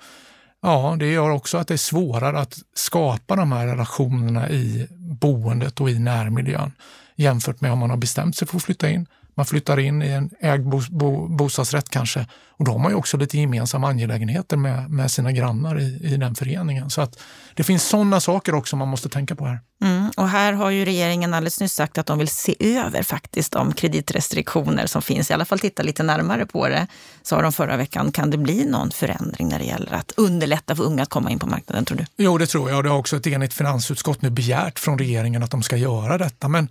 Ja, 0.61 0.95
det 0.99 1.11
gör 1.11 1.29
också 1.29 1.57
att 1.57 1.67
det 1.67 1.73
är 1.73 1.77
svårare 1.77 2.39
att 2.39 2.59
skapa 2.73 3.35
de 3.35 3.51
här 3.51 3.67
relationerna 3.67 4.49
i 4.49 4.87
boendet 4.91 5.81
och 5.81 5.89
i 5.89 5.99
närmiljön 5.99 6.71
jämfört 7.15 7.61
med 7.61 7.71
om 7.71 7.79
man 7.79 7.89
har 7.89 7.97
bestämt 7.97 8.35
sig 8.35 8.47
för 8.47 8.57
att 8.57 8.63
flytta 8.63 8.89
in. 8.89 9.07
Man 9.41 9.45
flyttar 9.45 9.79
in 9.79 10.01
i 10.01 10.09
en 10.09 10.29
ägd 10.39 10.69
bo, 10.69 10.81
bo, 10.89 11.27
bostadsrätt 11.27 11.89
kanske 11.89 12.25
och 12.61 12.65
då 12.65 12.71
har 12.71 12.79
man 12.79 12.91
ju 12.91 12.95
också 12.95 13.17
lite 13.17 13.37
gemensamma 13.37 13.87
angelägenheter 13.87 14.57
med, 14.57 14.89
med 14.89 15.11
sina 15.11 15.31
grannar 15.31 15.79
i, 15.79 16.13
i 16.13 16.17
den 16.17 16.35
föreningen. 16.35 16.89
Så 16.89 17.01
att 17.01 17.19
det 17.53 17.63
finns 17.63 17.87
sådana 17.87 18.19
saker 18.19 18.55
också 18.55 18.75
man 18.75 18.87
måste 18.87 19.09
tänka 19.09 19.35
på 19.35 19.45
här. 19.45 19.59
Mm, 19.83 20.11
och 20.17 20.29
här 20.29 20.53
har 20.53 20.69
ju 20.69 20.85
regeringen 20.85 21.33
alldeles 21.33 21.59
nyss 21.59 21.73
sagt 21.73 21.97
att 21.97 22.05
de 22.05 22.17
vill 22.17 22.27
se 22.27 22.55
över 22.59 23.03
faktiskt 23.03 23.51
de 23.51 23.73
kreditrestriktioner 23.73 24.85
som 24.85 25.01
finns, 25.01 25.31
i 25.31 25.33
alla 25.33 25.45
fall 25.45 25.59
titta 25.59 25.83
lite 25.83 26.03
närmare 26.03 26.45
på 26.45 26.67
det. 26.67 26.87
Sa 27.21 27.41
de 27.41 27.51
förra 27.51 27.77
veckan, 27.77 28.11
kan 28.11 28.29
det 28.29 28.37
bli 28.37 28.65
någon 28.65 28.91
förändring 28.91 29.49
när 29.49 29.59
det 29.59 29.65
gäller 29.65 29.93
att 29.93 30.11
underlätta 30.17 30.75
för 30.75 30.83
unga 30.83 31.03
att 31.03 31.09
komma 31.09 31.31
in 31.31 31.39
på 31.39 31.47
marknaden 31.47 31.85
tror 31.85 31.97
du? 31.97 32.05
Jo, 32.17 32.37
det 32.37 32.47
tror 32.47 32.69
jag. 32.69 32.83
Det 32.83 32.89
har 32.89 32.97
också 32.97 33.17
ett 33.17 33.27
enigt 33.27 33.53
finansutskott 33.53 34.21
nu 34.21 34.29
begärt 34.29 34.79
från 34.79 34.97
regeringen 34.97 35.43
att 35.43 35.51
de 35.51 35.63
ska 35.63 35.77
göra 35.77 36.17
detta. 36.17 36.47
Men 36.47 36.69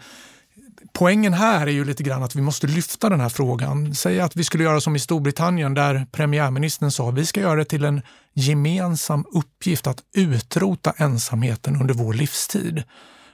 poängen 0.93 1.33
här 1.33 1.67
är 1.67 1.71
ju 1.71 1.85
lite 1.85 2.03
grann 2.03 2.23
att 2.23 2.37
vi 2.37 2.41
måste 2.41 2.67
lyfta 2.67 3.09
den 3.09 3.21
här 3.21 3.29
frågan. 3.29 3.95
Säg 3.95 4.21
att 4.21 4.37
vi 4.37 4.45
skulle 4.45 4.65
göra 4.65 4.81
som 4.81 4.97
i 4.97 4.99
Storbritannien 4.99 5.75
där 5.75 6.07
premiärministern 6.13 6.91
sa 6.91 7.11
vi 7.11 7.27
ska 7.27 7.41
göra 7.41 7.57
det 7.57 7.65
till 7.65 7.85
en 7.85 8.03
gemensam 8.35 9.25
uppgift 9.33 9.87
att 9.87 10.03
utrota 10.15 10.93
ensamheten 10.97 11.81
under 11.81 11.95
vår 11.95 12.15
livstid. 12.15 12.83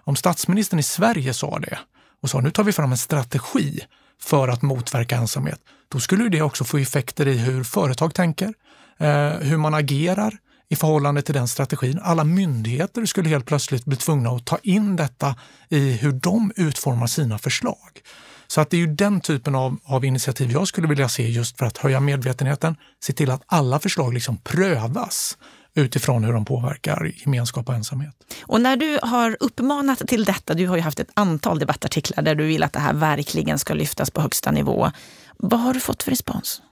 Om 0.04 0.16
statsministern 0.16 0.78
i 0.78 0.82
Sverige 0.82 1.34
sa 1.34 1.58
det 1.58 1.78
och 2.22 2.30
sa 2.30 2.40
nu 2.40 2.50
tar 2.50 2.64
vi 2.64 2.72
fram 2.72 2.92
en 2.92 2.98
strategi 2.98 3.80
för 4.20 4.48
att 4.48 4.62
motverka 4.62 5.16
ensamhet, 5.16 5.60
då 5.88 6.00
skulle 6.00 6.28
det 6.28 6.42
också 6.42 6.64
få 6.64 6.78
effekter 6.78 7.28
i 7.28 7.38
hur 7.38 7.64
företag 7.64 8.14
tänker, 8.14 8.54
eh, 8.98 9.30
hur 9.30 9.56
man 9.56 9.74
agerar, 9.74 10.38
i 10.68 10.76
förhållande 10.76 11.22
till 11.22 11.34
den 11.34 11.48
strategin. 11.48 12.00
Alla 12.02 12.24
myndigheter 12.24 13.06
skulle 13.06 13.28
helt 13.28 13.46
plötsligt 13.46 13.84
bli 13.84 13.96
tvungna 13.96 14.30
att 14.30 14.44
ta 14.44 14.58
in 14.62 14.96
detta 14.96 15.34
i 15.68 15.92
hur 15.92 16.12
de 16.12 16.52
utformar 16.56 17.06
sina 17.06 17.38
förslag. 17.38 18.02
Så 18.46 18.60
att 18.60 18.70
det 18.70 18.76
är 18.76 18.78
ju 18.78 18.86
den 18.86 19.20
typen 19.20 19.54
av, 19.54 19.78
av 19.84 20.04
initiativ 20.04 20.52
jag 20.52 20.68
skulle 20.68 20.88
vilja 20.88 21.08
se 21.08 21.28
just 21.28 21.58
för 21.58 21.66
att 21.66 21.78
höja 21.78 22.00
medvetenheten, 22.00 22.76
se 23.04 23.12
till 23.12 23.30
att 23.30 23.42
alla 23.46 23.78
förslag 23.78 24.14
liksom 24.14 24.36
prövas 24.36 25.38
utifrån 25.74 26.24
hur 26.24 26.32
de 26.32 26.44
påverkar 26.44 27.12
gemenskap 27.16 27.68
och 27.68 27.74
ensamhet. 27.74 28.14
Och 28.42 28.60
när 28.60 28.76
du 28.76 28.98
har 29.02 29.36
uppmanat 29.40 29.98
till 29.98 30.24
detta, 30.24 30.54
du 30.54 30.66
har 30.66 30.76
ju 30.76 30.82
haft 30.82 31.00
ett 31.00 31.10
antal 31.14 31.58
debattartiklar 31.58 32.24
där 32.24 32.34
du 32.34 32.44
vill 32.44 32.62
att 32.62 32.72
det 32.72 32.80
här 32.80 32.94
verkligen 32.94 33.58
ska 33.58 33.74
lyftas 33.74 34.10
på 34.10 34.20
högsta 34.20 34.50
nivå. 34.50 34.90
Vad 35.36 35.60
har 35.60 35.74
du 35.74 35.80
fått 35.80 36.02
för 36.02 36.10
respons? 36.10 36.62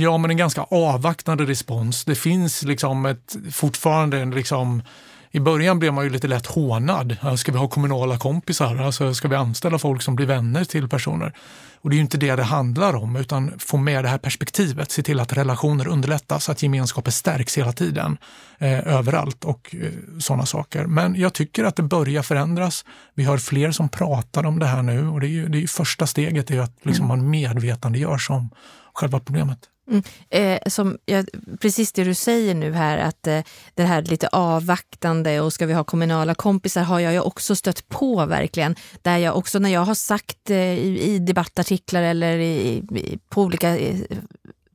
Ja, 0.00 0.18
men 0.18 0.30
en 0.30 0.36
ganska 0.36 0.62
avvaktande 0.62 1.44
respons. 1.44 2.04
Det 2.04 2.14
finns 2.14 2.62
liksom 2.62 3.06
ett, 3.06 3.36
fortfarande 3.52 4.18
en 4.20 4.30
liksom 4.30 4.82
I 5.30 5.40
början 5.40 5.78
blev 5.78 5.92
man 5.92 6.04
ju 6.04 6.10
lite 6.10 6.28
lätt 6.28 6.46
hånad. 6.46 7.16
Ska 7.38 7.52
vi 7.52 7.58
ha 7.58 7.68
kommunala 7.68 8.18
kompisar? 8.18 8.76
Alltså, 8.76 9.14
ska 9.14 9.28
vi 9.28 9.36
anställa 9.36 9.78
folk 9.78 10.02
som 10.02 10.16
blir 10.16 10.26
vänner 10.26 10.64
till 10.64 10.88
personer? 10.88 11.32
Och 11.80 11.90
det 11.90 11.94
är 11.94 11.96
ju 11.96 12.02
inte 12.02 12.18
det 12.18 12.36
det 12.36 12.42
handlar 12.42 12.96
om, 12.96 13.16
utan 13.16 13.52
få 13.58 13.76
med 13.76 14.04
det 14.04 14.08
här 14.08 14.18
perspektivet, 14.18 14.90
se 14.90 15.02
till 15.02 15.20
att 15.20 15.32
relationer 15.32 15.88
underlättas, 15.88 16.48
att 16.48 16.62
gemenskaper 16.62 17.10
stärks 17.10 17.58
hela 17.58 17.72
tiden, 17.72 18.18
eh, 18.58 18.96
överallt 18.96 19.44
och 19.44 19.74
eh, 19.80 19.90
sådana 20.18 20.46
saker. 20.46 20.86
Men 20.86 21.14
jag 21.14 21.32
tycker 21.32 21.64
att 21.64 21.76
det 21.76 21.82
börjar 21.82 22.22
förändras. 22.22 22.84
Vi 23.14 23.24
har 23.24 23.38
fler 23.38 23.70
som 23.70 23.88
pratar 23.88 24.46
om 24.46 24.58
det 24.58 24.66
här 24.66 24.82
nu 24.82 25.08
och 25.08 25.20
det 25.20 25.26
är 25.26 25.28
ju, 25.30 25.48
det 25.48 25.58
är 25.58 25.60
ju 25.60 25.66
första 25.66 26.06
steget, 26.06 26.50
är 26.50 26.60
att 26.60 26.78
liksom 26.82 27.08
man 27.08 27.30
medvetandegörs 27.30 28.30
om 28.30 28.50
själva 28.94 29.20
problemet. 29.20 29.58
Mm. 29.90 30.02
Eh, 30.30 30.58
som, 30.70 30.98
ja, 31.04 31.24
precis 31.60 31.92
det 31.92 32.04
du 32.04 32.14
säger 32.14 32.54
nu 32.54 32.72
här, 32.72 32.98
att 32.98 33.26
eh, 33.26 33.40
det 33.74 33.82
här 33.82 34.02
lite 34.02 34.28
avvaktande 34.28 35.40
och 35.40 35.52
ska 35.52 35.66
vi 35.66 35.72
ha 35.72 35.84
kommunala 35.84 36.34
kompisar 36.34 36.82
har 36.82 37.00
jag 37.00 37.12
ju 37.12 37.20
också 37.20 37.56
stött 37.56 37.88
på 37.88 38.26
verkligen. 38.26 38.76
Där 39.02 39.18
jag 39.18 39.36
också 39.36 39.58
när 39.58 39.70
jag 39.70 39.80
har 39.80 39.94
sagt 39.94 40.50
eh, 40.50 40.56
i, 40.56 41.00
i, 41.02 41.18
debattartiklar 41.18 42.02
eller 42.02 42.38
i, 42.38 42.82
i, 42.94 43.18
på 43.28 43.42
olika 43.42 43.78
eh, 43.78 43.96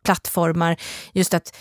plattformar 0.04 0.78
just 1.14 1.34
att 1.34 1.56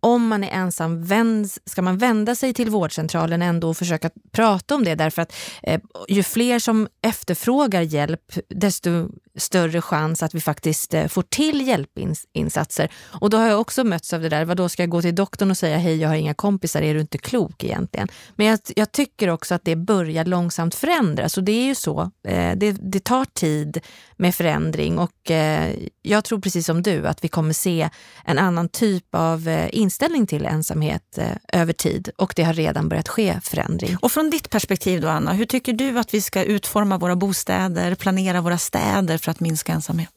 om 0.00 0.28
man 0.28 0.44
är 0.44 0.50
ensam, 0.50 1.04
vänd, 1.04 1.50
ska 1.66 1.82
man 1.82 1.98
vända 1.98 2.34
sig 2.34 2.54
till 2.54 2.70
vårdcentralen 2.70 3.42
ändå 3.42 3.68
och 3.68 3.76
försöka 3.76 4.10
prata 4.32 4.74
om 4.74 4.84
det 4.84 4.94
därför 4.94 5.22
att 5.22 5.32
eh, 5.62 5.80
ju 6.08 6.22
fler 6.22 6.58
som 6.58 6.88
efterfrågar 7.02 7.82
hjälp 7.82 8.38
desto 8.48 9.08
större 9.38 9.82
chans 9.82 10.22
att 10.22 10.34
vi 10.34 10.40
faktiskt 10.40 10.94
eh, 10.94 11.06
får 11.06 11.22
till 11.22 11.68
hjälpinsatser. 11.68 12.88
Och 13.20 13.30
då 13.30 13.36
har 13.36 13.48
jag 13.48 13.60
också 13.60 13.84
mötts 13.84 14.12
av 14.12 14.20
det 14.20 14.28
där, 14.28 14.44
vad 14.44 14.56
då 14.56 14.68
ska 14.68 14.82
jag 14.82 14.90
gå 14.90 15.02
till 15.02 15.14
doktorn 15.14 15.50
och 15.50 15.56
säga 15.56 15.76
hej 15.78 15.96
jag 15.96 16.08
har 16.08 16.16
inga 16.16 16.34
kompisar, 16.34 16.82
är 16.82 16.94
du 16.94 17.00
inte 17.00 17.18
klok 17.18 17.64
egentligen? 17.64 18.08
Men 18.36 18.46
jag, 18.46 18.58
jag 18.76 18.92
tycker 18.92 19.28
också 19.28 19.54
att 19.54 19.64
det 19.64 19.76
börjar 19.76 20.24
långsamt 20.24 20.74
förändras 20.74 21.38
och 21.38 21.44
det 21.44 21.52
är 21.52 21.66
ju 21.66 21.74
så, 21.74 22.10
eh, 22.28 22.56
det, 22.56 22.72
det, 22.72 23.04
tar 23.04 23.24
tid 23.24 23.80
med 24.16 24.34
förändring 24.34 24.98
och 24.98 25.30
eh, 25.30 25.74
jag 26.02 26.24
tror 26.24 26.40
precis 26.40 26.66
som 26.66 26.82
du 26.82 27.06
att 27.06 27.24
vi 27.24 27.28
kommer 27.28 27.52
se 27.52 27.90
en 28.24 28.38
annan 28.38 28.68
typ 28.68 29.14
av 29.14 29.48
eh, 29.48 29.68
inställning 29.72 30.26
till 30.26 30.44
ensamhet 30.44 31.18
eh, 31.18 31.60
över 31.60 31.72
tid 31.72 32.10
och 32.16 32.32
det 32.36 32.42
har 32.42 32.54
redan 32.54 32.88
börjat 32.88 33.08
ske 33.08 33.40
förändring. 33.42 33.96
Och 34.00 34.12
från 34.12 34.30
ditt 34.30 34.50
perspektiv 34.50 35.00
då 35.00 35.08
Anna, 35.08 35.32
hur 35.32 35.44
tycker 35.44 35.72
du 35.72 35.98
att 35.98 36.14
vi 36.14 36.20
ska 36.20 36.44
utforma 36.44 36.98
våra 36.98 37.16
bostäder, 37.16 37.94
planera 37.94 38.40
våra 38.40 38.58
städer 38.58 39.18
för 39.24 39.30
att 39.30 39.40
minska 39.40 39.72
ensamhet? 39.72 40.13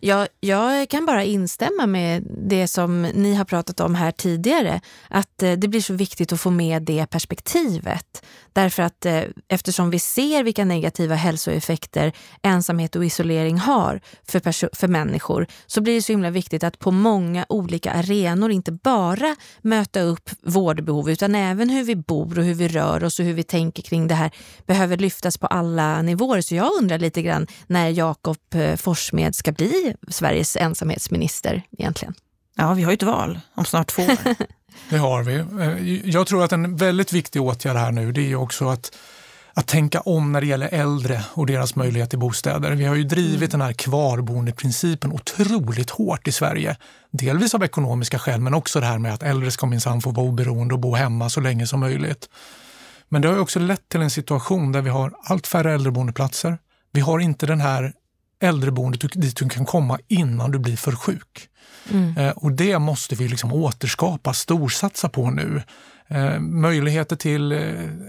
Jag, 0.00 0.28
jag 0.40 0.88
kan 0.88 1.06
bara 1.06 1.24
instämma 1.24 1.86
med 1.86 2.22
det 2.48 2.68
som 2.68 3.02
ni 3.02 3.34
har 3.34 3.44
pratat 3.44 3.80
om 3.80 3.94
här 3.94 4.10
tidigare. 4.10 4.80
Att 5.08 5.42
eh, 5.42 5.52
det 5.52 5.68
blir 5.68 5.80
så 5.80 5.94
viktigt 5.94 6.32
att 6.32 6.40
få 6.40 6.50
med 6.50 6.82
det 6.82 7.06
perspektivet. 7.06 8.24
Därför 8.52 8.82
att 8.82 9.06
eh, 9.06 9.22
eftersom 9.48 9.90
vi 9.90 9.98
ser 9.98 10.44
vilka 10.44 10.64
negativa 10.64 11.14
hälsoeffekter 11.14 12.12
ensamhet 12.42 12.96
och 12.96 13.04
isolering 13.04 13.58
har 13.58 14.00
för, 14.28 14.76
för 14.76 14.88
människor 14.88 15.46
så 15.66 15.80
blir 15.80 15.94
det 15.94 16.02
så 16.02 16.12
himla 16.12 16.30
viktigt 16.30 16.64
att 16.64 16.78
på 16.78 16.90
många 16.90 17.46
olika 17.48 17.92
arenor 17.92 18.50
inte 18.50 18.72
bara 18.72 19.36
möta 19.62 20.00
upp 20.00 20.30
vårdbehov 20.42 21.10
utan 21.10 21.34
även 21.34 21.70
hur 21.70 21.84
vi 21.84 21.96
bor 21.96 22.38
och 22.38 22.44
hur 22.44 22.54
vi 22.54 22.68
rör 22.68 23.04
oss 23.04 23.18
och 23.18 23.24
hur 23.24 23.34
vi 23.34 23.42
tänker 23.42 23.82
kring 23.82 24.08
det 24.08 24.14
här 24.14 24.30
behöver 24.66 24.96
lyftas 24.96 25.38
på 25.38 25.46
alla 25.46 26.02
nivåer. 26.02 26.40
Så 26.40 26.54
jag 26.54 26.70
undrar 26.80 26.98
lite 26.98 27.22
grann 27.22 27.46
när 27.66 27.88
Jakob 27.88 28.36
Forsmed 28.76 29.18
Forssmed 29.18 29.34
ska 29.34 29.52
bli 29.58 29.94
Sveriges 30.08 30.56
ensamhetsminister 30.56 31.62
egentligen? 31.78 32.14
Ja, 32.56 32.74
vi 32.74 32.82
har 32.82 32.90
ju 32.90 32.94
ett 32.94 33.02
val 33.02 33.40
om 33.54 33.64
snart 33.64 33.86
två 33.86 34.02
år. 34.02 34.18
det 34.90 34.96
har 34.96 35.22
vi. 35.22 35.34
Eh, 35.34 36.10
jag 36.10 36.26
tror 36.26 36.44
att 36.44 36.52
en 36.52 36.76
väldigt 36.76 37.12
viktig 37.12 37.42
åtgärd 37.42 37.76
här 37.76 37.92
nu 37.92 38.12
det 38.12 38.32
är 38.32 38.34
också 38.34 38.68
att 38.68 38.96
att 39.58 39.66
tänka 39.66 40.00
om 40.00 40.32
när 40.32 40.40
det 40.40 40.46
gäller 40.46 40.68
äldre 40.74 41.24
och 41.34 41.46
deras 41.46 41.76
möjlighet 41.76 42.10
till 42.10 42.18
bostäder. 42.18 42.72
Vi 42.72 42.84
har 42.84 42.94
ju 42.94 43.04
drivit 43.04 43.50
den 43.50 43.60
här 43.60 43.72
kvarboendeprincipen 43.72 45.12
otroligt 45.12 45.90
hårt 45.90 46.28
i 46.28 46.32
Sverige. 46.32 46.76
Delvis 47.10 47.54
av 47.54 47.64
ekonomiska 47.64 48.18
skäl 48.18 48.40
men 48.40 48.54
också 48.54 48.80
det 48.80 48.86
här 48.86 48.98
med 48.98 49.14
att 49.14 49.22
äldre 49.22 49.50
ska 49.50 49.66
minsann 49.66 50.00
få 50.00 50.10
vara 50.10 50.26
oberoende 50.26 50.74
och 50.74 50.80
bo 50.80 50.94
hemma 50.94 51.30
så 51.30 51.40
länge 51.40 51.66
som 51.66 51.80
möjligt. 51.80 52.28
Men 53.08 53.22
det 53.22 53.28
har 53.28 53.38
också 53.38 53.58
lett 53.58 53.88
till 53.88 54.02
en 54.02 54.10
situation 54.10 54.72
där 54.72 54.82
vi 54.82 54.90
har 54.90 55.12
allt 55.22 55.46
färre 55.46 55.74
äldreboendeplatser. 55.74 56.58
Vi 56.92 57.00
har 57.00 57.18
inte 57.18 57.46
den 57.46 57.60
här 57.60 57.92
äldreboendet 58.40 59.12
dit 59.12 59.36
du 59.36 59.48
kan 59.48 59.66
komma 59.66 59.98
innan 60.08 60.50
du 60.50 60.58
blir 60.58 60.76
för 60.76 60.92
sjuk. 60.92 61.48
Mm. 61.90 62.16
Eh, 62.16 62.30
och 62.30 62.52
det 62.52 62.78
måste 62.78 63.14
vi 63.14 63.28
liksom 63.28 63.52
återskapa, 63.52 64.34
storsatsa 64.34 65.08
på 65.08 65.30
nu. 65.30 65.62
Eh, 66.10 66.40
möjligheter 66.40 67.16
till 67.16 67.52
eh, 67.52 67.58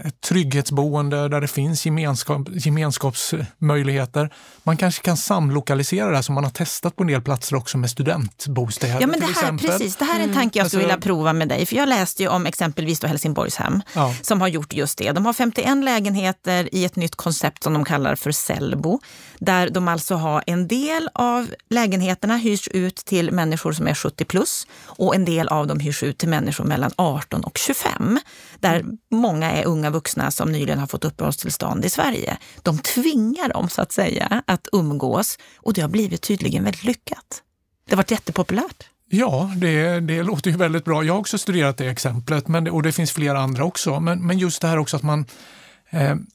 ett 0.05 0.21
trygghetsboende 0.21 1.27
där 1.27 1.41
det 1.41 1.47
finns 1.47 1.85
gemenskap, 1.85 2.47
gemenskapsmöjligheter. 2.51 4.33
Man 4.63 4.77
kanske 4.77 5.01
kan 5.01 5.17
samlokalisera 5.17 6.09
det 6.09 6.15
här 6.15 6.21
som 6.21 6.35
man 6.35 6.43
har 6.43 6.51
testat 6.51 6.95
på 6.95 7.03
en 7.03 7.07
del 7.07 7.21
platser 7.21 7.55
också 7.55 7.77
med 7.77 7.89
studentbostäder. 7.89 9.01
Ja, 9.01 9.07
men 9.07 9.19
det 9.19 9.25
här, 9.25 9.57
precis, 9.57 9.95
det 9.95 10.05
här 10.05 10.13
är 10.13 10.23
en 10.23 10.23
mm. 10.23 10.35
tanke 10.35 10.59
jag 10.59 10.67
skulle 10.67 10.83
alltså, 10.83 10.95
vilja 10.95 10.97
prova 10.97 11.33
med 11.33 11.47
dig. 11.47 11.65
För 11.65 11.75
Jag 11.75 11.89
läste 11.89 12.23
ju 12.23 12.29
om 12.29 12.45
exempelvis 12.45 12.99
då 12.99 13.07
Helsingborgshem 13.07 13.81
ja. 13.93 14.15
som 14.21 14.41
har 14.41 14.47
gjort 14.47 14.73
just 14.73 14.97
det. 14.97 15.11
De 15.11 15.25
har 15.25 15.33
51 15.33 15.83
lägenheter 15.83 16.75
i 16.75 16.85
ett 16.85 16.95
nytt 16.95 17.15
koncept 17.15 17.63
som 17.63 17.73
de 17.73 17.85
kallar 17.85 18.15
för 18.15 18.31
Sellbo. 18.31 18.99
Där 19.39 19.69
de 19.69 19.87
alltså 19.87 20.15
har 20.15 20.43
en 20.47 20.67
del 20.67 21.09
av 21.13 21.47
lägenheterna 21.69 22.37
hyrs 22.37 22.67
ut 22.67 22.95
till 22.95 23.31
människor 23.31 23.71
som 23.71 23.87
är 23.87 23.93
70 23.93 24.25
plus 24.25 24.67
och 24.83 25.15
en 25.15 25.25
del 25.25 25.47
av 25.47 25.67
dem 25.67 25.79
hyrs 25.79 26.03
ut 26.03 26.17
till 26.17 26.29
människor 26.29 26.63
mellan 26.63 26.91
18 26.95 27.43
och 27.43 27.57
25 27.57 27.88
hem, 27.89 28.19
där 28.59 28.85
många 29.11 29.51
är 29.51 29.65
unga 29.65 29.89
vuxna 29.89 30.31
som 30.31 30.51
nyligen 30.51 30.79
har 30.79 30.87
fått 30.87 31.05
uppehållstillstånd 31.05 31.85
i 31.85 31.89
Sverige. 31.89 32.37
De 32.63 32.77
tvingar 32.77 33.49
dem 33.49 33.69
så 33.69 33.81
att 33.81 33.91
säga 33.91 34.43
att 34.47 34.67
umgås 34.71 35.37
och 35.55 35.73
det 35.73 35.81
har 35.81 35.89
blivit 35.89 36.21
tydligen 36.21 36.63
väldigt 36.63 36.83
lyckat. 36.83 37.43
Det 37.85 37.91
har 37.95 37.97
varit 37.97 38.11
jättepopulärt. 38.11 38.89
Ja, 39.11 39.51
det, 39.55 39.99
det 39.99 40.23
låter 40.23 40.51
ju 40.51 40.57
väldigt 40.57 40.85
bra. 40.85 41.03
Jag 41.03 41.13
har 41.13 41.19
också 41.19 41.37
studerat 41.37 41.77
det 41.77 41.87
exemplet 41.87 42.47
men, 42.47 42.67
och 42.67 42.83
det 42.83 42.91
finns 42.91 43.11
flera 43.11 43.39
andra 43.39 43.63
också. 43.63 43.99
Men, 43.99 44.27
men 44.27 44.37
just 44.37 44.61
det 44.61 44.67
här 44.67 44.77
också 44.77 44.97
att 44.97 45.03
man 45.03 45.25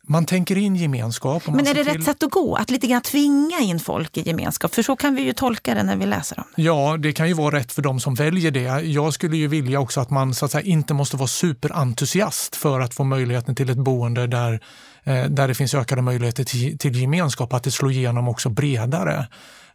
man 0.02 0.26
tänker 0.26 0.58
in 0.58 0.76
gemenskap. 0.76 1.46
Men 1.46 1.66
är 1.66 1.74
det 1.74 1.84
till... 1.84 1.92
rätt 1.92 2.04
sätt 2.04 2.22
att 2.22 2.30
gå? 2.30 2.56
Att 2.56 2.70
lite 2.70 2.86
grann 2.86 3.00
tvinga 3.00 3.60
in 3.60 3.80
folk 3.80 4.16
i 4.16 4.22
gemenskap? 4.22 4.74
För 4.74 4.82
så 4.82 4.96
kan 4.96 5.14
vi 5.14 5.22
ju 5.22 5.32
tolka 5.32 5.74
det 5.74 5.82
när 5.82 5.96
vi 5.96 6.06
läser 6.06 6.38
om 6.38 6.44
det. 6.56 6.62
Ja, 6.62 6.96
det 6.96 7.12
kan 7.12 7.28
ju 7.28 7.34
vara 7.34 7.56
rätt 7.56 7.72
för 7.72 7.82
de 7.82 8.00
som 8.00 8.14
väljer 8.14 8.50
det. 8.50 8.80
Jag 8.80 9.14
skulle 9.14 9.36
ju 9.36 9.48
vilja 9.48 9.80
också 9.80 10.00
att 10.00 10.10
man 10.10 10.34
så 10.34 10.44
att 10.44 10.50
säga, 10.50 10.62
inte 10.62 10.94
måste 10.94 11.16
vara 11.16 11.28
superentusiast 11.28 12.56
för 12.56 12.80
att 12.80 12.94
få 12.94 13.04
möjligheten 13.04 13.54
till 13.54 13.70
ett 13.70 13.78
boende 13.78 14.26
där, 14.26 14.60
eh, 15.04 15.24
där 15.24 15.48
det 15.48 15.54
finns 15.54 15.74
ökade 15.74 16.02
möjligheter 16.02 16.44
till, 16.44 16.78
till 16.78 17.00
gemenskap, 17.00 17.52
att 17.52 17.62
det 17.62 17.70
slår 17.70 17.92
igenom 17.92 18.28
också 18.28 18.48
bredare. 18.48 19.26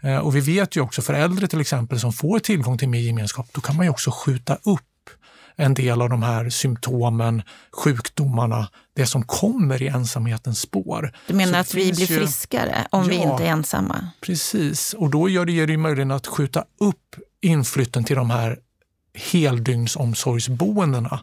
Eh, 0.02 0.18
och 0.18 0.36
vi 0.36 0.40
vet 0.40 0.76
ju 0.76 0.82
också 0.82 1.02
för 1.02 1.14
äldre 1.14 1.48
till 1.48 1.62
exempel 1.62 2.00
som 2.00 2.14
får 2.14 2.40
tillgång 2.40 2.78
till 2.78 2.90
mer 2.90 3.00
gemenskap, 3.00 3.48
då 3.52 3.62
kan 3.62 3.76
man 3.76 3.86
ju 3.86 3.90
också 3.90 4.12
skjuta 4.12 4.56
upp 4.56 4.82
en 5.60 5.74
del 5.74 6.02
av 6.02 6.10
de 6.10 6.24
här 6.24 6.50
symptomen, 6.50 7.42
sjukdomarna, 7.72 8.70
det 8.96 9.06
som 9.06 9.24
kommer 9.24 9.82
i 9.82 9.88
ensamhetens 9.88 10.60
spår. 10.60 11.12
Du 11.28 11.34
menar 11.34 11.54
Så 11.54 11.60
att 11.60 11.74
vi 11.74 11.94
blir 11.94 12.08
friskare 12.08 12.88
om 12.90 13.04
ja, 13.04 13.10
vi 13.10 13.16
inte 13.16 13.44
är 13.44 13.48
ensamma? 13.48 14.08
Precis, 14.22 14.94
och 14.94 15.10
då 15.10 15.30
gör 15.30 15.46
det, 15.46 15.66
det 15.66 15.78
möjligt 15.78 16.12
att 16.12 16.28
skjuta 16.28 16.66
upp 16.80 17.16
inflytten 17.42 18.04
till 18.04 18.16
de 18.16 18.30
här 18.30 18.58
heldygnsomsorgsboendena. 19.14 21.20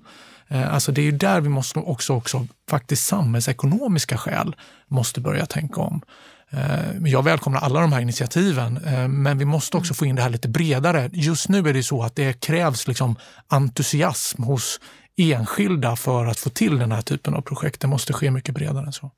Eh, 0.49 0.75
alltså 0.75 0.93
det 0.93 1.09
är 1.09 1.13
där 1.13 1.41
vi 1.41 1.49
måste 1.49 1.79
också, 1.79 2.13
också 2.13 2.47
faktiskt 2.71 3.07
samhällsekonomiska 3.07 4.19
skäl 4.19 4.57
måste 4.89 5.21
börja 5.21 5.47
tänka 5.47 5.81
om. 5.81 6.03
Eh, 6.51 6.97
jag 7.05 7.23
välkomnar 7.23 7.61
alla 7.61 7.81
de 7.81 7.93
här 7.93 8.01
initiativen, 8.01 8.77
eh, 8.77 9.09
men 9.09 9.39
vi 9.39 9.45
måste 9.45 9.77
också 9.77 9.95
få 9.95 10.07
in 10.07 10.17
det 10.17 10.23
här 10.23 10.31
lite 10.31 10.49
bredare. 10.49 11.11
Just 11.13 11.49
nu 11.49 11.59
är 11.59 11.75
det 11.75 11.83
så 11.83 12.03
att 12.03 12.17
det 12.17 12.41
krävs 12.41 12.89
liksom 12.89 13.17
entusiasm 13.49 14.43
hos 14.43 14.81
enskilda 15.17 15.97
för 15.97 16.27
att 16.27 16.39
få 16.39 16.51
till 16.51 16.79
den 16.79 16.93
här 16.93 17.03
typen 17.03 17.35
av 17.35 17.41
projekt. 17.41 17.81
Det 17.81 17.87
måste 17.87 18.13
ske 18.13 18.31
mycket 18.31 18.55
bredare 18.55 18.87
än 18.87 18.93
så. 18.93 19.11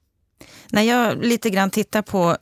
När 0.71 0.83
jag 0.83 1.25
lite 1.25 1.51
grann 1.51 1.71
tittar 1.71 2.03
på 2.03 2.37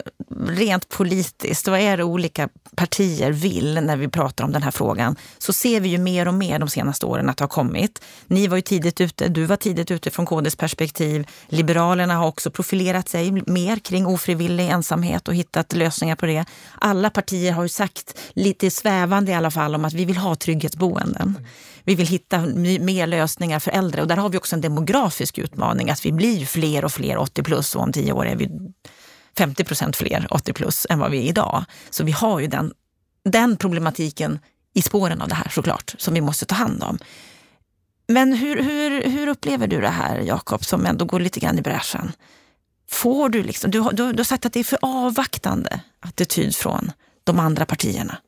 rent 0.48 0.88
politiskt, 0.88 1.68
vad 1.68 1.80
är 1.80 1.96
det 1.96 2.04
olika 2.04 2.48
partier 2.76 3.32
vill 3.32 3.80
när 3.82 3.96
vi 3.96 4.08
pratar 4.08 4.44
om 4.44 4.52
den 4.52 4.62
här 4.62 4.70
frågan, 4.70 5.16
så 5.38 5.52
ser 5.52 5.80
vi 5.80 5.88
ju 5.88 5.98
mer 5.98 6.28
och 6.28 6.34
mer 6.34 6.58
de 6.58 6.68
senaste 6.68 7.06
åren 7.06 7.28
att 7.28 7.36
det 7.36 7.44
har 7.44 7.48
kommit. 7.48 8.02
Ni 8.26 8.46
var 8.46 8.56
ju 8.56 8.62
tidigt 8.62 9.00
ute, 9.00 9.28
du 9.28 9.44
var 9.44 9.56
tidigt 9.56 9.90
ute 9.90 10.10
från 10.10 10.26
KDs 10.26 10.56
perspektiv. 10.56 11.26
Liberalerna 11.48 12.14
har 12.14 12.26
också 12.26 12.50
profilerat 12.50 13.08
sig 13.08 13.32
mer 13.46 13.76
kring 13.76 14.06
ofrivillig 14.06 14.68
ensamhet 14.68 15.28
och 15.28 15.34
hittat 15.34 15.72
lösningar 15.72 16.16
på 16.16 16.26
det. 16.26 16.44
Alla 16.78 17.10
partier 17.10 17.52
har 17.52 17.62
ju 17.62 17.68
sagt, 17.68 18.18
lite 18.32 18.70
svävande 18.70 19.32
i 19.32 19.34
alla 19.34 19.50
fall, 19.50 19.74
om 19.74 19.84
att 19.84 19.94
vi 19.94 20.04
vill 20.04 20.16
ha 20.16 20.34
trygghetsboenden. 20.34 21.38
Vi 21.86 21.94
vill 21.94 22.06
hitta 22.06 22.40
mer 22.80 23.06
lösningar 23.06 23.58
för 23.58 23.70
äldre 23.70 24.02
och 24.02 24.08
där 24.08 24.16
har 24.16 24.28
vi 24.28 24.38
också 24.38 24.56
en 24.56 24.60
demografisk 24.60 25.38
utmaning, 25.38 25.90
att 25.90 26.06
vi 26.06 26.12
blir 26.12 26.46
fler 26.46 26.84
och 26.84 26.92
fler 26.92 27.16
80 27.16 27.42
plus 27.42 27.76
och 27.76 27.82
om 27.82 27.92
tio 27.92 28.12
år 28.12 28.26
är 28.26 28.36
vi 28.36 28.50
50 29.38 29.64
procent 29.64 29.96
fler 29.96 30.26
80 30.30 30.52
plus 30.52 30.86
än 30.90 30.98
vad 30.98 31.10
vi 31.10 31.18
är 31.18 31.22
idag. 31.22 31.64
Så 31.90 32.04
vi 32.04 32.12
har 32.12 32.40
ju 32.40 32.46
den, 32.46 32.72
den 33.24 33.56
problematiken 33.56 34.38
i 34.74 34.82
spåren 34.82 35.22
av 35.22 35.28
det 35.28 35.34
här 35.34 35.48
såklart, 35.48 35.94
som 35.98 36.14
vi 36.14 36.20
måste 36.20 36.46
ta 36.46 36.54
hand 36.54 36.82
om. 36.82 36.98
Men 38.08 38.32
hur, 38.32 38.62
hur, 38.62 39.10
hur 39.10 39.28
upplever 39.28 39.66
du 39.66 39.80
det 39.80 39.88
här, 39.88 40.18
Jakob, 40.18 40.64
som 40.64 40.86
ändå 40.86 41.04
går 41.04 41.20
lite 41.20 41.40
grann 41.40 41.58
i 41.58 41.62
bräschen? 41.62 42.12
Får 42.88 43.28
du 43.28 43.42
liksom, 43.42 43.70
du, 43.70 43.82
du, 43.92 44.12
du 44.12 44.18
har 44.18 44.24
sagt 44.24 44.46
att 44.46 44.52
det 44.52 44.60
är 44.60 44.64
för 44.64 44.78
avvaktande 44.82 45.80
attityd 46.00 46.56
från 46.56 46.92
de 47.24 47.40
andra 47.40 47.66
partierna. 47.66 48.18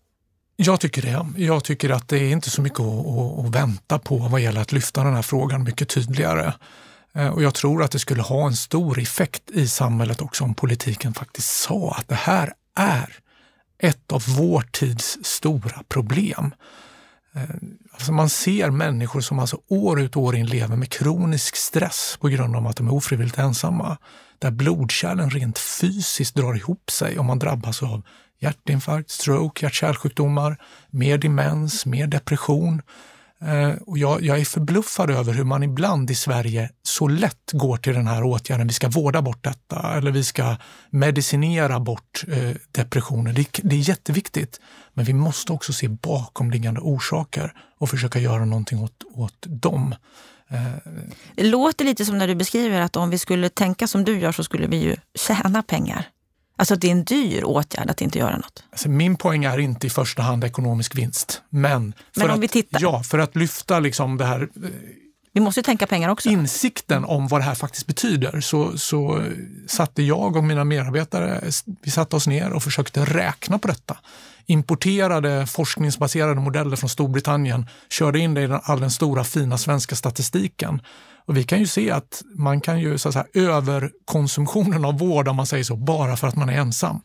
Jag 0.61 0.81
tycker 0.81 1.03
det. 1.03 1.43
Jag 1.43 1.65
tycker 1.65 1.91
att 1.91 2.09
det 2.09 2.19
är 2.19 2.33
inte 2.33 2.51
så 2.51 2.63
mycket 2.63 2.81
att, 2.81 3.45
att, 3.47 3.55
vänta 3.55 3.99
på 3.99 4.17
vad 4.17 4.41
gäller 4.41 4.61
att 4.61 4.73
lyfta 4.73 5.05
den 5.05 5.15
här 5.15 5.23
frågan 5.23 5.63
mycket 5.63 5.89
tydligare. 5.89 6.53
Eh, 7.15 7.29
och 7.29 7.43
jag 7.43 7.55
tror 7.55 7.83
att 7.83 7.91
det 7.91 7.99
skulle 7.99 8.23
ha 8.23 8.47
en 8.47 8.57
stor 8.57 8.99
effekt 8.99 9.51
i 9.51 9.69
samhället 9.69 10.21
också 10.21 10.45
om 10.45 10.55
politiken 10.55 11.15
faktiskt 11.15 11.49
sa 11.49 11.95
att 11.99 12.09
det 12.09 12.15
här 12.15 12.53
är 12.77 13.15
ett 13.79 14.13
av 14.13 14.25
vår 14.39 14.65
tids 14.73 15.19
stora 15.23 15.83
problem. 15.89 16.55
Eh, 17.35 17.43
alltså 17.93 18.13
man 18.13 18.29
ser 18.29 18.71
människor 18.71 19.21
som 19.21 19.39
alltså 19.39 19.59
år 19.69 20.01
ut 20.01 20.17
och 20.17 20.23
år 20.23 20.37
in 20.37 20.47
lever 20.47 20.77
med 20.77 20.91
kronisk 20.91 21.57
stress 21.57 22.19
på 22.21 22.29
grund 22.29 22.57
av 22.57 22.67
att 22.67 22.77
de 22.77 22.87
är 22.87 22.95
ofrivilligt 22.95 23.39
ensamma. 23.39 23.99
Där 24.39 24.51
blodkärlen 24.51 25.31
rent 25.31 25.59
fysiskt 25.59 26.35
drar 26.35 26.55
ihop 26.55 26.91
sig 26.91 27.19
om 27.19 27.27
man 27.27 27.39
drabbas 27.39 27.83
av 27.83 28.03
hjärtinfarkt, 28.41 29.11
stroke, 29.11 29.67
hjärt-kärlsjukdomar, 29.67 30.57
mer 30.91 31.19
demens, 31.19 31.87
mer 31.87 32.07
depression. 32.07 32.83
Eh, 33.41 33.83
och 33.87 33.99
jag, 33.99 34.23
jag, 34.23 34.41
är 34.41 34.45
förbluffad 34.45 35.11
över 35.11 35.33
hur 35.33 35.45
man 35.45 35.63
ibland 35.63 36.11
i 36.11 36.15
Sverige 36.15 36.71
så 36.83 37.09
lätt 37.09 37.53
går 37.53 37.77
till 37.77 37.95
den 37.95 38.07
här 38.07 38.25
åtgärden, 38.25 38.67
vi 38.67 38.73
ska 38.73 38.89
vårda 38.89 39.23
bort 39.23 39.45
detta 39.45 39.97
eller 39.97 40.11
vi 40.11 40.25
ska 40.25 40.57
medicinera 40.91 41.81
bort 41.81 42.25
eh, 42.29 42.57
depressioner. 42.71 43.33
Det, 43.33 43.61
det, 43.63 43.77
är 43.77 43.89
jätteviktigt, 43.89 44.61
men 44.95 45.05
vi 45.05 45.13
måste 45.13 45.53
också 45.53 45.73
se 45.73 45.89
bakomliggande 45.89 46.81
orsaker 46.81 47.53
och 47.79 47.91
försöka 47.91 48.19
göra 48.19 48.45
någonting 48.45 48.79
åt, 48.79 49.05
åt 49.15 49.47
dem. 49.47 49.95
Eh, 50.49 50.93
det 51.35 51.45
låter 51.45 51.85
lite 51.85 52.05
som 52.05 52.19
när 52.19 52.29
du 52.29 52.35
beskriver 52.35 52.81
att 52.81 52.97
om 52.97 53.11
vi 53.11 53.19
skulle 53.19 53.49
tänka 53.49 53.87
som 53.87 54.05
du 54.05 54.19
gör 54.19 54.33
så 54.33 54.45
skulle 54.45 54.67
vi 54.67 54.77
ju 54.77 54.97
tjäna 55.15 55.63
pengar. 55.63 56.09
Alltså 56.59 56.75
att 56.75 56.81
det 56.81 56.87
är 56.87 56.93
en 56.93 57.05
dyr 57.05 57.45
åtgärd 57.45 57.91
att 57.91 58.01
inte 58.01 58.19
göra 58.19 58.37
något. 58.37 58.63
Alltså 58.71 58.89
min 58.89 59.17
poäng 59.17 59.45
är 59.45 59.59
inte 59.59 59.87
i 59.87 59.91
första 59.91 60.23
hand 60.23 60.45
ekonomisk 60.45 60.99
vinst. 60.99 61.43
Men, 61.51 61.95
för 62.13 62.21
men 62.21 62.31
om 62.31 62.37
att, 62.37 62.43
vi 62.43 62.49
tittar. 62.49 62.83
Ja, 62.83 63.03
för 63.03 63.19
att 63.19 63.37
lyfta 63.37 63.81
liksom 63.81 64.17
det 64.17 64.25
här 64.25 64.43
eh, 64.43 64.71
vi 65.33 65.41
måste 65.41 65.63
tänka 65.63 65.87
pengar 65.87 66.09
också. 66.09 66.29
Insikten 66.29 67.05
om 67.05 67.29
vad 67.29 67.41
det 67.41 67.45
här 67.45 67.55
faktiskt 67.55 67.87
betyder 67.87 68.41
så, 68.41 68.79
så 68.79 69.23
satte 69.67 70.03
jag 70.03 70.37
och 70.37 70.45
mina 70.45 70.65
medarbetare, 70.65 71.41
vi 71.83 71.91
satte 71.91 72.17
oss 72.17 72.27
ner 72.27 72.53
och 72.53 72.63
försökte 72.63 73.05
räkna 73.05 73.59
på 73.59 73.69
detta. 73.69 73.97
Importerade 74.47 75.47
forskningsbaserade 75.47 76.41
modeller 76.41 76.77
från 76.77 76.91
Storbritannien, 76.91 77.67
körde 77.89 78.19
in 78.19 78.35
det 78.35 78.43
i 78.43 78.59
all 78.63 78.81
den 78.81 78.91
stora 78.91 79.25
fina 79.25 79.59
svenska 79.59 79.97
statistiken 79.97 80.81
och 81.29 81.37
vi 81.37 81.45
kan 81.45 81.59
ju 81.59 81.67
se 81.67 81.91
att 81.91 82.23
man 82.35 82.61
kan 82.61 82.81
ju 82.81 82.99
så 82.99 83.09
att 83.09 83.13
säga, 83.13 83.27
överkonsumtionen 83.35 84.85
av 84.85 84.99
vård, 84.99 85.29
om 85.29 85.37
man 85.37 85.47
säger 85.47 85.65
så, 85.65 85.77
bara 85.77 86.17
för 86.17 86.29
att 86.29 86.37
man 86.37 86.49
är 86.49 86.59
ensam. 86.59 87.01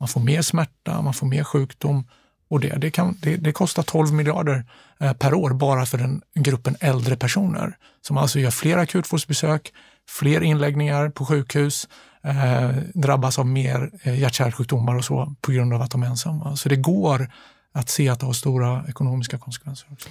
Man 0.00 0.08
får 0.08 0.20
mer 0.20 0.42
smärta, 0.42 1.02
man 1.02 1.14
får 1.14 1.26
mer 1.26 1.44
sjukdom 1.44 2.04
och 2.50 2.60
det, 2.60 2.76
det, 2.76 2.90
kan, 2.90 3.18
det, 3.22 3.36
det 3.36 3.52
kostar 3.52 3.82
12 3.82 4.12
miljarder 4.12 4.64
eh, 5.00 5.12
per 5.12 5.34
år 5.34 5.50
bara 5.50 5.86
för 5.86 5.98
den 5.98 6.22
gruppen 6.34 6.76
äldre 6.80 7.16
personer 7.16 7.76
som 8.00 8.16
alltså 8.16 8.38
gör 8.38 8.50
fler 8.50 8.78
akutvårdsbesök, 8.78 9.72
fler 10.08 10.40
inläggningar 10.40 11.08
på 11.08 11.26
sjukhus, 11.26 11.88
eh, 12.22 12.70
drabbas 12.94 13.38
av 13.38 13.46
mer 13.46 13.90
eh, 14.02 14.20
hjärt-kärlsjukdomar 14.20 14.94
och 14.94 15.04
så 15.04 15.34
på 15.40 15.52
grund 15.52 15.74
av 15.74 15.82
att 15.82 15.90
de 15.90 16.02
är 16.02 16.06
ensamma. 16.06 16.56
Så 16.56 16.68
det 16.68 16.76
går 16.76 17.30
att 17.72 17.88
se 17.88 18.08
att 18.08 18.20
det 18.20 18.26
har 18.26 18.32
stora 18.32 18.84
ekonomiska 18.88 19.38
konsekvenser. 19.38 19.88
Också. 19.92 20.08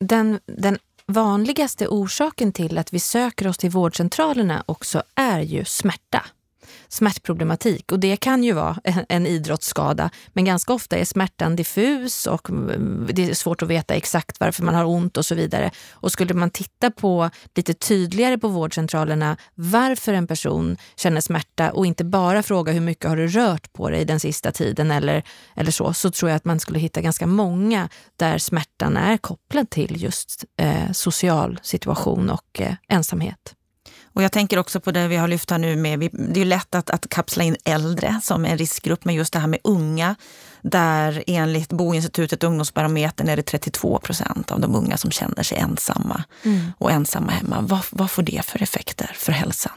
Den, 0.00 0.40
den 0.46 0.78
vanligaste 1.06 1.88
orsaken 1.88 2.52
till 2.52 2.78
att 2.78 2.92
vi 2.92 2.98
söker 2.98 3.48
oss 3.48 3.58
till 3.58 3.70
vårdcentralerna 3.70 4.64
också 4.66 5.02
är 5.14 5.40
ju 5.40 5.64
smärta 5.64 6.24
smärtproblematik. 6.92 7.92
Och 7.92 8.00
det 8.00 8.16
kan 8.16 8.44
ju 8.44 8.52
vara 8.52 8.76
en 9.08 9.26
idrottsskada, 9.26 10.10
men 10.32 10.44
ganska 10.44 10.72
ofta 10.72 10.96
är 10.96 11.04
smärtan 11.04 11.56
diffus 11.56 12.26
och 12.26 12.50
mm, 12.50 13.08
det 13.12 13.30
är 13.30 13.34
svårt 13.34 13.62
att 13.62 13.68
veta 13.68 13.94
exakt 13.94 14.40
varför 14.40 14.62
man 14.62 14.74
har 14.74 14.84
ont 14.84 15.16
och 15.16 15.26
så 15.26 15.34
vidare. 15.34 15.70
Och 15.92 16.12
skulle 16.12 16.34
man 16.34 16.50
titta 16.50 16.90
på 16.90 17.30
lite 17.54 17.74
tydligare 17.74 18.38
på 18.38 18.48
vårdcentralerna 18.48 19.36
varför 19.54 20.12
en 20.12 20.26
person 20.26 20.76
känner 20.96 21.20
smärta 21.20 21.72
och 21.72 21.86
inte 21.86 22.04
bara 22.04 22.42
fråga 22.42 22.72
hur 22.72 22.80
mycket 22.80 23.08
har 23.08 23.16
du 23.16 23.28
rört 23.28 23.72
på 23.72 23.90
dig 23.90 24.04
den 24.04 24.20
sista 24.20 24.52
tiden 24.52 24.90
eller, 24.90 25.22
eller 25.56 25.70
så, 25.70 25.92
så 25.92 26.10
tror 26.10 26.30
jag 26.30 26.36
att 26.36 26.44
man 26.44 26.60
skulle 26.60 26.78
hitta 26.78 27.00
ganska 27.00 27.26
många 27.26 27.88
där 28.16 28.38
smärtan 28.38 28.96
är 28.96 29.16
kopplad 29.16 29.70
till 29.70 30.02
just 30.02 30.44
eh, 30.56 30.92
social 30.92 31.60
situation 31.62 32.30
och 32.30 32.60
eh, 32.60 32.74
ensamhet. 32.88 33.54
Och 34.12 34.22
jag 34.22 34.32
tänker 34.32 34.58
också 34.58 34.80
på 34.80 34.90
det 34.90 35.08
vi 35.08 35.16
har 35.16 35.28
lyft 35.28 35.50
här 35.50 35.58
nu 35.58 35.76
med, 35.76 36.08
det 36.12 36.40
är 36.40 36.44
lätt 36.44 36.74
att, 36.74 36.90
att 36.90 37.08
kapsla 37.08 37.44
in 37.44 37.56
äldre 37.64 38.20
som 38.22 38.44
en 38.44 38.58
riskgrupp, 38.58 39.04
men 39.04 39.14
just 39.14 39.32
det 39.32 39.38
här 39.38 39.46
med 39.46 39.60
unga, 39.64 40.14
där 40.62 41.24
enligt 41.26 41.72
Boinstitutet 41.72 42.44
Ungdomsbarometern 42.44 43.28
är 43.28 43.36
det 43.36 43.42
32 43.42 43.98
procent 43.98 44.50
av 44.50 44.60
de 44.60 44.74
unga 44.74 44.96
som 44.96 45.10
känner 45.10 45.42
sig 45.42 45.58
ensamma 45.58 46.24
mm. 46.42 46.72
och 46.78 46.90
ensamma 46.90 47.32
hemma. 47.32 47.60
Vad, 47.60 47.80
vad 47.90 48.10
får 48.10 48.22
det 48.22 48.42
för 48.44 48.62
effekter 48.62 49.10
för 49.14 49.32
hälsan? 49.32 49.72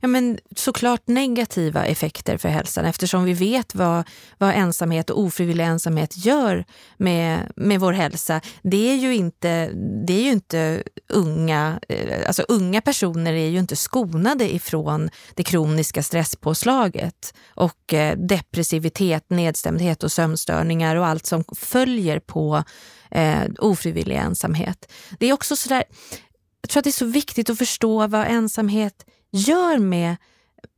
Ja, 0.00 0.08
men 0.08 0.38
såklart 0.56 1.06
negativa 1.06 1.84
effekter 1.84 2.36
för 2.36 2.48
hälsan 2.48 2.84
eftersom 2.84 3.24
vi 3.24 3.32
vet 3.32 3.74
vad, 3.74 4.08
vad 4.38 4.54
ensamhet 4.54 5.10
och 5.10 5.20
ofrivillig 5.20 5.64
ensamhet 5.64 6.24
gör 6.24 6.64
med, 6.96 7.52
med 7.56 7.80
vår 7.80 7.92
hälsa. 7.92 8.40
Det 8.62 8.90
är 8.90 8.96
ju 8.96 9.14
inte, 9.14 9.70
det 10.06 10.12
är 10.12 10.22
ju 10.22 10.30
inte 10.30 10.82
unga, 11.08 11.80
eh, 11.88 12.26
alltså 12.26 12.42
unga 12.42 12.80
personer 12.80 13.32
är 13.32 13.48
ju 13.48 13.58
inte 13.58 13.76
skonade 13.76 14.54
ifrån 14.54 15.10
det 15.34 15.42
kroniska 15.42 16.02
stresspåslaget 16.02 17.34
och 17.54 17.94
eh, 17.94 18.16
depressivitet, 18.16 19.30
nedstämdhet 19.30 20.02
och 20.02 20.12
sömnstörningar 20.12 20.96
och 20.96 21.06
allt 21.06 21.26
som 21.26 21.44
följer 21.56 22.20
på 22.20 22.64
eh, 23.10 23.42
ofrivillig 23.58 24.16
ensamhet. 24.16 24.92
Det 25.18 25.26
är 25.26 25.32
också 25.32 25.56
sådär, 25.56 25.84
jag 26.60 26.70
tror 26.70 26.80
att 26.80 26.84
det 26.84 26.90
är 26.90 26.92
så 26.92 27.06
viktigt 27.06 27.50
att 27.50 27.58
förstå 27.58 28.06
vad 28.06 28.26
ensamhet 28.26 29.06
gör 29.32 29.78
med 29.78 30.16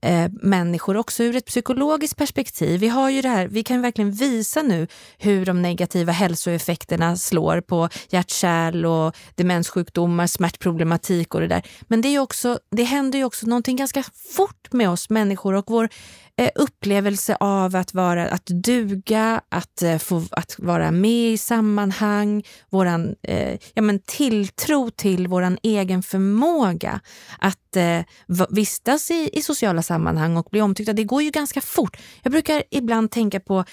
eh, 0.02 0.30
människor 0.42 0.96
också 0.96 1.22
ur 1.24 1.36
ett 1.36 1.46
psykologiskt 1.46 2.16
perspektiv. 2.16 2.80
Vi 2.80 2.88
har 2.88 3.10
ju 3.10 3.22
det 3.22 3.28
här, 3.28 3.48
vi 3.48 3.62
kan 3.62 3.82
verkligen 3.82 4.12
visa 4.12 4.62
nu 4.62 4.86
hur 5.18 5.46
de 5.46 5.62
negativa 5.62 6.12
hälsoeffekterna 6.12 7.16
slår 7.16 7.60
på 7.60 7.88
hjärt-kärl 8.08 8.86
och 8.86 9.16
demenssjukdomar, 9.34 10.26
smärtproblematik 10.26 11.34
och 11.34 11.40
det 11.40 11.48
där. 11.48 11.62
Men 11.82 12.00
det, 12.00 12.08
är 12.08 12.18
också, 12.18 12.58
det 12.70 12.84
händer 12.84 13.18
ju 13.18 13.24
också 13.24 13.46
någonting 13.46 13.76
ganska 13.76 14.02
fort 14.36 14.72
med 14.72 14.90
oss 14.90 15.10
människor 15.10 15.54
och 15.54 15.64
vår 15.68 15.88
Eh, 16.36 16.50
upplevelse 16.54 17.36
av 17.40 17.76
att, 17.76 17.94
vara, 17.94 18.28
att 18.28 18.46
duga, 18.46 19.40
att, 19.48 19.82
eh, 19.82 19.98
få, 19.98 20.22
att 20.30 20.58
vara 20.58 20.90
med 20.90 21.32
i 21.32 21.38
sammanhang, 21.38 22.44
våran 22.70 23.14
eh, 23.22 23.58
ja, 23.74 23.82
men 23.82 23.98
tilltro 23.98 24.90
till 24.90 25.26
vår 25.26 25.56
egen 25.62 26.02
förmåga 26.02 27.00
att 27.38 27.76
eh, 27.76 28.00
vistas 28.50 29.10
i, 29.10 29.30
i 29.32 29.42
sociala 29.42 29.82
sammanhang 29.82 30.36
och 30.36 30.48
bli 30.50 30.60
omtyckta. 30.60 30.92
Det 30.92 31.04
går 31.04 31.22
ju 31.22 31.30
ganska 31.30 31.60
fort. 31.60 31.96
Jag 32.22 32.32
brukar 32.32 32.62
ibland 32.70 33.10
tänka 33.10 33.40
på 33.40 33.64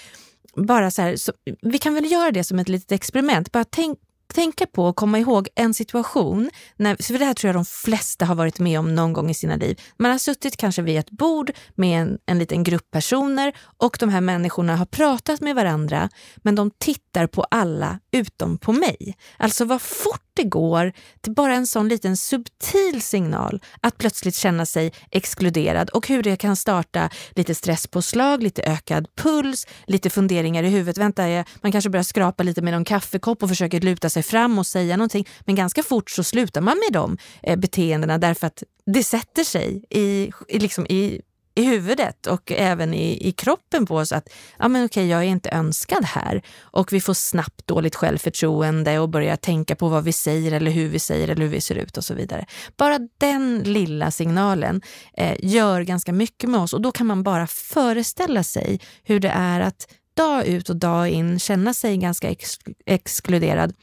bara 0.56 0.90
så 0.90 1.02
här, 1.02 1.16
så, 1.16 1.32
vi 1.62 1.78
kan 1.78 1.94
väl 1.94 2.12
göra 2.12 2.30
det 2.30 2.44
som 2.44 2.58
ett 2.58 2.68
litet 2.68 2.92
experiment. 2.92 3.52
Bara 3.52 3.64
tänk, 3.64 3.98
tänka 4.32 4.66
på 4.66 4.84
och 4.84 4.96
komma 4.96 5.18
ihåg 5.18 5.48
en 5.54 5.74
situation, 5.74 6.50
när, 6.76 7.02
för 7.02 7.18
det 7.18 7.24
här 7.24 7.34
tror 7.34 7.48
jag 7.48 7.56
de 7.56 7.64
flesta 7.64 8.24
har 8.24 8.34
varit 8.34 8.58
med 8.58 8.78
om 8.78 8.94
någon 8.94 9.12
gång 9.12 9.30
i 9.30 9.34
sina 9.34 9.56
liv. 9.56 9.80
Man 9.98 10.10
har 10.10 10.18
suttit 10.18 10.56
kanske 10.56 10.82
vid 10.82 10.98
ett 10.98 11.10
bord 11.10 11.50
med 11.74 12.02
en, 12.02 12.18
en 12.26 12.38
liten 12.38 12.64
grupp 12.64 12.90
personer 12.90 13.52
och 13.78 13.96
de 14.00 14.08
här 14.08 14.20
människorna 14.20 14.76
har 14.76 14.86
pratat 14.86 15.40
med 15.40 15.54
varandra 15.54 16.08
men 16.36 16.54
de 16.54 16.70
tittar 16.78 17.26
på 17.26 17.44
alla 17.50 17.98
utom 18.12 18.58
på 18.58 18.72
mig. 18.72 19.16
Alltså 19.36 19.64
vad 19.64 19.82
fort 19.82 20.31
det 20.34 20.44
går 20.44 20.92
till 21.20 21.32
bara 21.32 21.54
en 21.54 21.66
sån 21.66 21.88
liten 21.88 22.16
subtil 22.16 23.02
signal 23.02 23.60
att 23.80 23.98
plötsligt 23.98 24.34
känna 24.34 24.66
sig 24.66 24.92
exkluderad 25.10 25.90
och 25.90 26.08
hur 26.08 26.22
det 26.22 26.36
kan 26.36 26.56
starta 26.56 27.10
lite 27.30 27.54
stresspåslag, 27.54 28.42
lite 28.42 28.62
ökad 28.62 29.08
puls, 29.16 29.66
lite 29.86 30.10
funderingar 30.10 30.62
i 30.62 30.68
huvudet. 30.68 30.98
Vänta, 30.98 31.44
man 31.60 31.72
kanske 31.72 31.90
börjar 31.90 32.04
skrapa 32.04 32.42
lite 32.42 32.62
med 32.62 32.72
någon 32.72 32.84
kaffekopp 32.84 33.42
och 33.42 33.48
försöker 33.48 33.80
luta 33.80 34.10
sig 34.10 34.22
fram 34.22 34.58
och 34.58 34.66
säga 34.66 34.96
någonting. 34.96 35.28
Men 35.40 35.54
ganska 35.54 35.82
fort 35.82 36.10
så 36.10 36.24
slutar 36.24 36.60
man 36.60 36.76
med 36.76 36.92
de 36.92 37.18
eh, 37.42 37.56
beteendena 37.56 38.18
därför 38.18 38.46
att 38.46 38.62
det 38.86 39.02
sätter 39.02 39.44
sig 39.44 39.84
i, 39.90 40.32
i, 40.48 40.58
liksom 40.58 40.86
i 40.86 41.20
i 41.54 41.64
huvudet 41.64 42.26
och 42.26 42.52
även 42.52 42.94
i, 42.94 43.28
i 43.28 43.32
kroppen 43.32 43.86
på 43.86 43.96
oss 43.96 44.12
att 44.12 44.28
ja, 44.58 44.68
men 44.68 44.84
okej, 44.84 45.08
jag 45.08 45.20
är 45.20 45.26
inte 45.26 45.50
önskad 45.50 46.04
här. 46.04 46.42
Och 46.60 46.92
vi 46.92 47.00
får 47.00 47.14
snabbt 47.14 47.66
dåligt 47.66 47.96
självförtroende 47.96 48.98
och 48.98 49.08
börjar 49.08 49.36
tänka 49.36 49.76
på 49.76 49.88
vad 49.88 50.04
vi 50.04 50.12
säger 50.12 50.52
eller 50.52 50.70
hur 50.70 50.88
vi 50.88 50.98
säger 50.98 51.28
eller 51.28 51.42
hur 51.42 51.52
vi 51.52 51.60
ser 51.60 51.74
ut 51.74 51.96
och 51.96 52.04
så 52.04 52.14
vidare. 52.14 52.46
Bara 52.76 52.98
den 53.18 53.62
lilla 53.62 54.10
signalen 54.10 54.82
eh, 55.16 55.36
gör 55.38 55.80
ganska 55.80 56.12
mycket 56.12 56.50
med 56.50 56.60
oss 56.60 56.72
och 56.72 56.80
då 56.80 56.92
kan 56.92 57.06
man 57.06 57.22
bara 57.22 57.46
föreställa 57.46 58.42
sig 58.42 58.80
hur 59.02 59.20
det 59.20 59.32
är 59.34 59.60
att 59.60 59.88
dag 60.14 60.46
ut 60.46 60.70
och 60.70 60.76
dag 60.76 61.08
in 61.08 61.38
känna 61.38 61.74
sig 61.74 61.96
ganska 61.96 62.30
ex 62.30 62.58
exkluderad 62.86 63.74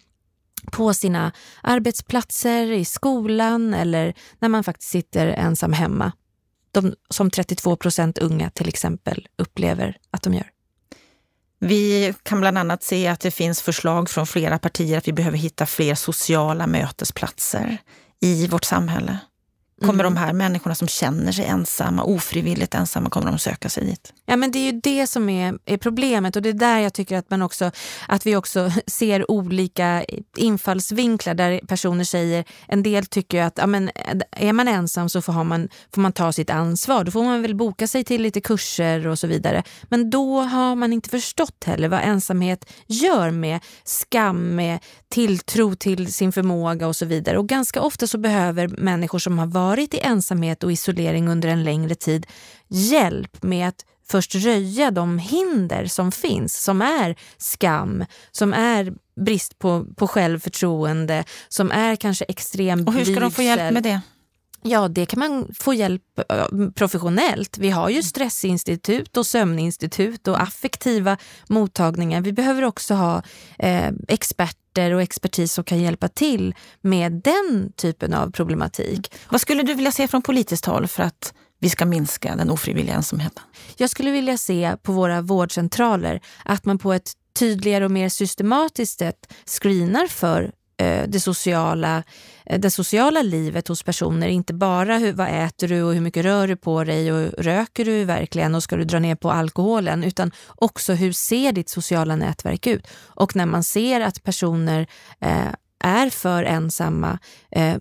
på 0.71 0.93
sina 0.93 1.31
arbetsplatser, 1.63 2.71
i 2.71 2.85
skolan 2.85 3.73
eller 3.73 4.13
när 4.39 4.49
man 4.49 4.63
faktiskt 4.63 4.91
sitter 4.91 5.27
ensam 5.27 5.73
hemma. 5.73 6.11
De, 6.71 6.95
som 7.09 7.31
32 7.31 7.75
procent 7.75 8.17
unga 8.17 8.49
till 8.49 8.69
exempel 8.69 9.27
upplever 9.37 9.97
att 10.11 10.23
de 10.23 10.33
gör. 10.33 10.49
Vi 11.59 12.13
kan 12.23 12.39
bland 12.39 12.57
annat 12.57 12.83
se 12.83 13.07
att 13.07 13.19
det 13.19 13.31
finns 13.31 13.61
förslag 13.61 14.09
från 14.09 14.27
flera 14.27 14.59
partier 14.59 14.97
att 14.97 15.07
vi 15.07 15.13
behöver 15.13 15.37
hitta 15.37 15.65
fler 15.65 15.95
sociala 15.95 16.67
mötesplatser 16.67 17.77
i 18.21 18.47
vårt 18.47 18.65
samhälle. 18.65 19.19
Kommer 19.81 20.03
mm. 20.03 20.13
de 20.13 20.19
här 20.19 20.33
människorna 20.33 20.75
som 20.75 20.87
känner 20.87 21.31
sig 21.31 21.45
ensamma, 21.45 22.03
ofrivilligt 22.03 22.75
ensamma, 22.75 23.09
kommer 23.09 23.27
de 23.27 23.39
söka 23.39 23.69
sig 23.69 23.85
dit? 23.85 24.13
Ja 24.25 24.35
men 24.35 24.51
det 24.51 24.59
är 24.59 24.71
ju 24.71 24.79
det 24.83 25.07
som 25.07 25.29
är, 25.29 25.59
är, 25.65 25.77
problemet 25.77 26.35
och 26.35 26.41
det 26.41 26.49
är 26.49 26.53
där 26.53 26.79
jag 26.79 26.93
tycker 26.93 27.17
att, 27.17 27.29
man 27.29 27.41
också, 27.41 27.71
att 28.07 28.25
vi 28.25 28.35
också 28.35 28.71
ser 28.87 29.31
olika 29.31 30.05
infallsvinklar 30.37 31.33
där 31.33 31.61
personer 31.67 32.03
säger, 32.03 32.45
en 32.67 32.83
del 32.83 33.05
tycker 33.05 33.43
att 33.43 33.57
ja, 33.57 33.67
men, 33.67 33.91
är 34.31 34.53
man 34.53 34.67
ensam 34.67 35.09
så 35.09 35.21
får 35.21 35.43
man, 35.43 35.69
får 35.93 36.01
man 36.01 36.13
ta 36.13 36.31
sitt 36.31 36.49
ansvar. 36.49 37.03
Då 37.03 37.11
får 37.11 37.23
man 37.23 37.41
väl 37.41 37.55
boka 37.55 37.87
sig 37.87 38.03
till 38.03 38.21
lite 38.21 38.41
kurser 38.41 39.07
och 39.07 39.19
så 39.19 39.27
vidare. 39.27 39.63
Men 39.83 40.09
då 40.09 40.39
har 40.41 40.75
man 40.75 40.93
inte 40.93 41.09
förstått 41.09 41.63
heller 41.65 41.87
vad 41.87 41.99
ensamhet 42.03 42.71
gör 42.87 43.31
med 43.31 43.59
skam, 43.83 44.55
med 44.55 44.79
tilltro 45.09 45.75
till 45.75 46.13
sin 46.13 46.31
förmåga 46.31 46.87
och 46.87 46.95
så 46.95 47.05
vidare. 47.05 47.37
Och 47.37 47.47
ganska 47.47 47.81
ofta 47.81 48.07
så 48.07 48.17
behöver 48.17 48.67
människor 48.67 49.19
som 49.19 49.39
har 49.39 49.45
varit 49.45 49.68
i 49.77 49.99
ensamhet 49.99 50.63
och 50.63 50.71
isolering 50.71 51.27
under 51.27 51.49
en 51.49 51.63
längre 51.63 51.95
tid 51.95 52.27
hjälp 52.67 53.43
med 53.43 53.67
att 53.67 53.85
först 54.07 54.35
röja 54.35 54.91
de 54.91 55.19
hinder 55.19 55.85
som 55.85 56.11
finns, 56.11 56.63
som 56.63 56.81
är 56.81 57.15
skam, 57.37 58.05
som 58.31 58.53
är 58.53 58.93
brist 59.25 59.59
på, 59.59 59.85
på 59.97 60.07
självförtroende, 60.07 61.23
som 61.49 61.71
är 61.71 61.95
kanske 61.95 62.25
extrem 62.25 62.87
Och 62.87 62.93
hur 62.93 63.05
ska 63.05 63.19
de 63.19 63.31
få 63.31 63.41
hjälp 63.41 63.73
med 63.73 63.83
det? 63.83 64.01
Ja, 64.61 64.87
det 64.87 65.05
kan 65.05 65.19
man 65.19 65.47
få 65.59 65.73
hjälp 65.73 66.01
professionellt. 66.75 67.57
Vi 67.57 67.69
har 67.69 67.89
ju 67.89 68.03
stressinstitut 68.03 69.17
och 69.17 69.25
sömninstitut 69.25 70.27
och 70.27 70.41
affektiva 70.41 71.17
mottagningar. 71.47 72.21
Vi 72.21 72.33
behöver 72.33 72.63
också 72.63 72.93
ha 72.93 73.23
eh, 73.59 73.91
experter 74.07 74.93
och 74.93 75.01
expertis 75.01 75.53
som 75.53 75.63
kan 75.63 75.79
hjälpa 75.79 76.07
till 76.07 76.55
med 76.81 77.11
den 77.11 77.71
typen 77.75 78.13
av 78.13 78.31
problematik. 78.31 79.13
Vad 79.29 79.41
skulle 79.41 79.63
du 79.63 79.73
vilja 79.73 79.91
se 79.91 80.07
från 80.07 80.21
politiskt 80.21 80.65
håll 80.65 80.87
för 80.87 81.03
att 81.03 81.33
vi 81.59 81.69
ska 81.69 81.85
minska 81.85 82.35
den 82.35 82.49
ofrivilliga 82.49 82.95
ensamheten? 82.95 83.43
Jag 83.77 83.89
skulle 83.89 84.11
vilja 84.11 84.37
se 84.37 84.77
på 84.83 84.91
våra 84.91 85.21
vårdcentraler 85.21 86.21
att 86.45 86.65
man 86.65 86.77
på 86.77 86.93
ett 86.93 87.13
tydligare 87.39 87.85
och 87.85 87.91
mer 87.91 88.09
systematiskt 88.09 88.99
sätt 88.99 89.33
screenar 89.45 90.07
för 90.07 90.43
eh, 90.43 90.49
Eh, 90.79 91.03
det 91.07 91.19
sociala, 91.19 92.03
eh, 92.45 92.59
det 92.59 92.71
sociala 92.71 93.21
livet 93.21 93.67
hos 93.67 93.83
personer. 93.83 94.27
Inte 94.27 94.53
bara 94.53 94.97
hur, 94.97 95.13
vad 95.13 95.45
äter 95.45 95.67
du 95.67 95.83
och 95.83 95.93
hur 95.93 96.01
mycket 96.01 96.25
rör 96.25 96.47
du 96.47 96.55
på 96.55 96.83
dig 96.83 97.11
och 97.11 97.33
röker 97.37 97.85
du 97.85 98.03
verkligen 98.03 98.55
och 98.55 98.63
ska 98.63 98.75
du 98.75 98.83
dra 98.83 98.99
ner 98.99 99.15
på 99.15 99.31
alkoholen 99.31 100.03
utan 100.03 100.31
också 100.47 100.93
hur 100.93 101.11
ser 101.11 101.51
ditt 101.51 101.69
sociala 101.69 102.15
nätverk 102.15 102.67
ut? 102.67 102.87
Och 102.97 103.35
när 103.35 103.45
man 103.45 103.63
ser 103.63 104.01
att 104.01 104.23
personer 104.23 104.87
eh, 105.21 105.53
är 105.83 106.09
för 106.09 106.43
ensamma, 106.43 107.19
eh, 107.51 107.77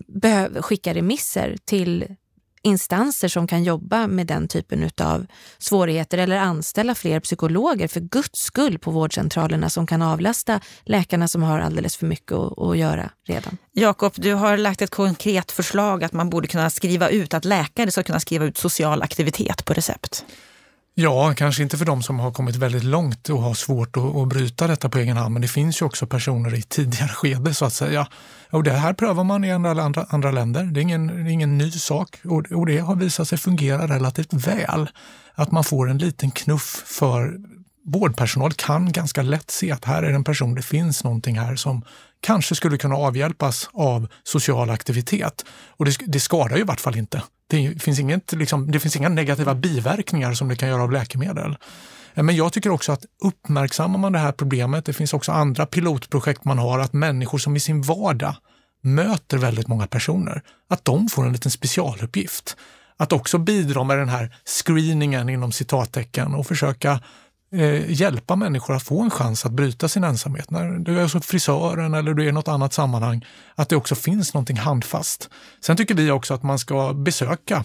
skicka 0.61 0.93
remisser 0.93 1.57
till 1.65 2.15
instanser 2.61 3.27
som 3.27 3.47
kan 3.47 3.63
jobba 3.63 4.07
med 4.07 4.27
den 4.27 4.47
typen 4.47 4.89
av 5.01 5.25
svårigheter 5.57 6.17
eller 6.17 6.37
anställa 6.37 6.95
fler 6.95 7.19
psykologer 7.19 7.87
för 7.87 7.99
guds 7.99 8.39
skull 8.39 8.79
på 8.79 8.91
vårdcentralerna 8.91 9.69
som 9.69 9.87
kan 9.87 10.01
avlasta 10.01 10.61
läkarna 10.83 11.27
som 11.27 11.43
har 11.43 11.59
alldeles 11.59 11.97
för 11.97 12.05
mycket 12.05 12.31
att, 12.31 12.77
göra 12.77 13.11
redan. 13.27 13.57
Jakob, 13.71 14.13
du 14.15 14.33
har 14.33 14.57
lagt 14.57 14.81
ett 14.81 14.89
konkret 14.89 15.51
förslag 15.51 16.03
att 16.03 16.13
man 16.13 16.29
borde 16.29 16.47
kunna 16.47 16.69
skriva 16.69 17.09
ut, 17.09 17.33
att 17.33 17.45
läkare 17.45 17.91
ska 17.91 18.03
kunna 18.03 18.19
skriva 18.19 18.45
ut 18.45 18.57
social 18.57 19.01
aktivitet 19.01 19.65
på 19.65 19.73
recept. 19.73 20.25
Ja, 21.01 21.33
kanske 21.33 21.63
inte 21.63 21.77
för 21.77 21.85
de 21.85 22.03
som 22.03 22.19
har 22.19 22.31
kommit 22.31 22.55
väldigt 22.55 22.83
långt 22.83 23.29
och 23.29 23.41
har 23.41 23.53
svårt 23.53 23.97
att, 23.97 24.15
att 24.15 24.27
bryta 24.27 24.67
detta 24.67 24.89
på 24.89 24.97
egen 24.97 25.17
hand, 25.17 25.33
men 25.33 25.41
det 25.41 25.47
finns 25.47 25.81
ju 25.81 25.85
också 25.85 26.07
personer 26.07 26.55
i 26.55 26.61
tidigare 26.61 27.07
skede 27.13 27.53
så 27.53 27.65
att 27.65 27.73
säga. 27.73 28.07
Och 28.51 28.63
det 28.63 28.71
här 28.71 28.93
prövar 28.93 29.23
man 29.23 29.43
i 29.43 29.51
andra, 29.51 29.83
andra, 29.83 30.05
andra 30.09 30.31
länder. 30.31 30.63
Det 30.63 30.79
är 30.79 30.81
ingen, 30.81 31.07
det 31.07 31.13
är 31.13 31.33
ingen 31.33 31.57
ny 31.57 31.71
sak 31.71 32.19
och, 32.23 32.51
och 32.51 32.65
det 32.65 32.77
har 32.77 32.95
visat 32.95 33.27
sig 33.27 33.37
fungera 33.37 33.87
relativt 33.87 34.33
väl. 34.33 34.89
Att 35.35 35.51
man 35.51 35.63
får 35.63 35.89
en 35.89 35.97
liten 35.97 36.31
knuff 36.31 36.83
för 36.85 37.37
vårdpersonal 37.85 38.53
kan 38.53 38.91
ganska 38.91 39.21
lätt 39.21 39.51
se 39.51 39.71
att 39.71 39.85
här 39.85 40.03
är 40.03 40.13
en 40.13 40.23
person, 40.23 40.55
det 40.55 40.61
finns 40.61 41.03
någonting 41.03 41.39
här 41.39 41.55
som 41.55 41.81
kanske 42.19 42.55
skulle 42.55 42.77
kunna 42.77 42.95
avhjälpas 42.95 43.69
av 43.73 44.07
social 44.23 44.69
aktivitet. 44.69 45.45
Och 45.67 45.85
det, 45.85 45.97
det 46.07 46.19
skadar 46.19 46.55
ju 46.55 46.61
i 46.61 46.65
vart 46.65 46.81
fall 46.81 46.97
inte. 46.97 47.21
Det 47.49 47.83
finns, 47.83 47.99
inget, 47.99 48.33
liksom, 48.33 48.71
det 48.71 48.79
finns 48.79 48.95
inga 48.95 49.09
negativa 49.09 49.55
biverkningar 49.55 50.33
som 50.33 50.47
det 50.47 50.55
kan 50.55 50.69
göra 50.69 50.83
av 50.83 50.91
läkemedel. 50.91 51.57
Eh, 52.13 52.23
men 52.23 52.35
jag 52.35 52.53
tycker 52.53 52.69
också 52.69 52.91
att 52.91 53.05
uppmärksammar 53.23 53.99
man 53.99 54.11
det 54.11 54.19
här 54.19 54.31
problemet, 54.31 54.85
det 54.85 54.93
finns 54.93 55.13
också 55.13 55.31
andra 55.31 55.65
pilotprojekt 55.65 56.45
man 56.45 56.57
har, 56.59 56.79
att 56.79 56.93
människor 56.93 57.37
som 57.37 57.55
i 57.55 57.59
sin 57.59 57.81
vardag 57.81 58.35
möter 58.81 59.37
väldigt 59.37 59.67
många 59.67 59.87
personer, 59.87 60.41
att 60.69 60.85
de 60.85 61.09
får 61.09 61.25
en 61.25 61.33
liten 61.33 61.51
specialuppgift. 61.51 62.57
Att 62.97 63.13
också 63.13 63.37
bidra 63.37 63.83
med 63.83 63.97
den 63.97 64.09
här 64.09 64.35
screeningen 64.45 65.29
inom 65.29 65.51
citattecken 65.51 66.35
och 66.35 66.47
försöka 66.47 66.99
eh, 67.51 67.91
hjälpa 67.91 68.35
människor 68.35 68.75
att 68.75 68.83
få 68.83 69.01
en 69.01 69.09
chans 69.09 69.45
att 69.45 69.51
bryta 69.51 69.87
sin 69.87 70.03
ensamhet. 70.03 70.51
När 70.51 70.79
du 70.79 70.99
är 70.99 71.03
hos 71.03 71.25
frisören 71.25 71.93
eller 71.93 72.13
du 72.13 72.23
är 72.23 72.29
i 72.29 72.31
något 72.31 72.47
annat 72.47 72.73
sammanhang, 72.73 73.25
att 73.55 73.69
det 73.69 73.75
också 73.75 73.95
finns 73.95 74.33
någonting 74.33 74.57
handfast. 74.57 75.29
Sen 75.61 75.77
tycker 75.77 75.95
vi 75.95 76.11
också 76.11 76.33
att 76.33 76.43
man 76.43 76.59
ska 76.59 76.93
besöka 76.93 77.63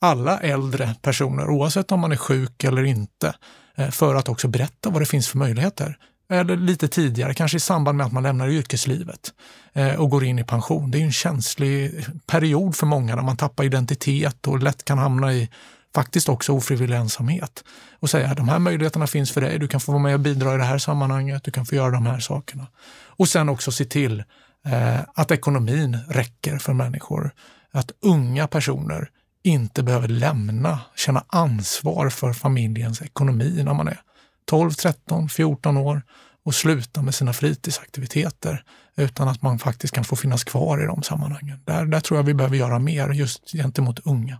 alla 0.00 0.38
äldre 0.38 0.94
personer, 1.02 1.50
oavsett 1.50 1.92
om 1.92 2.00
man 2.00 2.12
är 2.12 2.16
sjuk 2.16 2.64
eller 2.64 2.84
inte, 2.84 3.34
eh, 3.76 3.90
för 3.90 4.14
att 4.14 4.28
också 4.28 4.48
berätta 4.48 4.90
vad 4.90 5.02
det 5.02 5.06
finns 5.06 5.28
för 5.28 5.38
möjligheter. 5.38 5.96
Eller 6.32 6.56
lite 6.56 6.88
tidigare, 6.88 7.34
kanske 7.34 7.56
i 7.56 7.60
samband 7.60 7.96
med 7.96 8.06
att 8.06 8.12
man 8.12 8.22
lämnar 8.22 8.48
yrkeslivet 8.48 9.32
eh, 9.72 9.94
och 9.94 10.10
går 10.10 10.24
in 10.24 10.38
i 10.38 10.44
pension. 10.44 10.90
Det 10.90 10.98
är 10.98 11.02
en 11.02 11.12
känslig 11.12 12.04
period 12.26 12.76
för 12.76 12.86
många 12.86 13.16
när 13.16 13.22
man 13.22 13.36
tappar 13.36 13.64
identitet 13.64 14.46
och 14.46 14.62
lätt 14.62 14.84
kan 14.84 14.98
hamna 14.98 15.32
i 15.32 15.50
faktiskt 15.94 16.28
också 16.28 16.52
ofrivillig 16.52 16.96
ensamhet 16.96 17.64
och 18.00 18.10
säga 18.10 18.28
att 18.30 18.36
de 18.36 18.48
här 18.48 18.58
möjligheterna 18.58 19.06
finns 19.06 19.32
för 19.32 19.40
dig. 19.40 19.58
Du 19.58 19.68
kan 19.68 19.80
få 19.80 19.92
vara 19.92 20.02
med 20.02 20.14
och 20.14 20.20
bidra 20.20 20.54
i 20.54 20.58
det 20.58 20.64
här 20.64 20.78
sammanhanget. 20.78 21.44
Du 21.44 21.50
kan 21.50 21.66
få 21.66 21.74
göra 21.74 21.90
de 21.90 22.06
här 22.06 22.20
sakerna. 22.20 22.66
Och 23.06 23.28
sen 23.28 23.48
också 23.48 23.72
se 23.72 23.84
till 23.84 24.24
eh, 24.66 25.00
att 25.14 25.30
ekonomin 25.30 25.98
räcker 26.08 26.58
för 26.58 26.72
människor. 26.72 27.34
Att 27.72 27.92
unga 28.02 28.46
personer 28.46 29.10
inte 29.42 29.82
behöver 29.82 30.08
lämna, 30.08 30.80
känna 30.96 31.24
ansvar 31.28 32.10
för 32.10 32.32
familjens 32.32 33.02
ekonomi 33.02 33.62
när 33.64 33.74
man 33.74 33.88
är 33.88 34.00
12, 34.44 34.70
13, 34.70 35.28
14 35.28 35.76
år 35.76 36.02
och 36.44 36.54
sluta 36.54 37.02
med 37.02 37.14
sina 37.14 37.32
fritidsaktiviteter 37.32 38.64
utan 38.96 39.28
att 39.28 39.42
man 39.42 39.58
faktiskt 39.58 39.94
kan 39.94 40.04
få 40.04 40.16
finnas 40.16 40.44
kvar 40.44 40.82
i 40.82 40.86
de 40.86 41.02
sammanhangen. 41.02 41.58
Där, 41.64 41.86
där 41.86 42.00
tror 42.00 42.18
jag 42.18 42.24
vi 42.24 42.34
behöver 42.34 42.56
göra 42.56 42.78
mer 42.78 43.08
just 43.08 43.52
gentemot 43.52 43.98
unga. 43.98 44.38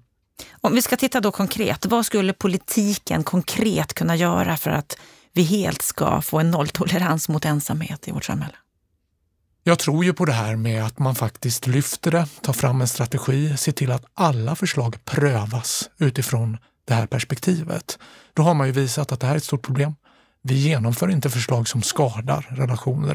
Om 0.61 0.75
vi 0.75 0.83
ska 0.83 0.97
titta 0.97 1.21
då 1.21 1.31
konkret, 1.31 1.87
vad 1.87 2.07
skulle 2.07 2.33
politiken 2.33 3.25
konkret 3.25 3.95
kunna 3.95 4.17
göra 4.17 4.57
för 4.57 4.71
att 4.71 4.97
vi 5.33 5.43
helt 5.43 5.83
ska 5.83 6.23
få 6.23 6.39
en 6.39 6.51
nolltolerans 6.51 7.29
mot 7.29 7.45
ensamhet 7.45 8.09
i 8.09 8.11
vårt 8.11 8.25
samhälle? 8.25 8.57
Jag 9.63 9.79
tror 9.79 10.05
ju 10.05 10.13
på 10.13 10.25
det 10.25 10.33
här 10.33 10.57
med 10.57 10.85
att 10.85 10.99
man 10.99 11.15
faktiskt 11.15 11.67
lyfter 11.67 12.11
det, 12.11 12.27
tar 12.43 12.53
fram 12.53 12.81
en 12.81 12.89
strategi, 12.89 13.57
ser 13.57 13.73
till 13.73 13.93
att 13.93 14.05
alla 14.15 14.57
förslag 14.57 15.05
prövas 15.05 15.91
utifrån 15.99 16.59
det 16.85 16.95
här 16.95 17.07
perspektivet. 17.07 17.99
Då 18.35 18.43
har 18.43 18.55
man 18.55 18.67
ju 18.67 18.73
visat 18.73 19.13
att 19.13 19.21
det 19.21 19.27
här 19.27 19.35
är 19.35 19.37
ett 19.37 19.45
stort 19.45 19.63
problem. 19.63 19.95
Vi 20.43 20.55
genomför 20.55 21.11
inte 21.11 21.31
förslag 21.31 21.69
som 21.69 21.83
skadar 21.83 22.47
relationer 22.51 23.15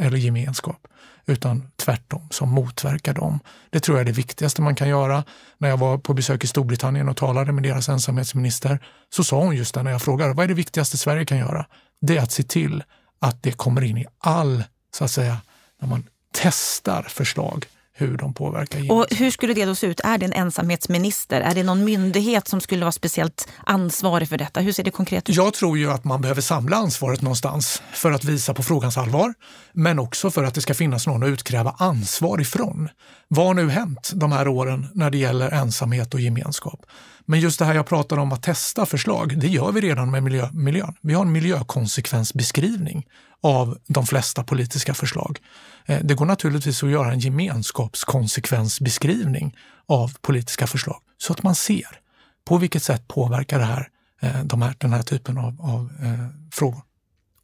eller, 0.00 0.16
gemenskap 0.16 0.86
utan 1.26 1.70
tvärtom 1.76 2.28
som 2.30 2.50
motverkar 2.50 3.14
dem. 3.14 3.40
Det 3.70 3.80
tror 3.80 3.96
jag 3.96 4.00
är 4.00 4.06
det 4.06 4.12
viktigaste 4.12 4.62
man 4.62 4.74
kan 4.74 4.88
göra. 4.88 5.24
När 5.58 5.68
jag 5.68 5.76
var 5.76 5.98
på 5.98 6.14
besök 6.14 6.44
i 6.44 6.46
Storbritannien 6.46 7.08
och 7.08 7.16
talade 7.16 7.52
med 7.52 7.62
deras 7.62 7.88
ensamhetsminister 7.88 8.78
så 9.10 9.24
sa 9.24 9.40
hon 9.40 9.56
just 9.56 9.74
det 9.74 9.82
när 9.82 9.90
jag 9.90 10.02
frågade 10.02 10.32
vad 10.32 10.44
är 10.44 10.48
det 10.48 10.54
viktigaste 10.54 10.98
Sverige 10.98 11.24
kan 11.24 11.38
göra? 11.38 11.66
Det 12.00 12.16
är 12.16 12.22
att 12.22 12.32
se 12.32 12.42
till 12.42 12.82
att 13.20 13.42
det 13.42 13.52
kommer 13.52 13.84
in 13.84 13.98
i 13.98 14.06
all, 14.18 14.64
så 14.96 15.04
att 15.04 15.10
säga, 15.10 15.36
när 15.80 15.88
man 15.88 16.04
testar 16.32 17.02
förslag 17.02 17.66
hur 17.96 18.16
de 18.16 18.34
påverkar 18.34 18.92
Och 18.92 19.06
Hur 19.10 19.30
skulle 19.30 19.54
det 19.54 19.64
då 19.64 19.74
se 19.74 19.86
ut? 19.86 20.00
Är 20.04 20.18
det 20.18 20.26
en 20.26 20.32
ensamhetsminister? 20.32 21.40
Är 21.40 21.54
det 21.54 21.62
någon 21.62 21.84
myndighet 21.84 22.48
som 22.48 22.60
skulle 22.60 22.84
vara 22.84 22.92
speciellt 22.92 23.48
ansvarig 23.66 24.28
för 24.28 24.38
detta? 24.38 24.60
Hur 24.60 24.72
ser 24.72 24.84
det 24.84 24.90
konkret 24.90 25.30
ut? 25.30 25.36
Jag 25.36 25.54
tror 25.54 25.78
ju 25.78 25.90
att 25.90 26.04
man 26.04 26.20
behöver 26.20 26.40
samla 26.40 26.76
ansvaret 26.76 27.22
någonstans 27.22 27.82
för 27.92 28.12
att 28.12 28.24
visa 28.24 28.54
på 28.54 28.62
frågans 28.62 28.96
allvar, 28.96 29.34
men 29.72 29.98
också 29.98 30.30
för 30.30 30.44
att 30.44 30.54
det 30.54 30.60
ska 30.60 30.74
finnas 30.74 31.06
någon 31.06 31.22
att 31.22 31.28
utkräva 31.28 31.74
ansvar 31.78 32.40
ifrån. 32.40 32.88
vad 33.28 33.46
har 33.46 33.54
nu 33.54 33.70
hänt 33.70 34.12
de 34.14 34.32
här 34.32 34.48
åren 34.48 34.86
när 34.94 35.10
det 35.10 35.18
gäller 35.18 35.50
ensamhet 35.50 36.14
och 36.14 36.20
gemenskap? 36.20 36.86
Men 37.26 37.40
just 37.40 37.58
det 37.58 37.64
här 37.64 37.74
jag 37.74 37.86
pratar 37.86 38.16
om 38.16 38.32
att 38.32 38.42
testa 38.42 38.86
förslag, 38.86 39.38
det 39.38 39.48
gör 39.48 39.72
vi 39.72 39.80
redan 39.80 40.10
med 40.10 40.22
miljö, 40.22 40.48
miljön. 40.52 40.94
Vi 41.00 41.14
har 41.14 41.22
en 41.22 41.32
miljökonsekvensbeskrivning 41.32 43.06
av 43.44 43.78
de 43.86 44.06
flesta 44.06 44.44
politiska 44.44 44.94
förslag. 44.94 45.38
Eh, 45.86 46.00
det 46.02 46.14
går 46.14 46.26
naturligtvis 46.26 46.82
att 46.82 46.90
göra 46.90 47.12
en 47.12 47.18
gemenskapskonsekvensbeskrivning 47.18 49.56
av 49.86 50.12
politiska 50.20 50.66
förslag 50.66 51.00
så 51.18 51.32
att 51.32 51.42
man 51.42 51.54
ser 51.54 52.00
på 52.44 52.58
vilket 52.58 52.82
sätt 52.82 53.08
påverkar 53.08 53.58
det 53.58 53.64
här, 53.64 53.88
eh, 54.20 54.44
de 54.44 54.62
här 54.62 54.74
den 54.78 54.92
här 54.92 55.02
typen 55.02 55.38
av, 55.38 55.56
av 55.60 55.90
eh, 56.02 56.26
frågor. 56.52 56.82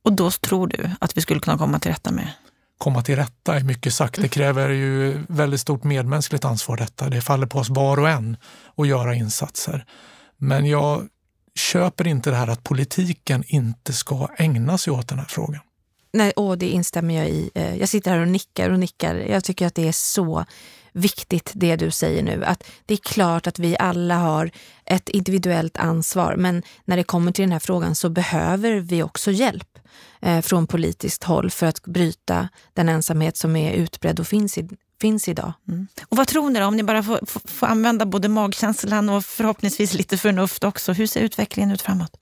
Och 0.02 0.12
då 0.12 0.30
tror 0.30 0.66
du 0.66 0.90
att 1.00 1.16
vi 1.16 1.20
skulle 1.20 1.40
kunna 1.40 1.58
komma 1.58 1.78
till 1.78 1.90
rätta 1.90 2.10
med? 2.10 2.32
Komma 2.78 3.02
till 3.02 3.16
rätta 3.16 3.56
är 3.56 3.64
mycket 3.64 3.94
sagt. 3.94 4.22
Det 4.22 4.28
kräver 4.28 4.68
ju 4.68 5.24
väldigt 5.28 5.60
stort 5.60 5.84
medmänskligt 5.84 6.44
ansvar 6.44 6.76
detta. 6.76 7.08
Det 7.08 7.20
faller 7.20 7.46
på 7.46 7.58
oss 7.58 7.68
var 7.68 7.98
och 7.98 8.08
en 8.08 8.36
att 8.76 8.88
göra 8.88 9.14
insatser. 9.14 9.84
Men 10.36 10.66
jag 10.66 11.08
köper 11.54 12.06
inte 12.06 12.30
det 12.30 12.36
här 12.36 12.48
att 12.48 12.64
politiken 12.64 13.44
inte 13.46 13.92
ska 13.92 14.28
ägna 14.38 14.78
sig 14.78 14.92
åt 14.92 15.08
den 15.08 15.18
här 15.18 15.26
frågan. 15.26 15.60
Nej, 16.12 16.32
åh, 16.36 16.56
det 16.56 16.68
instämmer 16.68 17.14
jag 17.14 17.28
i. 17.28 17.50
Eh, 17.54 17.76
jag 17.76 17.88
sitter 17.88 18.10
här 18.10 18.18
och 18.18 18.28
nickar 18.28 18.70
och 18.70 18.78
nickar. 18.78 19.14
Jag 19.14 19.44
tycker 19.44 19.66
att 19.66 19.74
det 19.74 19.88
är 19.88 19.92
så 19.92 20.44
viktigt 20.92 21.52
det 21.54 21.76
du 21.76 21.90
säger 21.90 22.22
nu. 22.22 22.44
Att 22.44 22.64
det 22.86 22.94
är 22.94 22.98
klart 22.98 23.46
att 23.46 23.58
vi 23.58 23.76
alla 23.78 24.16
har 24.16 24.50
ett 24.84 25.08
individuellt 25.08 25.76
ansvar 25.76 26.36
men 26.36 26.62
när 26.84 26.96
det 26.96 27.04
kommer 27.04 27.32
till 27.32 27.42
den 27.42 27.52
här 27.52 27.58
frågan 27.58 27.94
så 27.94 28.08
behöver 28.08 28.72
vi 28.72 29.02
också 29.02 29.30
hjälp 29.30 29.78
eh, 30.20 30.40
från 30.40 30.66
politiskt 30.66 31.24
håll 31.24 31.50
för 31.50 31.66
att 31.66 31.84
bryta 31.84 32.48
den 32.74 32.88
ensamhet 32.88 33.36
som 33.36 33.56
är 33.56 33.72
utbredd 33.72 34.20
och 34.20 34.26
finns, 34.26 34.58
i, 34.58 34.68
finns 35.00 35.28
idag. 35.28 35.52
Mm. 35.68 35.86
Och 36.08 36.16
vad 36.16 36.28
tror 36.28 36.50
ni 36.50 36.60
då, 36.60 36.66
om 36.66 36.76
ni 36.76 36.82
bara 36.82 37.02
får, 37.02 37.26
får, 37.26 37.40
får 37.44 37.66
använda 37.66 38.06
både 38.06 38.28
magkänslan 38.28 39.08
och 39.08 39.24
förhoppningsvis 39.24 39.94
lite 39.94 40.18
förnuft 40.18 40.64
också. 40.64 40.92
Hur 40.92 41.06
ser 41.06 41.20
utvecklingen 41.20 41.72
ut 41.72 41.82
framåt? 41.82 42.16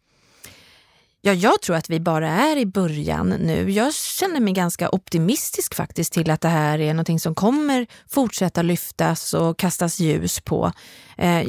Ja, 1.21 1.33
jag 1.33 1.63
tror 1.63 1.77
att 1.77 1.91
vi 1.91 2.01
bara 2.01 2.29
är 2.29 2.57
i 2.57 2.67
början 2.67 3.29
nu. 3.29 3.71
Jag 3.71 3.95
känner 3.95 4.41
mig 4.41 4.53
ganska 4.53 4.91
optimistisk 4.91 5.75
faktiskt 5.75 6.13
till 6.13 6.31
att 6.31 6.41
det 6.41 6.49
här 6.49 6.79
är 6.79 6.95
någonting 6.95 7.21
som 7.21 7.35
kommer 7.35 7.87
fortsätta 8.09 8.63
lyftas 8.63 9.35
och 9.35 9.59
kastas 9.59 10.01
ljus 10.01 10.41
på. 10.41 10.73
Eh, 11.19 11.45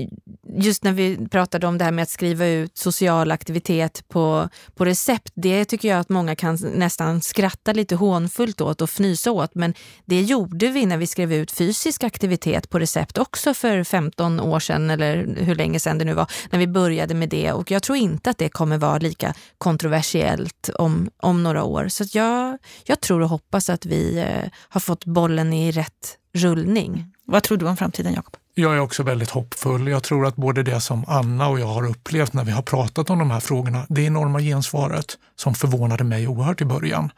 just 0.58 0.84
när 0.84 0.92
vi 0.92 1.28
pratade 1.28 1.68
om 1.68 1.78
det 1.78 1.84
här 1.84 1.92
med 1.92 2.04
att 2.04 2.10
skriva 2.10 2.48
ut 2.48 2.78
social 2.78 3.32
aktivitet 3.32 4.04
på, 4.08 4.50
på 4.76 4.86
recept, 4.86 5.32
det 5.36 5.66
tycker 5.66 5.88
jag 5.88 6.00
att 6.00 6.10
många 6.10 6.36
kan 6.36 6.58
nästan 6.76 7.22
skratta 7.22 7.74
lite 7.74 7.96
hånfullt 7.96 8.62
åt 8.62 8.82
och 8.82 8.90
fnysa 8.90 9.32
åt. 9.32 9.56
Men 9.56 9.74
det 10.06 10.22
gjorde 10.22 10.68
vi 10.68 10.86
när 10.86 10.98
vi 10.98 11.08
skrev 11.08 11.34
ut 11.34 11.52
fysisk 11.52 12.04
aktivitet 12.04 12.70
på 12.70 12.80
recept 12.80 13.18
också 13.18 13.54
för 13.54 13.84
15 13.84 14.40
år 14.40 14.60
sedan 14.60 14.90
eller 14.90 15.36
hur 15.38 15.56
länge 15.56 15.80
sedan 15.80 15.98
det 15.98 16.06
nu 16.06 16.14
var, 16.14 16.32
när 16.52 16.60
vi 16.60 16.68
började 16.68 17.14
med 17.14 17.30
det. 17.30 17.52
Och 17.52 17.72
jag 17.72 17.84
tror 17.84 17.98
inte 17.98 18.30
att 18.30 18.38
det 18.38 18.50
kommer 18.50 18.78
vara 18.78 18.98
lika 18.98 19.34
kontroversiellt 19.58 20.70
om, 20.76 21.10
om 21.18 21.44
några 21.44 21.64
år. 21.64 21.88
Så 21.88 22.04
jag, 22.12 22.58
jag 22.84 23.02
tror 23.02 23.22
och 23.22 23.30
hoppas 23.30 23.70
att 23.70 23.86
vi 23.86 24.18
eh, 24.18 24.50
har 24.70 24.80
fått 24.80 25.06
bollen 25.06 25.54
i 25.54 25.72
rätt 25.72 26.18
rullning. 26.34 27.06
Vad 27.26 27.44
tror 27.44 27.58
du 27.58 27.68
om 27.68 27.78
framtiden, 27.78 28.14
Jakob? 28.14 28.36
Jag 28.60 28.76
är 28.76 28.80
också 28.80 29.04
väldigt 29.04 29.30
hoppfull. 29.30 29.88
Jag 29.88 30.04
tror 30.04 30.26
att 30.26 30.36
både 30.36 30.64
det 30.64 30.82
som 30.82 31.06
Anna 31.08 31.48
och 31.48 31.60
jag 31.60 31.68
har 31.68 31.90
upplevt 31.90 32.34
när 32.34 32.44
vi 32.44 32.52
har 32.52 32.62
pratat 32.62 33.10
om 33.10 33.20
de 33.20 33.32
här 33.32 33.40
frågorna, 33.40 33.86
det 33.90 34.02
enorma 34.02 34.40
gensvaret 34.40 35.18
som 35.36 35.56
förvånade 35.56 36.04
mig 36.04 36.28
oerhört 36.28 36.62
i 36.62 36.66
början. 36.66 37.12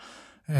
Eh, 0.47 0.53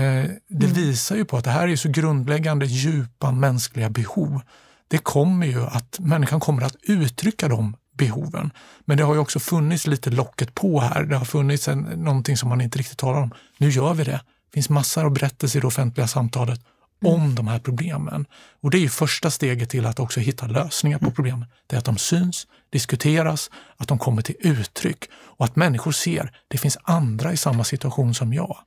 det 0.47 0.65
mm. 0.65 0.73
visar 0.73 1.15
ju 1.15 1.25
på 1.25 1.37
att 1.37 1.43
det 1.43 1.49
här 1.51 1.67
är 1.67 1.75
så 1.75 1.89
grundläggande, 1.89 2.65
djupa 2.65 3.31
mänskliga 3.31 3.89
behov. 3.89 4.41
Det 4.87 4.97
kommer 4.97 5.47
ju 5.47 5.65
att 5.65 5.99
människan 5.99 6.39
kommer 6.39 6.61
att 6.61 6.75
uttrycka 6.83 7.47
de 7.47 7.75
behoven. 7.97 8.51
Men 8.85 8.97
det 8.97 9.03
har 9.03 9.13
ju 9.13 9.19
också 9.19 9.39
funnits 9.39 9.87
lite 9.87 10.09
locket 10.09 10.55
på 10.55 10.79
här. 10.79 11.03
Det 11.03 11.17
har 11.17 11.25
funnits 11.25 11.67
en, 11.67 11.81
någonting 11.81 12.37
som 12.37 12.49
man 12.49 12.61
inte 12.61 12.79
riktigt 12.79 12.97
talar 12.97 13.21
om. 13.21 13.33
Nu 13.57 13.69
gör 13.69 13.93
vi 13.93 14.03
det. 14.03 14.11
Det 14.11 14.53
finns 14.53 14.69
massor 14.69 15.05
av 15.05 15.11
berättelser 15.11 15.59
i 15.59 15.61
det 15.61 15.67
offentliga 15.67 16.07
samtalet. 16.07 16.59
Om 17.05 17.35
de 17.35 17.47
här 17.47 17.59
problemen. 17.59 18.25
Och 18.61 18.71
det 18.71 18.77
är 18.77 18.79
ju 18.79 18.89
första 18.89 19.31
steget 19.31 19.69
till 19.69 19.85
att 19.85 19.99
också 19.99 20.19
hitta 20.19 20.47
lösningar 20.47 20.97
på 20.97 21.05
mm. 21.05 21.15
problemen. 21.15 21.45
Det 21.67 21.75
är 21.75 21.77
att 21.79 21.85
de 21.85 21.97
syns, 21.97 22.47
diskuteras, 22.69 23.49
att 23.77 23.87
de 23.87 23.99
kommer 23.99 24.21
till 24.21 24.35
uttryck 24.39 25.09
och 25.13 25.45
att 25.45 25.55
människor 25.55 25.91
ser 25.91 26.31
det 26.47 26.57
finns 26.57 26.77
andra 26.83 27.33
i 27.33 27.37
samma 27.37 27.63
situation 27.63 28.13
som 28.13 28.33
jag. 28.33 28.57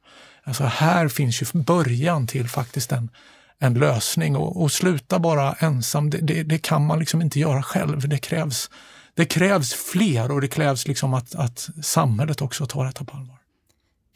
Alltså 0.45 0.65
här 0.65 1.09
finns 1.09 1.43
ju 1.43 1.47
början 1.63 2.27
till 2.27 2.49
faktiskt 2.49 2.93
en, 2.93 3.11
en 3.59 3.75
lösning 3.75 4.37
och, 4.37 4.63
och 4.63 4.73
sluta 4.73 5.19
bara 5.19 5.53
ensam, 5.53 6.11
det, 6.11 6.19
det, 6.19 6.43
det, 6.43 6.59
kan 6.59 6.87
man 6.87 6.99
liksom 6.99 7.23
inte 7.23 7.41
göra 7.41 7.63
själv. 7.63 8.09
Det 8.09 8.19
krävs, 8.19 8.71
det 9.15 9.25
krävs 9.25 9.75
fler 9.75 10.31
och 10.31 10.41
det 10.41 10.49
krävs 10.49 10.87
liksom 10.87 11.15
att, 11.15 11.35
att 11.35 11.69
samhället 11.83 12.43
också 12.43 12.67
tar 12.67 12.85
detta 12.85 13.05
på 13.05 13.17
allvar. 13.17 13.34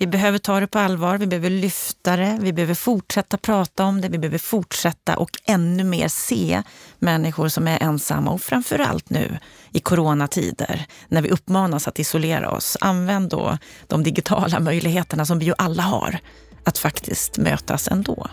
Vi 0.00 0.06
behöver 0.06 0.38
ta 0.38 0.60
det 0.60 0.66
på 0.66 0.78
allvar, 0.78 1.18
vi 1.18 1.26
behöver 1.26 1.50
lyfta 1.50 2.16
det, 2.16 2.38
vi 2.40 2.52
behöver 2.52 2.74
fortsätta 2.74 3.36
prata 3.36 3.84
om 3.84 4.00
det, 4.00 4.08
vi 4.08 4.18
behöver 4.18 4.38
fortsätta 4.38 5.16
och 5.16 5.30
ännu 5.44 5.84
mer 5.84 6.08
se 6.08 6.62
människor 6.98 7.48
som 7.48 7.68
är 7.68 7.82
ensamma 7.82 8.30
och 8.30 8.40
framförallt 8.40 9.10
nu 9.10 9.38
i 9.72 9.80
coronatider 9.80 10.86
när 11.08 11.22
vi 11.22 11.30
uppmanas 11.30 11.88
att 11.88 11.98
isolera 11.98 12.50
oss. 12.50 12.76
Använd 12.80 13.30
då 13.30 13.58
de 13.86 14.02
digitala 14.02 14.60
möjligheterna 14.70 15.26
som 15.26 15.38
vi 15.38 15.46
ju 15.46 15.54
alla 15.58 15.82
har 15.82 16.18
att 16.64 16.78
faktiskt 16.78 17.38
mötas 17.38 17.88
ändå. 17.88 18.26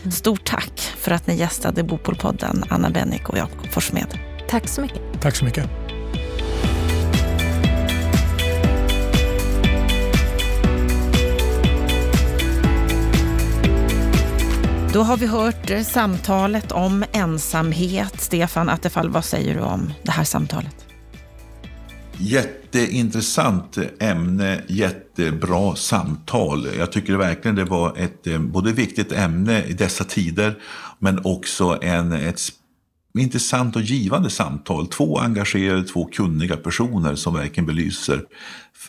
Mm. 0.00 0.12
Stort 0.12 0.44
tack 0.44 0.80
för 0.80 1.10
att 1.10 1.26
ni 1.26 1.34
gästade 1.34 1.82
Bopolpodden, 1.82 2.64
Anna 2.68 2.90
Bennick 2.90 3.28
och 3.28 3.38
Jakob 3.38 3.72
Forssmed. 3.72 4.18
Tack 4.48 4.68
så 4.68 4.80
mycket. 4.80 5.02
Tack 5.20 5.36
så 5.36 5.44
mycket. 5.44 5.79
Då 14.92 15.02
har 15.02 15.16
vi 15.16 15.26
hört 15.26 15.70
eh, 15.70 15.82
samtalet 15.82 16.72
om 16.72 17.04
ensamhet. 17.12 18.20
Stefan 18.20 18.68
Attefall, 18.68 19.10
vad 19.10 19.24
säger 19.24 19.54
du 19.54 19.60
om 19.60 19.92
det 20.02 20.10
här 20.10 20.24
samtalet? 20.24 20.86
Jätteintressant 22.18 23.78
ämne, 24.00 24.62
jättebra 24.68 25.76
samtal. 25.76 26.68
Jag 26.78 26.92
tycker 26.92 27.16
verkligen 27.16 27.54
det 27.54 27.64
var 27.64 27.96
ett 27.96 28.26
eh, 28.26 28.38
både 28.38 28.72
viktigt 28.72 29.12
ämne 29.12 29.64
i 29.64 29.72
dessa 29.72 30.04
tider 30.04 30.58
men 30.98 31.20
också 31.24 31.78
en, 31.82 32.12
ett 32.12 32.40
intressant 33.18 33.76
och 33.76 33.82
givande 33.82 34.30
samtal. 34.30 34.86
Två 34.86 35.18
engagerade, 35.18 35.84
två 35.84 36.04
kunniga 36.04 36.56
personer 36.56 37.14
som 37.14 37.34
verkligen 37.34 37.66
belyser 37.66 38.22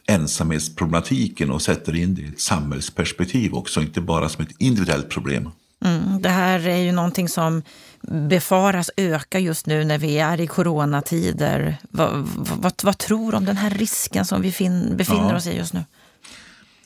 ensamhetsproblematiken 0.07 1.51
och 1.51 1.61
sätter 1.61 1.95
in 1.95 2.15
det 2.15 2.21
i 2.21 2.27
ett 2.27 2.39
samhällsperspektiv 2.39 3.53
också, 3.53 3.81
inte 3.81 4.01
bara 4.01 4.29
som 4.29 4.43
ett 4.45 4.55
individuellt 4.59 5.09
problem. 5.09 5.49
Mm, 5.85 6.21
det 6.21 6.29
här 6.29 6.67
är 6.67 6.77
ju 6.77 6.91
någonting 6.91 7.29
som 7.29 7.63
befaras 8.01 8.91
öka 8.97 9.39
just 9.39 9.65
nu 9.65 9.83
när 9.83 9.97
vi 9.97 10.19
är 10.19 10.41
i 10.41 10.47
coronatider. 10.47 11.77
Vad, 11.89 12.27
vad, 12.35 12.73
vad 12.83 12.97
tror 12.97 13.31
du 13.31 13.37
om 13.37 13.45
den 13.45 13.57
här 13.57 13.69
risken 13.69 14.25
som 14.25 14.41
vi 14.41 14.51
fin, 14.51 14.97
befinner 14.97 15.29
ja. 15.29 15.35
oss 15.35 15.47
i 15.47 15.57
just 15.57 15.73
nu? 15.73 15.83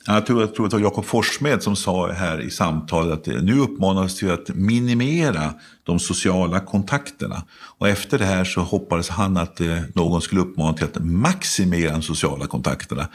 Jag 0.06 0.26
tror, 0.26 0.40
jag 0.40 0.54
tror 0.54 0.66
att 0.66 0.70
det 0.70 0.76
var 0.76 0.84
Jakob 0.84 1.04
Forssmed 1.04 1.62
som 1.62 1.76
sa 1.76 2.12
här 2.12 2.40
i 2.40 2.50
samtalet 2.50 3.28
att 3.28 3.44
nu 3.44 3.58
uppmanas 3.58 4.22
vi 4.22 4.30
att 4.30 4.48
minimera 4.48 5.54
de 5.82 5.98
sociala 5.98 6.60
kontakterna. 6.60 7.42
Och 7.78 7.88
efter 7.88 8.18
det 8.18 8.24
här 8.24 8.44
så 8.44 8.60
hoppades 8.60 9.08
han 9.08 9.36
att 9.36 9.60
eh, 9.60 9.78
någon 9.94 10.22
skulle 10.22 10.40
uppmana 10.40 10.72
till 10.72 10.84
att 10.84 11.04
maximera 11.04 11.92
de 11.92 12.02
sociala 12.02 12.46
kontakterna. 12.46 13.08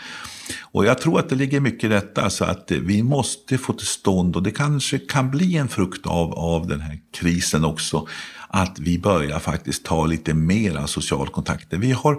Och 0.62 0.86
jag 0.86 1.00
tror 1.00 1.20
att 1.20 1.30
det 1.30 1.36
ligger 1.36 1.60
mycket 1.60 1.84
i 1.84 1.88
detta, 1.88 2.30
så 2.30 2.46
att 2.46 2.72
eh, 2.72 2.78
vi 2.78 3.04
måste 3.04 3.58
få 3.58 3.74
till 3.74 3.88
stånd, 3.88 4.36
och 4.36 4.44
det 4.44 4.52
kanske 4.52 5.00
kan 5.00 5.32
bli 5.32 5.58
en 5.58 5.68
frukt 5.68 6.08
av, 6.08 6.34
av 6.34 6.68
den 6.68 6.82
här 6.82 7.00
krisen 7.14 7.66
också, 7.66 8.08
att 8.48 8.80
vi 8.80 9.00
börjar 9.00 9.40
faktiskt 9.40 9.86
ta 9.86 10.06
lite 10.06 10.34
mera 10.34 10.88
social 10.88 11.30
kontakter. 11.30 11.78
Vi 11.78 11.92
har 11.92 12.18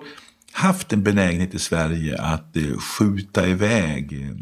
haft 0.52 0.92
en 0.92 1.02
benägenhet 1.02 1.54
i 1.54 1.58
Sverige 1.58 2.18
att 2.18 2.56
eh, 2.56 2.78
skjuta 2.78 3.48
iväg 3.48 4.12
eh, 4.12 4.36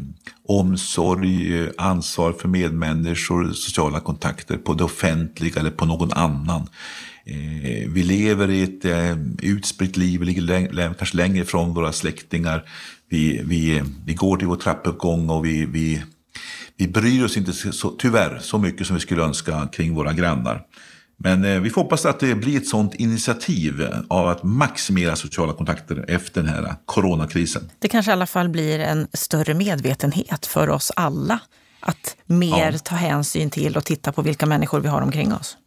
omsorg, 0.47 1.59
eh, 1.59 1.69
ansvar 1.77 2.33
för 2.33 2.47
medmänniskor, 2.47 3.53
sociala 3.53 3.99
kontakter 3.99 4.57
på 4.57 4.73
det 4.73 4.83
offentliga 4.83 5.59
eller 5.59 5.71
på 5.71 5.85
någon 5.85 6.13
annan. 6.13 6.67
Vi 7.87 8.03
lever 8.03 8.49
i 8.49 8.63
ett 8.63 8.85
utspritt 9.41 9.97
liv, 9.97 10.19
vi 10.19 10.25
ligger 10.25 10.93
kanske 10.93 11.17
längre 11.17 11.43
ifrån 11.43 11.73
våra 11.73 11.91
släktingar. 11.91 12.63
Vi, 13.09 13.41
vi, 13.43 13.83
vi 14.05 14.13
går 14.13 14.37
till 14.37 14.47
vår 14.47 14.55
trappuppgång 14.55 15.29
och 15.29 15.45
vi, 15.45 15.65
vi, 15.65 16.03
vi 16.77 16.87
bryr 16.87 17.23
oss 17.25 17.37
inte 17.37 17.53
så, 17.53 17.89
tyvärr 17.89 18.39
så 18.39 18.57
mycket 18.57 18.87
som 18.87 18.95
vi 18.95 18.99
skulle 18.99 19.23
önska 19.23 19.67
kring 19.73 19.93
våra 19.93 20.13
grannar. 20.13 20.63
Men 21.23 21.45
eh, 21.45 21.59
vi 21.59 21.69
får 21.69 21.81
hoppas 21.81 22.05
att 22.05 22.19
det 22.19 22.35
blir 22.35 22.57
ett 22.57 22.67
sådant 22.67 22.95
initiativ 22.95 23.87
av 24.07 24.27
att 24.27 24.43
maximera 24.43 25.15
sociala 25.15 25.53
kontakter 25.53 26.05
efter 26.07 26.41
den 26.41 26.49
här 26.49 26.75
coronakrisen. 26.85 27.69
Det 27.79 27.87
kanske 27.87 28.11
i 28.11 28.13
alla 28.13 28.27
fall 28.27 28.49
blir 28.49 28.79
en 28.79 29.07
större 29.13 29.53
medvetenhet 29.53 30.45
för 30.45 30.69
oss 30.69 30.91
alla 30.95 31.39
att 31.79 32.15
mer 32.25 32.71
ja. 32.71 32.77
ta 32.77 32.95
hänsyn 32.95 33.49
till 33.49 33.77
och 33.77 33.85
titta 33.85 34.11
på 34.11 34.21
vilka 34.21 34.45
människor 34.45 34.79
vi 34.79 34.87
har 34.87 35.01
omkring 35.01 35.33
oss. 35.33 35.57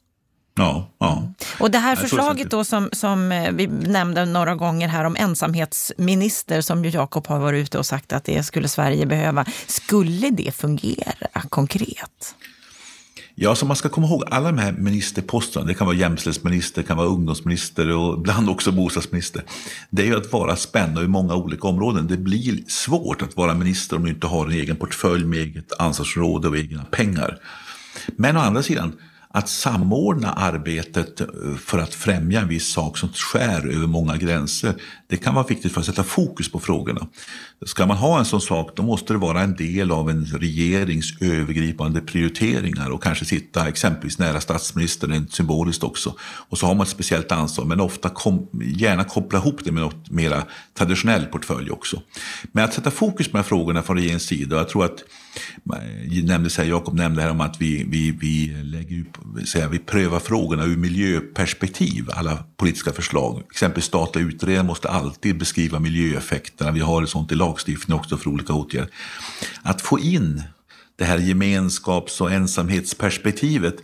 Ja, 0.56 0.90
ja. 0.98 1.28
Och 1.60 1.70
det 1.70 1.78
här 1.78 1.96
förslaget 1.96 2.50
då 2.50 2.64
som, 2.64 2.88
som 2.92 3.32
eh, 3.32 3.52
vi 3.52 3.66
nämnde 3.66 4.24
några 4.24 4.54
gånger 4.54 4.88
här 4.88 5.04
om 5.04 5.16
ensamhetsminister 5.16 6.60
som 6.60 6.84
ju 6.84 6.90
Jakob 6.90 7.26
har 7.26 7.38
varit 7.38 7.62
ute 7.62 7.78
och 7.78 7.86
sagt 7.86 8.12
att 8.12 8.24
det 8.24 8.42
skulle 8.42 8.68
Sverige 8.68 9.06
behöva. 9.06 9.44
Skulle 9.66 10.30
det 10.30 10.54
fungera 10.54 11.42
konkret? 11.48 12.34
Ja, 13.36 13.54
så 13.54 13.66
man 13.66 13.76
ska 13.76 13.88
komma 13.88 14.06
ihåg 14.06 14.24
alla 14.30 14.52
de 14.52 14.58
här 14.58 14.72
ministerposterna, 14.72 15.66
det 15.66 15.74
kan 15.74 15.86
vara 15.86 15.96
jämställdhetsminister, 15.96 16.82
det 16.82 16.88
kan 16.88 16.96
vara 16.96 17.06
ungdomsminister 17.06 17.90
och 17.90 18.18
ibland 18.18 18.50
också 18.50 18.72
bostadsminister. 18.72 19.42
Det 19.90 20.02
är 20.02 20.06
ju 20.06 20.16
att 20.16 20.32
vara 20.32 20.56
spännande 20.56 21.02
i 21.02 21.08
många 21.08 21.34
olika 21.34 21.68
områden. 21.68 22.06
Det 22.06 22.16
blir 22.16 22.58
svårt 22.68 23.22
att 23.22 23.36
vara 23.36 23.54
minister 23.54 23.96
om 23.96 24.04
du 24.04 24.10
inte 24.10 24.26
har 24.26 24.46
en 24.46 24.52
egen 24.52 24.76
portfölj 24.76 25.24
med 25.24 25.38
eget 25.38 25.72
ansvarsområde 25.78 26.48
och 26.48 26.56
egna 26.56 26.84
pengar. 26.84 27.38
Men 28.16 28.36
å 28.36 28.40
andra 28.40 28.62
sidan, 28.62 28.92
att 29.28 29.48
samordna 29.48 30.32
arbetet 30.32 31.20
eh, 31.20 31.26
för 31.58 31.78
att 31.78 31.94
främja 31.94 32.40
en 32.40 32.48
viss 32.48 32.66
sak 32.66 32.98
som 32.98 33.08
skär 33.08 33.66
över 33.74 33.86
många 33.86 34.16
gränser, 34.16 34.74
det 35.14 35.18
kan 35.18 35.34
vara 35.34 35.46
viktigt 35.46 35.72
för 35.72 35.80
att 35.80 35.86
sätta 35.86 36.04
fokus 36.04 36.52
på 36.52 36.60
frågorna. 36.60 37.06
Ska 37.66 37.86
man 37.86 37.96
ha 37.96 38.18
en 38.18 38.24
sån 38.24 38.40
sak, 38.40 38.70
då 38.76 38.82
måste 38.82 39.12
det 39.12 39.18
vara 39.18 39.40
en 39.40 39.56
del 39.56 39.92
av 39.92 40.10
en 40.10 40.24
regerings 40.24 41.22
övergripande 41.22 42.00
prioriteringar 42.00 42.90
och 42.90 43.02
kanske 43.02 43.24
sitta 43.24 43.68
exempelvis 43.68 44.18
nära 44.18 44.40
statsministern, 44.40 45.28
symboliskt 45.28 45.84
också. 45.84 46.14
Och 46.20 46.58
så 46.58 46.66
har 46.66 46.74
man 46.74 46.84
ett 46.84 46.90
speciellt 46.90 47.32
ansvar, 47.32 47.64
men 47.64 47.80
ofta 47.80 48.08
kom, 48.08 48.48
gärna 48.62 49.04
koppla 49.04 49.38
ihop 49.38 49.64
det 49.64 49.72
med 49.72 49.82
något 49.82 50.10
mera 50.10 50.42
traditionell 50.78 51.26
portfölj 51.26 51.70
också. 51.70 52.02
Men 52.52 52.64
att 52.64 52.74
sätta 52.74 52.90
fokus 52.90 53.26
på 53.26 53.32
de 53.32 53.38
här 53.38 53.44
frågorna 53.44 53.82
från 53.82 53.96
regeringens 53.96 54.26
sida, 54.26 54.56
jag 54.56 54.68
tror 54.68 54.84
att 54.84 55.04
eh, 55.74 56.24
nämndes 56.24 56.58
här, 56.58 56.64
Jakob 56.64 56.94
nämnde 56.94 57.22
här 57.22 57.30
om 57.30 57.40
att 57.40 57.60
vi, 57.60 57.84
vi, 57.88 58.10
vi, 58.10 58.62
lägger, 58.62 59.04
säga, 59.46 59.68
vi 59.68 59.78
prövar 59.78 60.20
frågorna 60.20 60.64
ur 60.64 60.76
miljöperspektiv, 60.76 62.10
alla 62.12 62.44
politiska 62.56 62.92
förslag. 62.92 63.42
Exempelvis 63.50 63.84
statliga 63.84 64.26
utredningar 64.26 64.62
måste 64.62 64.88
alltid 64.88 65.03
beskriva 65.34 65.78
miljöeffekterna. 65.78 66.70
Vi 66.70 66.80
har 66.80 67.06
sånt 67.06 67.32
i 67.32 67.34
lagstiftning 67.34 67.98
också 67.98 68.16
för 68.16 68.30
olika 68.30 68.52
åtgärder. 68.52 68.90
Att 69.62 69.82
få 69.82 69.98
in 69.98 70.42
det 70.96 71.04
här 71.04 71.18
gemenskaps 71.18 72.20
och 72.20 72.32
ensamhetsperspektivet 72.32 73.76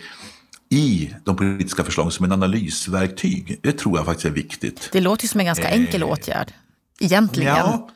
i 0.69 1.15
de 1.25 1.37
politiska 1.37 1.85
förslagen 1.85 2.13
som 2.13 2.25
en 2.25 2.33
analysverktyg, 2.33 3.61
det 3.63 3.73
tror 3.73 3.99
jag 3.99 4.07
faktiskt 4.07 4.27
är 4.27 4.31
viktigt. 4.31 4.89
Det 4.93 5.01
låter 5.01 5.29
som 5.29 5.41
en 5.41 5.47
ganska 5.47 5.69
enkel 5.69 6.03
eh, 6.03 6.09
åtgärd, 6.09 6.53
egentligen. 7.01 7.57
Ja, 7.57 7.91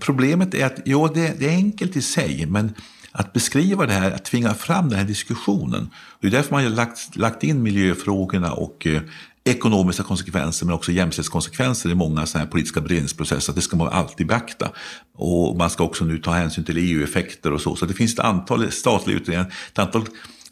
Problemet 0.00 0.54
är 0.54 0.66
att 0.66 0.80
jo, 0.84 1.08
det, 1.08 1.34
det, 1.38 1.46
är 1.46 1.50
enkelt 1.50 1.96
i 1.96 2.02
sig, 2.02 2.46
men 2.46 2.74
att 3.12 3.32
beskriva 3.32 3.86
det 3.86 3.92
här, 3.92 4.10
att 4.10 4.24
tvinga 4.24 4.54
fram 4.54 4.88
den 4.88 4.98
här 4.98 5.06
diskussionen. 5.06 5.90
Det 6.20 6.26
är 6.26 6.30
därför 6.30 6.54
man 6.54 6.62
har 6.62 6.70
lagt, 6.70 7.16
lagt 7.16 7.44
in 7.44 7.62
miljöfrågorna 7.62 8.52
och 8.52 8.86
eh, 8.86 9.02
ekonomiska 9.44 10.02
konsekvenser 10.02 10.66
men 10.66 10.74
också 10.74 10.92
jämställdhetskonsekvenser 10.92 11.90
i 11.90 11.94
många 11.94 12.26
sådana 12.26 12.44
här 12.44 12.50
politiska 12.50 12.80
beredningsprocesser. 12.80 13.52
Det 13.52 13.62
ska 13.62 13.76
man 13.76 13.88
alltid 13.88 14.26
beakta. 14.26 14.70
Och 15.16 15.56
man 15.56 15.70
ska 15.70 15.84
också 15.84 16.04
nu 16.04 16.18
ta 16.18 16.30
hänsyn 16.30 16.64
till 16.64 16.76
EU-effekter 16.76 17.52
och 17.52 17.60
så. 17.60 17.76
Så 17.76 17.86
det 17.86 17.94
finns 17.94 18.12
ett 18.12 18.18
antal 18.18 18.72
statliga 18.72 19.16
utredningar, 19.16 19.54
ett 19.72 19.78
antal 19.78 20.04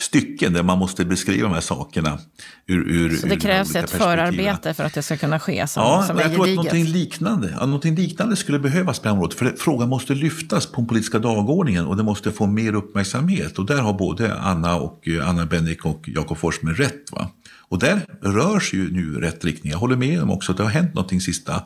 stycken 0.03 0.53
där 0.53 0.63
man 0.63 0.79
måste 0.79 1.05
beskriva 1.05 1.49
de 1.49 1.55
här 1.55 1.61
sakerna. 1.61 2.19
Ur, 2.67 2.89
ur, 2.89 3.17
så 3.17 3.27
det 3.27 3.37
krävs 3.37 3.75
ett 3.75 3.91
förarbete 3.91 4.75
för 4.75 4.85
att 4.85 4.95
det 4.95 5.03
ska 5.03 5.17
kunna 5.17 5.41
ske 5.41 5.67
som, 5.67 5.83
ja, 5.83 6.05
som 6.07 6.19
jag 6.19 6.35
tror 6.35 6.49
att 6.49 6.55
någonting 6.55 6.85
liknande, 6.85 7.57
någonting 7.61 7.95
liknande 7.95 8.37
skulle 8.37 8.59
behövas 8.59 8.99
på 8.99 9.03
det 9.03 9.09
här 9.09 9.15
området. 9.15 9.39
För 9.39 9.55
frågan 9.59 9.89
måste 9.89 10.15
lyftas 10.15 10.67
på 10.67 10.77
den 10.77 10.87
politiska 10.87 11.19
dagordningen 11.19 11.87
och 11.87 11.97
det 11.97 12.03
måste 12.03 12.33
få 12.33 12.47
mer 12.47 12.75
uppmärksamhet. 12.75 13.59
Och 13.59 13.67
där 13.67 13.79
har 13.79 13.93
både 13.93 14.39
Anna, 14.39 14.77
och, 14.77 15.09
eh, 15.09 15.29
Anna 15.29 15.47
Bennick 15.47 15.85
och 15.85 16.05
Jakob 16.07 16.39
Forssmed 16.39 16.77
rätt. 16.77 17.13
Va? 17.13 17.31
Och 17.73 17.79
där 17.79 18.07
rör 18.21 18.61
sig 18.61 18.79
ju 18.79 18.93
nu 18.93 19.21
rätt 19.21 19.45
riktning. 19.45 19.73
Jag 19.73 19.79
håller 19.79 19.97
med 19.97 20.23
om 20.23 20.31
också 20.31 20.53
att 20.53 20.59
det 20.59 20.65
har 20.65 20.71
hänt 20.71 20.95
någonting 20.95 21.21
sista 21.21 21.63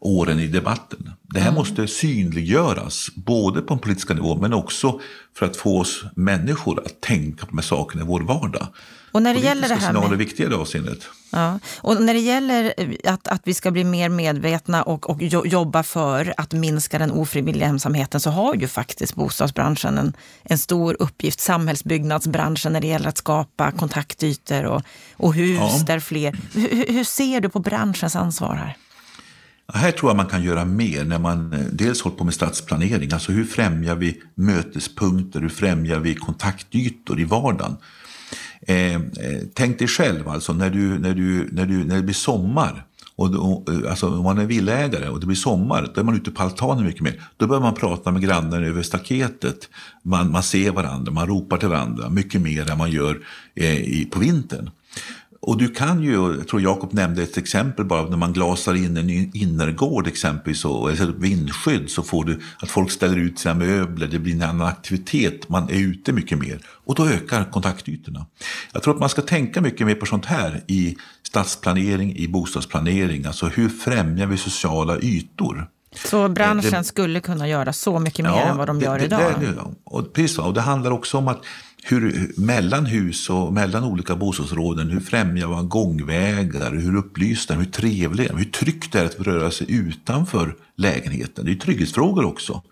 åren 0.00 0.40
i 0.40 0.46
debatten. 0.46 1.10
Det 1.22 1.40
här 1.40 1.48
mm. 1.48 1.58
måste 1.58 1.88
synliggöras, 1.88 3.10
både 3.14 3.62
på 3.62 3.74
en 3.74 3.80
politiska 3.80 4.14
nivå 4.14 4.36
men 4.36 4.52
också 4.52 5.00
för 5.36 5.46
att 5.46 5.56
få 5.56 5.80
oss 5.80 6.04
människor 6.16 6.82
att 6.86 7.00
tänka 7.00 7.46
på 7.46 7.50
de 7.50 7.58
här 7.58 7.62
sakerna 7.62 8.02
i 8.02 8.06
vår 8.06 8.20
vardag. 8.20 8.66
Och 9.12 9.22
när 9.22 9.34
det 9.34 9.40
gäller 9.40 9.68
det 9.68 9.74
här 9.74 9.92
med... 9.92 10.12
är 10.12 10.16
viktiga 10.16 10.46
i 10.46 10.50
det 10.50 10.56
avseendet. 10.56 10.98
Ja. 11.30 11.58
Och 11.80 12.02
när 12.02 12.14
det 12.14 12.20
gäller 12.20 12.74
att, 13.04 13.28
att 13.28 13.40
vi 13.44 13.54
ska 13.54 13.70
bli 13.70 13.84
mer 13.84 14.08
medvetna 14.08 14.82
och, 14.82 15.10
och 15.10 15.22
jobba 15.22 15.82
för 15.82 16.34
att 16.36 16.52
minska 16.52 16.98
den 16.98 17.10
ofrivilliga 17.10 17.68
ensamheten 17.68 18.20
så 18.20 18.30
har 18.30 18.54
ju 18.54 18.68
faktiskt 18.68 19.14
bostadsbranschen 19.14 19.98
en, 19.98 20.12
en 20.42 20.58
stor 20.58 20.96
uppgift, 20.98 21.40
samhällsbyggnadsbranschen, 21.40 22.72
när 22.72 22.80
det 22.80 22.86
gäller 22.86 23.08
att 23.08 23.18
skapa 23.18 23.70
kontaktytor 23.70 24.64
och, 24.64 24.82
och 25.16 25.34
hus 25.34 25.58
ja. 25.60 25.84
där 25.86 26.00
fler... 26.00 26.38
Hur, 26.52 26.92
hur 26.92 27.04
ser 27.04 27.40
du 27.40 27.48
på 27.48 27.58
branschens 27.58 28.16
ansvar 28.16 28.54
här? 28.54 28.76
Här 29.74 29.92
tror 29.92 30.10
jag 30.10 30.16
man 30.16 30.26
kan 30.26 30.42
göra 30.42 30.64
mer 30.64 31.04
när 31.04 31.18
man 31.18 31.52
eh, 31.52 31.60
dels 31.72 32.02
håller 32.02 32.16
på 32.16 32.24
med 32.24 32.34
stadsplanering. 32.34 33.12
Alltså 33.12 33.32
hur 33.32 33.44
främjar 33.44 33.94
vi 33.94 34.22
mötespunkter, 34.34 35.40
hur 35.40 35.48
främjar 35.48 35.98
vi 35.98 36.14
kontaktytor 36.14 37.20
i 37.20 37.24
vardagen? 37.24 37.76
Eh, 38.66 38.94
eh, 38.94 39.00
tänk 39.54 39.78
dig 39.78 39.88
själv 39.88 40.28
alltså 40.28 40.52
när, 40.52 40.70
du, 40.70 40.98
när, 40.98 41.14
du, 41.14 41.48
när, 41.52 41.66
du, 41.66 41.84
när 41.84 41.96
det 41.96 42.02
blir 42.02 42.14
sommar. 42.14 42.84
Och, 43.16 43.34
och, 43.34 43.72
eh, 43.72 43.90
alltså, 43.90 44.08
om 44.08 44.24
man 44.24 44.38
är 44.38 44.46
villaägare 44.46 45.08
och 45.08 45.20
det 45.20 45.26
blir 45.26 45.36
sommar, 45.36 45.90
då 45.94 46.00
är 46.00 46.04
man 46.04 46.16
ute 46.16 46.30
på 46.30 46.42
altanen 46.42 46.84
mycket 46.84 47.00
mer. 47.00 47.22
Då 47.36 47.46
börjar 47.46 47.62
man 47.62 47.74
prata 47.74 48.10
med 48.10 48.22
grannen 48.22 48.64
över 48.64 48.82
staketet. 48.82 49.68
Man, 50.02 50.30
man 50.30 50.42
ser 50.42 50.70
varandra, 50.70 51.12
man 51.12 51.26
ropar 51.26 51.56
till 51.56 51.68
varandra 51.68 52.10
mycket 52.10 52.40
mer 52.40 52.70
än 52.70 52.78
man 52.78 52.90
gör 52.90 53.18
eh, 53.54 53.76
i, 53.76 54.08
på 54.10 54.18
vintern. 54.18 54.70
Och 55.42 55.58
du 55.58 55.68
kan 55.68 56.02
ju, 56.02 56.12
jag 56.12 56.48
tror 56.48 56.62
Jakob 56.62 56.92
nämnde 56.92 57.22
ett 57.22 57.36
exempel 57.36 57.84
bara, 57.84 58.08
när 58.08 58.16
man 58.16 58.32
glasar 58.32 58.74
in 58.74 58.96
en 58.96 59.10
innergård 59.36 60.06
exempelvis, 60.06 60.64
och, 60.64 60.90
eller 60.90 61.12
vindskydd, 61.12 61.90
så 61.90 62.02
får 62.02 62.24
du 62.24 62.40
att 62.58 62.70
folk 62.70 62.90
ställer 62.90 63.16
ut 63.16 63.38
sina 63.38 63.54
möbler, 63.54 64.06
det 64.06 64.18
blir 64.18 64.34
en 64.34 64.42
annan 64.42 64.66
aktivitet, 64.66 65.48
man 65.48 65.70
är 65.70 65.78
ute 65.78 66.12
mycket 66.12 66.38
mer. 66.38 66.60
Och 66.66 66.94
då 66.94 67.06
ökar 67.06 67.44
kontaktytorna. 67.44 68.26
Jag 68.72 68.82
tror 68.82 68.94
att 68.94 69.00
man 69.00 69.08
ska 69.08 69.22
tänka 69.22 69.60
mycket 69.60 69.86
mer 69.86 69.94
på 69.94 70.06
sånt 70.06 70.26
här 70.26 70.64
i 70.66 70.96
stadsplanering, 71.22 72.16
i 72.16 72.28
bostadsplanering, 72.28 73.24
alltså 73.26 73.46
hur 73.46 73.68
främjar 73.68 74.26
vi 74.26 74.36
sociala 74.36 74.98
ytor? 74.98 75.68
Så 75.94 76.28
branschen 76.28 76.70
det, 76.70 76.84
skulle 76.84 77.20
kunna 77.20 77.48
göra 77.48 77.72
så 77.72 77.98
mycket 77.98 78.24
mer 78.24 78.30
ja, 78.30 78.42
än 78.42 78.56
vad 78.56 78.66
de 78.66 78.80
gör 78.80 78.98
det, 78.98 79.04
idag? 79.04 79.32
Det, 79.40 79.54
och, 79.84 80.12
precis, 80.12 80.38
och 80.38 80.54
det 80.54 80.60
handlar 80.60 80.90
också 80.90 81.18
om 81.18 81.28
att 81.28 81.42
hur, 81.82 82.32
mellan 82.36 82.86
hus 82.86 83.30
och 83.30 83.52
mellan 83.52 83.84
olika 83.84 84.16
bostadsområden, 84.16 84.90
hur 84.90 85.00
främjar 85.00 85.48
man 85.48 85.68
gångvägar, 85.68 86.70
hur 86.70 86.96
upplysta, 86.96 87.54
hur 87.54 87.64
trevliga, 87.64 88.36
hur 88.36 88.44
tryggt 88.44 88.92
det 88.92 89.00
är 89.00 89.04
att 89.04 89.20
röra 89.20 89.50
sig 89.50 89.66
utanför 89.70 90.54
lägenheten. 90.76 91.44
Det 91.44 91.52
är 91.52 91.54
trygghetsfrågor 91.54 92.24
också. 92.24 92.62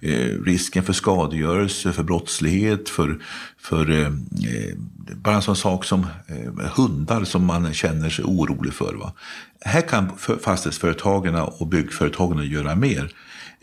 Eh, 0.00 0.42
risken 0.44 0.84
för 0.84 0.92
skadegörelse, 0.92 1.92
för 1.92 2.02
brottslighet, 2.02 2.88
för, 2.88 3.22
för 3.58 3.90
eh, 3.90 4.06
eh 4.06 4.74
bara 5.14 5.34
en 5.34 5.42
sån 5.42 5.56
sak 5.56 5.84
som 5.84 6.06
eh, 6.26 6.70
hundar 6.76 7.24
som 7.24 7.44
man 7.44 7.74
känner 7.74 8.10
sig 8.10 8.24
orolig 8.24 8.72
för. 8.72 8.94
Va? 8.94 9.12
Här 9.60 9.80
kan 9.80 10.12
fastighetsföretagen 10.42 11.34
och 11.34 11.66
byggföretagen 11.66 12.50
göra 12.50 12.74
mer. 12.74 13.14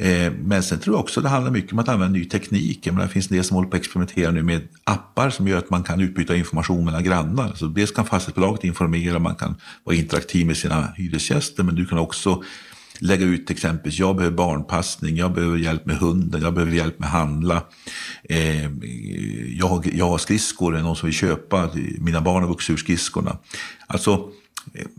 Eh, 0.02 0.34
men 0.44 0.64
sen 0.64 0.80
tror 0.80 0.96
jag 0.96 1.00
också 1.00 1.22
det 1.22 1.30
handlar 1.30 1.52
mycket 1.52 1.74
om 1.74 1.80
att 1.80 1.90
använda 1.90 2.20
ny 2.20 2.26
teknik. 2.26 2.86
Men 2.86 2.96
det 2.96 3.08
finns 3.08 3.32
en 3.32 3.36
del 3.36 3.44
som 3.44 3.56
håller 3.56 3.70
på 3.70 3.76
att 3.76 3.82
experimentera 3.82 4.32
nu 4.32 4.44
med 4.44 4.62
appar 4.84 5.30
som 5.30 5.48
gör 5.48 5.58
att 5.58 5.70
man 5.70 5.84
kan 5.84 6.02
utbyta 6.02 6.36
information 6.36 6.86
mellan 6.86 7.04
grannar. 7.04 7.54
Så 7.56 7.66
dels 7.66 7.92
kan 7.92 8.06
fastighetsbolaget 8.06 8.64
informera, 8.64 9.20
man 9.20 9.36
kan 9.36 9.56
vara 9.84 9.96
interaktiv 9.96 10.48
med 10.48 10.58
sina 10.58 10.94
hyresgäster, 10.98 11.64
men 11.64 11.76
du 11.76 11.86
kan 11.86 11.98
också 11.98 12.44
lägga 13.00 13.26
ut 13.26 13.52
exempelvis, 13.52 14.00
jag 14.00 14.16
behöver 14.16 14.38
barnpassning, 14.38 15.18
jag 15.18 15.34
behöver 15.34 15.58
hjälp 15.58 15.86
med 15.86 15.98
hunden, 15.98 16.42
jag 16.42 16.54
behöver 16.54 16.74
hjälp 16.74 17.00
med 17.00 17.10
handla. 17.10 17.64
Eh, 18.24 18.64
jag, 19.60 19.92
jag 19.94 20.10
har 20.10 20.18
skridskor, 20.18 20.78
är 20.78 20.82
någon 20.82 20.96
som 20.96 21.08
vill 21.08 21.16
köpa? 21.16 21.70
Mina 22.00 22.22
barn 22.22 22.44
har 22.44 22.50
vuxit 22.50 22.74
ur 22.74 22.78
skridskorna. 22.78 23.38
Alltså, 23.88 24.30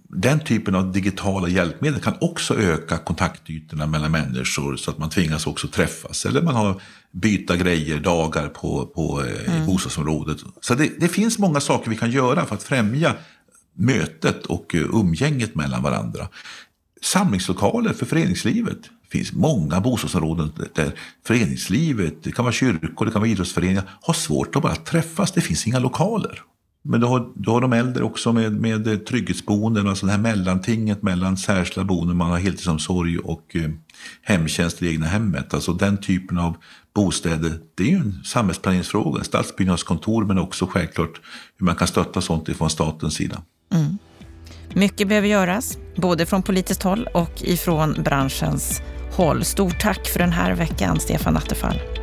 den 0.09 0.41
typen 0.41 0.75
av 0.75 0.93
digitala 0.93 1.49
hjälpmedel 1.49 2.01
kan 2.01 2.15
också 2.21 2.59
öka 2.59 2.99
kontaktytorna 2.99 3.87
mellan 3.87 4.11
människor 4.11 4.77
så 4.77 4.91
att 4.91 4.99
man 4.99 5.11
tvingas 5.11 5.47
också 5.47 5.69
träffas. 5.69 6.27
Eller 6.27 6.43
man 6.43 6.55
har 6.55 6.81
byta 7.11 7.57
grejer 7.57 8.01
dagar 8.01 8.49
på, 8.49 8.87
på 8.87 9.23
eh, 9.25 9.55
mm. 9.55 9.67
bostadsområdet. 9.67 10.39
Så 10.61 10.75
det, 10.75 11.01
det, 11.01 11.09
finns 11.09 11.39
många 11.39 11.61
saker 11.61 11.91
vi 11.91 11.97
kan 11.97 12.11
göra 12.11 12.47
för 12.47 12.55
att 12.55 12.63
främja 12.63 13.15
mötet 13.75 14.47
och 14.47 14.75
eh, 14.75 14.81
umgänget 14.81 15.55
mellan 15.55 15.83
varandra. 15.83 16.29
Samlingslokaler 17.03 17.93
för 17.93 18.07
föreningslivet. 18.07 18.83
Det 18.83 19.19
finns 19.19 19.33
många 19.33 19.81
bostadsområden 19.81 20.53
där 20.75 20.93
föreningslivet, 21.27 22.15
det 22.23 22.33
kan 22.33 22.45
vara 22.45 22.53
kyrkor, 22.53 23.07
det 23.07 23.13
kan 23.13 23.21
vara 23.21 23.31
idrottsföreningar, 23.31 23.91
har 24.03 24.15
svårt 24.15 24.57
att 24.57 24.63
bara 24.63 24.77
träffas. 24.77 25.33
Det 25.33 25.41
finns 25.41 25.67
inga 25.67 25.79
lokaler. 25.79 26.43
Men 26.85 27.01
du 27.01 27.07
har, 27.07 27.33
du 27.35 27.51
har 27.51 27.61
de 27.61 27.72
äldre 27.72 28.05
också 28.05 28.33
med, 28.33 28.53
med 28.53 29.07
trygghetsboenden, 29.07 29.89
alltså 29.89 30.07
det 30.07 30.12
här 30.12 30.18
mellantinget 30.18 31.03
mellan 31.03 31.37
särskilda 31.37 31.85
boenden, 31.85 32.16
man 32.16 32.30
har 32.30 32.39
heltidsomsorg 32.39 33.18
och 33.18 33.57
eh, 33.57 33.70
hemtjänst 34.22 34.83
i 34.83 34.85
det 34.85 34.93
egna 34.93 35.07
hemmet. 35.07 35.55
Alltså 35.55 35.72
den 35.72 35.97
typen 35.97 36.39
av 36.39 36.57
bostäder, 36.95 37.53
det 37.74 37.83
är 37.83 37.89
ju 37.89 37.97
en 37.97 38.24
samhällsplaneringsfråga, 38.24 39.24
stadsbyggnadskontor 39.24 40.24
men 40.24 40.39
också 40.39 40.66
självklart 40.66 41.20
hur 41.59 41.66
man 41.66 41.76
kan 41.76 41.89
stötta 41.89 42.20
sånt 42.20 42.57
från 42.57 42.70
statens 42.70 43.14
sida. 43.14 43.43
Mm. 43.72 43.99
Mycket 44.74 45.09
behöver 45.09 45.28
göras, 45.28 45.78
både 45.97 46.26
från 46.26 46.43
politiskt 46.43 46.83
håll 46.83 47.09
och 47.14 47.43
ifrån 47.43 47.97
branschens 48.05 48.83
håll. 49.12 49.45
Stort 49.45 49.80
tack 49.80 50.07
för 50.07 50.18
den 50.18 50.33
här 50.33 50.55
veckan, 50.55 51.01
Stefan 51.01 51.37
Attefall. 51.37 52.02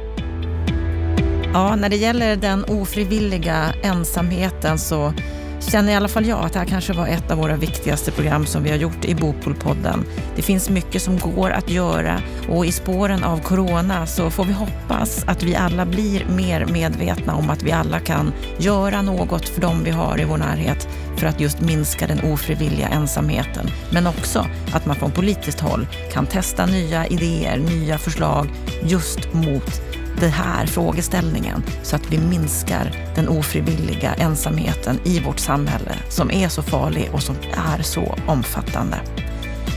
Ja, 1.53 1.75
när 1.75 1.89
det 1.89 1.95
gäller 1.95 2.35
den 2.35 2.63
ofrivilliga 2.63 3.73
ensamheten 3.83 4.79
så 4.79 5.13
känner 5.59 5.93
i 5.93 5.95
alla 5.95 6.07
fall 6.07 6.25
jag 6.25 6.45
att 6.45 6.53
det 6.53 6.59
här 6.59 6.65
kanske 6.65 6.93
var 6.93 7.07
ett 7.07 7.31
av 7.31 7.37
våra 7.37 7.55
viktigaste 7.55 8.11
program 8.11 8.45
som 8.45 8.63
vi 8.63 8.69
har 8.69 8.77
gjort 8.77 9.05
i 9.05 9.15
Bopolpodden. 9.15 10.05
Det 10.35 10.41
finns 10.41 10.69
mycket 10.69 11.01
som 11.01 11.17
går 11.17 11.49
att 11.49 11.69
göra 11.69 12.21
och 12.49 12.65
i 12.65 12.71
spåren 12.71 13.23
av 13.23 13.39
corona 13.39 14.07
så 14.07 14.29
får 14.29 14.45
vi 14.45 14.53
hoppas 14.53 15.23
att 15.27 15.43
vi 15.43 15.55
alla 15.55 15.85
blir 15.85 16.25
mer 16.25 16.65
medvetna 16.65 17.35
om 17.35 17.49
att 17.49 17.63
vi 17.63 17.71
alla 17.71 17.99
kan 17.99 18.33
göra 18.57 19.01
något 19.01 19.49
för 19.49 19.61
dem 19.61 19.83
vi 19.83 19.91
har 19.91 20.21
i 20.21 20.25
vår 20.25 20.37
närhet 20.37 20.87
för 21.17 21.27
att 21.27 21.39
just 21.39 21.61
minska 21.61 22.07
den 22.07 22.31
ofrivilliga 22.33 22.87
ensamheten. 22.87 23.69
Men 23.91 24.07
också 24.07 24.45
att 24.73 24.85
man 24.85 24.95
från 24.95 25.11
politiskt 25.11 25.59
håll 25.59 25.87
kan 26.13 26.25
testa 26.25 26.65
nya 26.65 27.07
idéer, 27.07 27.57
nya 27.57 27.97
förslag 27.97 28.47
just 28.83 29.33
mot 29.33 29.81
den 30.19 30.31
här 30.31 30.65
frågeställningen 30.65 31.63
så 31.83 31.95
att 31.95 32.11
vi 32.11 32.17
minskar 32.17 33.11
den 33.15 33.27
ofrivilliga 33.27 34.13
ensamheten 34.13 34.99
i 35.03 35.19
vårt 35.19 35.39
samhälle 35.39 35.95
som 36.09 36.31
är 36.31 36.49
så 36.49 36.61
farlig 36.61 37.09
och 37.13 37.23
som 37.23 37.35
är 37.53 37.81
så 37.81 38.15
omfattande. 38.27 38.97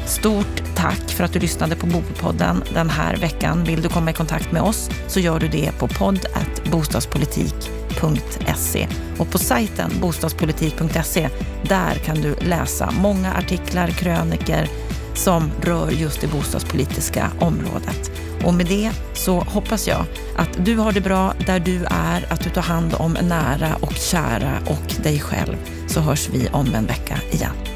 Stort 0.06 0.62
tack 0.74 1.10
för 1.10 1.24
att 1.24 1.32
du 1.32 1.38
lyssnade 1.38 1.76
på 1.76 1.86
Bopodden 1.86 2.64
den 2.74 2.90
här 2.90 3.16
veckan. 3.16 3.64
Vill 3.64 3.82
du 3.82 3.88
komma 3.88 4.10
i 4.10 4.14
kontakt 4.14 4.52
med 4.52 4.62
oss 4.62 4.90
så 5.06 5.20
gör 5.20 5.40
du 5.40 5.48
det 5.48 5.72
på 5.78 5.88
podd.bostadspolitik.se 5.88 8.88
och 9.18 9.30
på 9.30 9.38
sajten 9.38 9.92
bostadspolitik.se 10.00 11.28
där 11.68 11.94
kan 11.94 12.20
du 12.20 12.34
läsa 12.34 12.90
många 12.90 13.34
artiklar, 13.34 13.88
kröniker 13.88 14.68
som 15.14 15.50
rör 15.62 15.90
just 15.90 16.20
det 16.20 16.26
bostadspolitiska 16.26 17.30
området. 17.40 18.10
Och 18.44 18.54
med 18.54 18.66
det 18.66 18.92
så 19.14 19.40
hoppas 19.40 19.88
jag 19.88 20.04
att 20.36 20.64
du 20.64 20.76
har 20.76 20.92
det 20.92 21.00
bra 21.00 21.34
där 21.46 21.60
du 21.60 21.84
är, 21.90 22.32
att 22.32 22.44
du 22.44 22.50
tar 22.50 22.62
hand 22.62 22.94
om 22.98 23.12
nära 23.12 23.76
och 23.80 23.92
kära 23.92 24.58
och 24.66 25.02
dig 25.02 25.20
själv. 25.20 25.56
Så 25.88 26.00
hörs 26.00 26.28
vi 26.28 26.48
om 26.48 26.74
en 26.74 26.86
vecka 26.86 27.18
igen. 27.30 27.71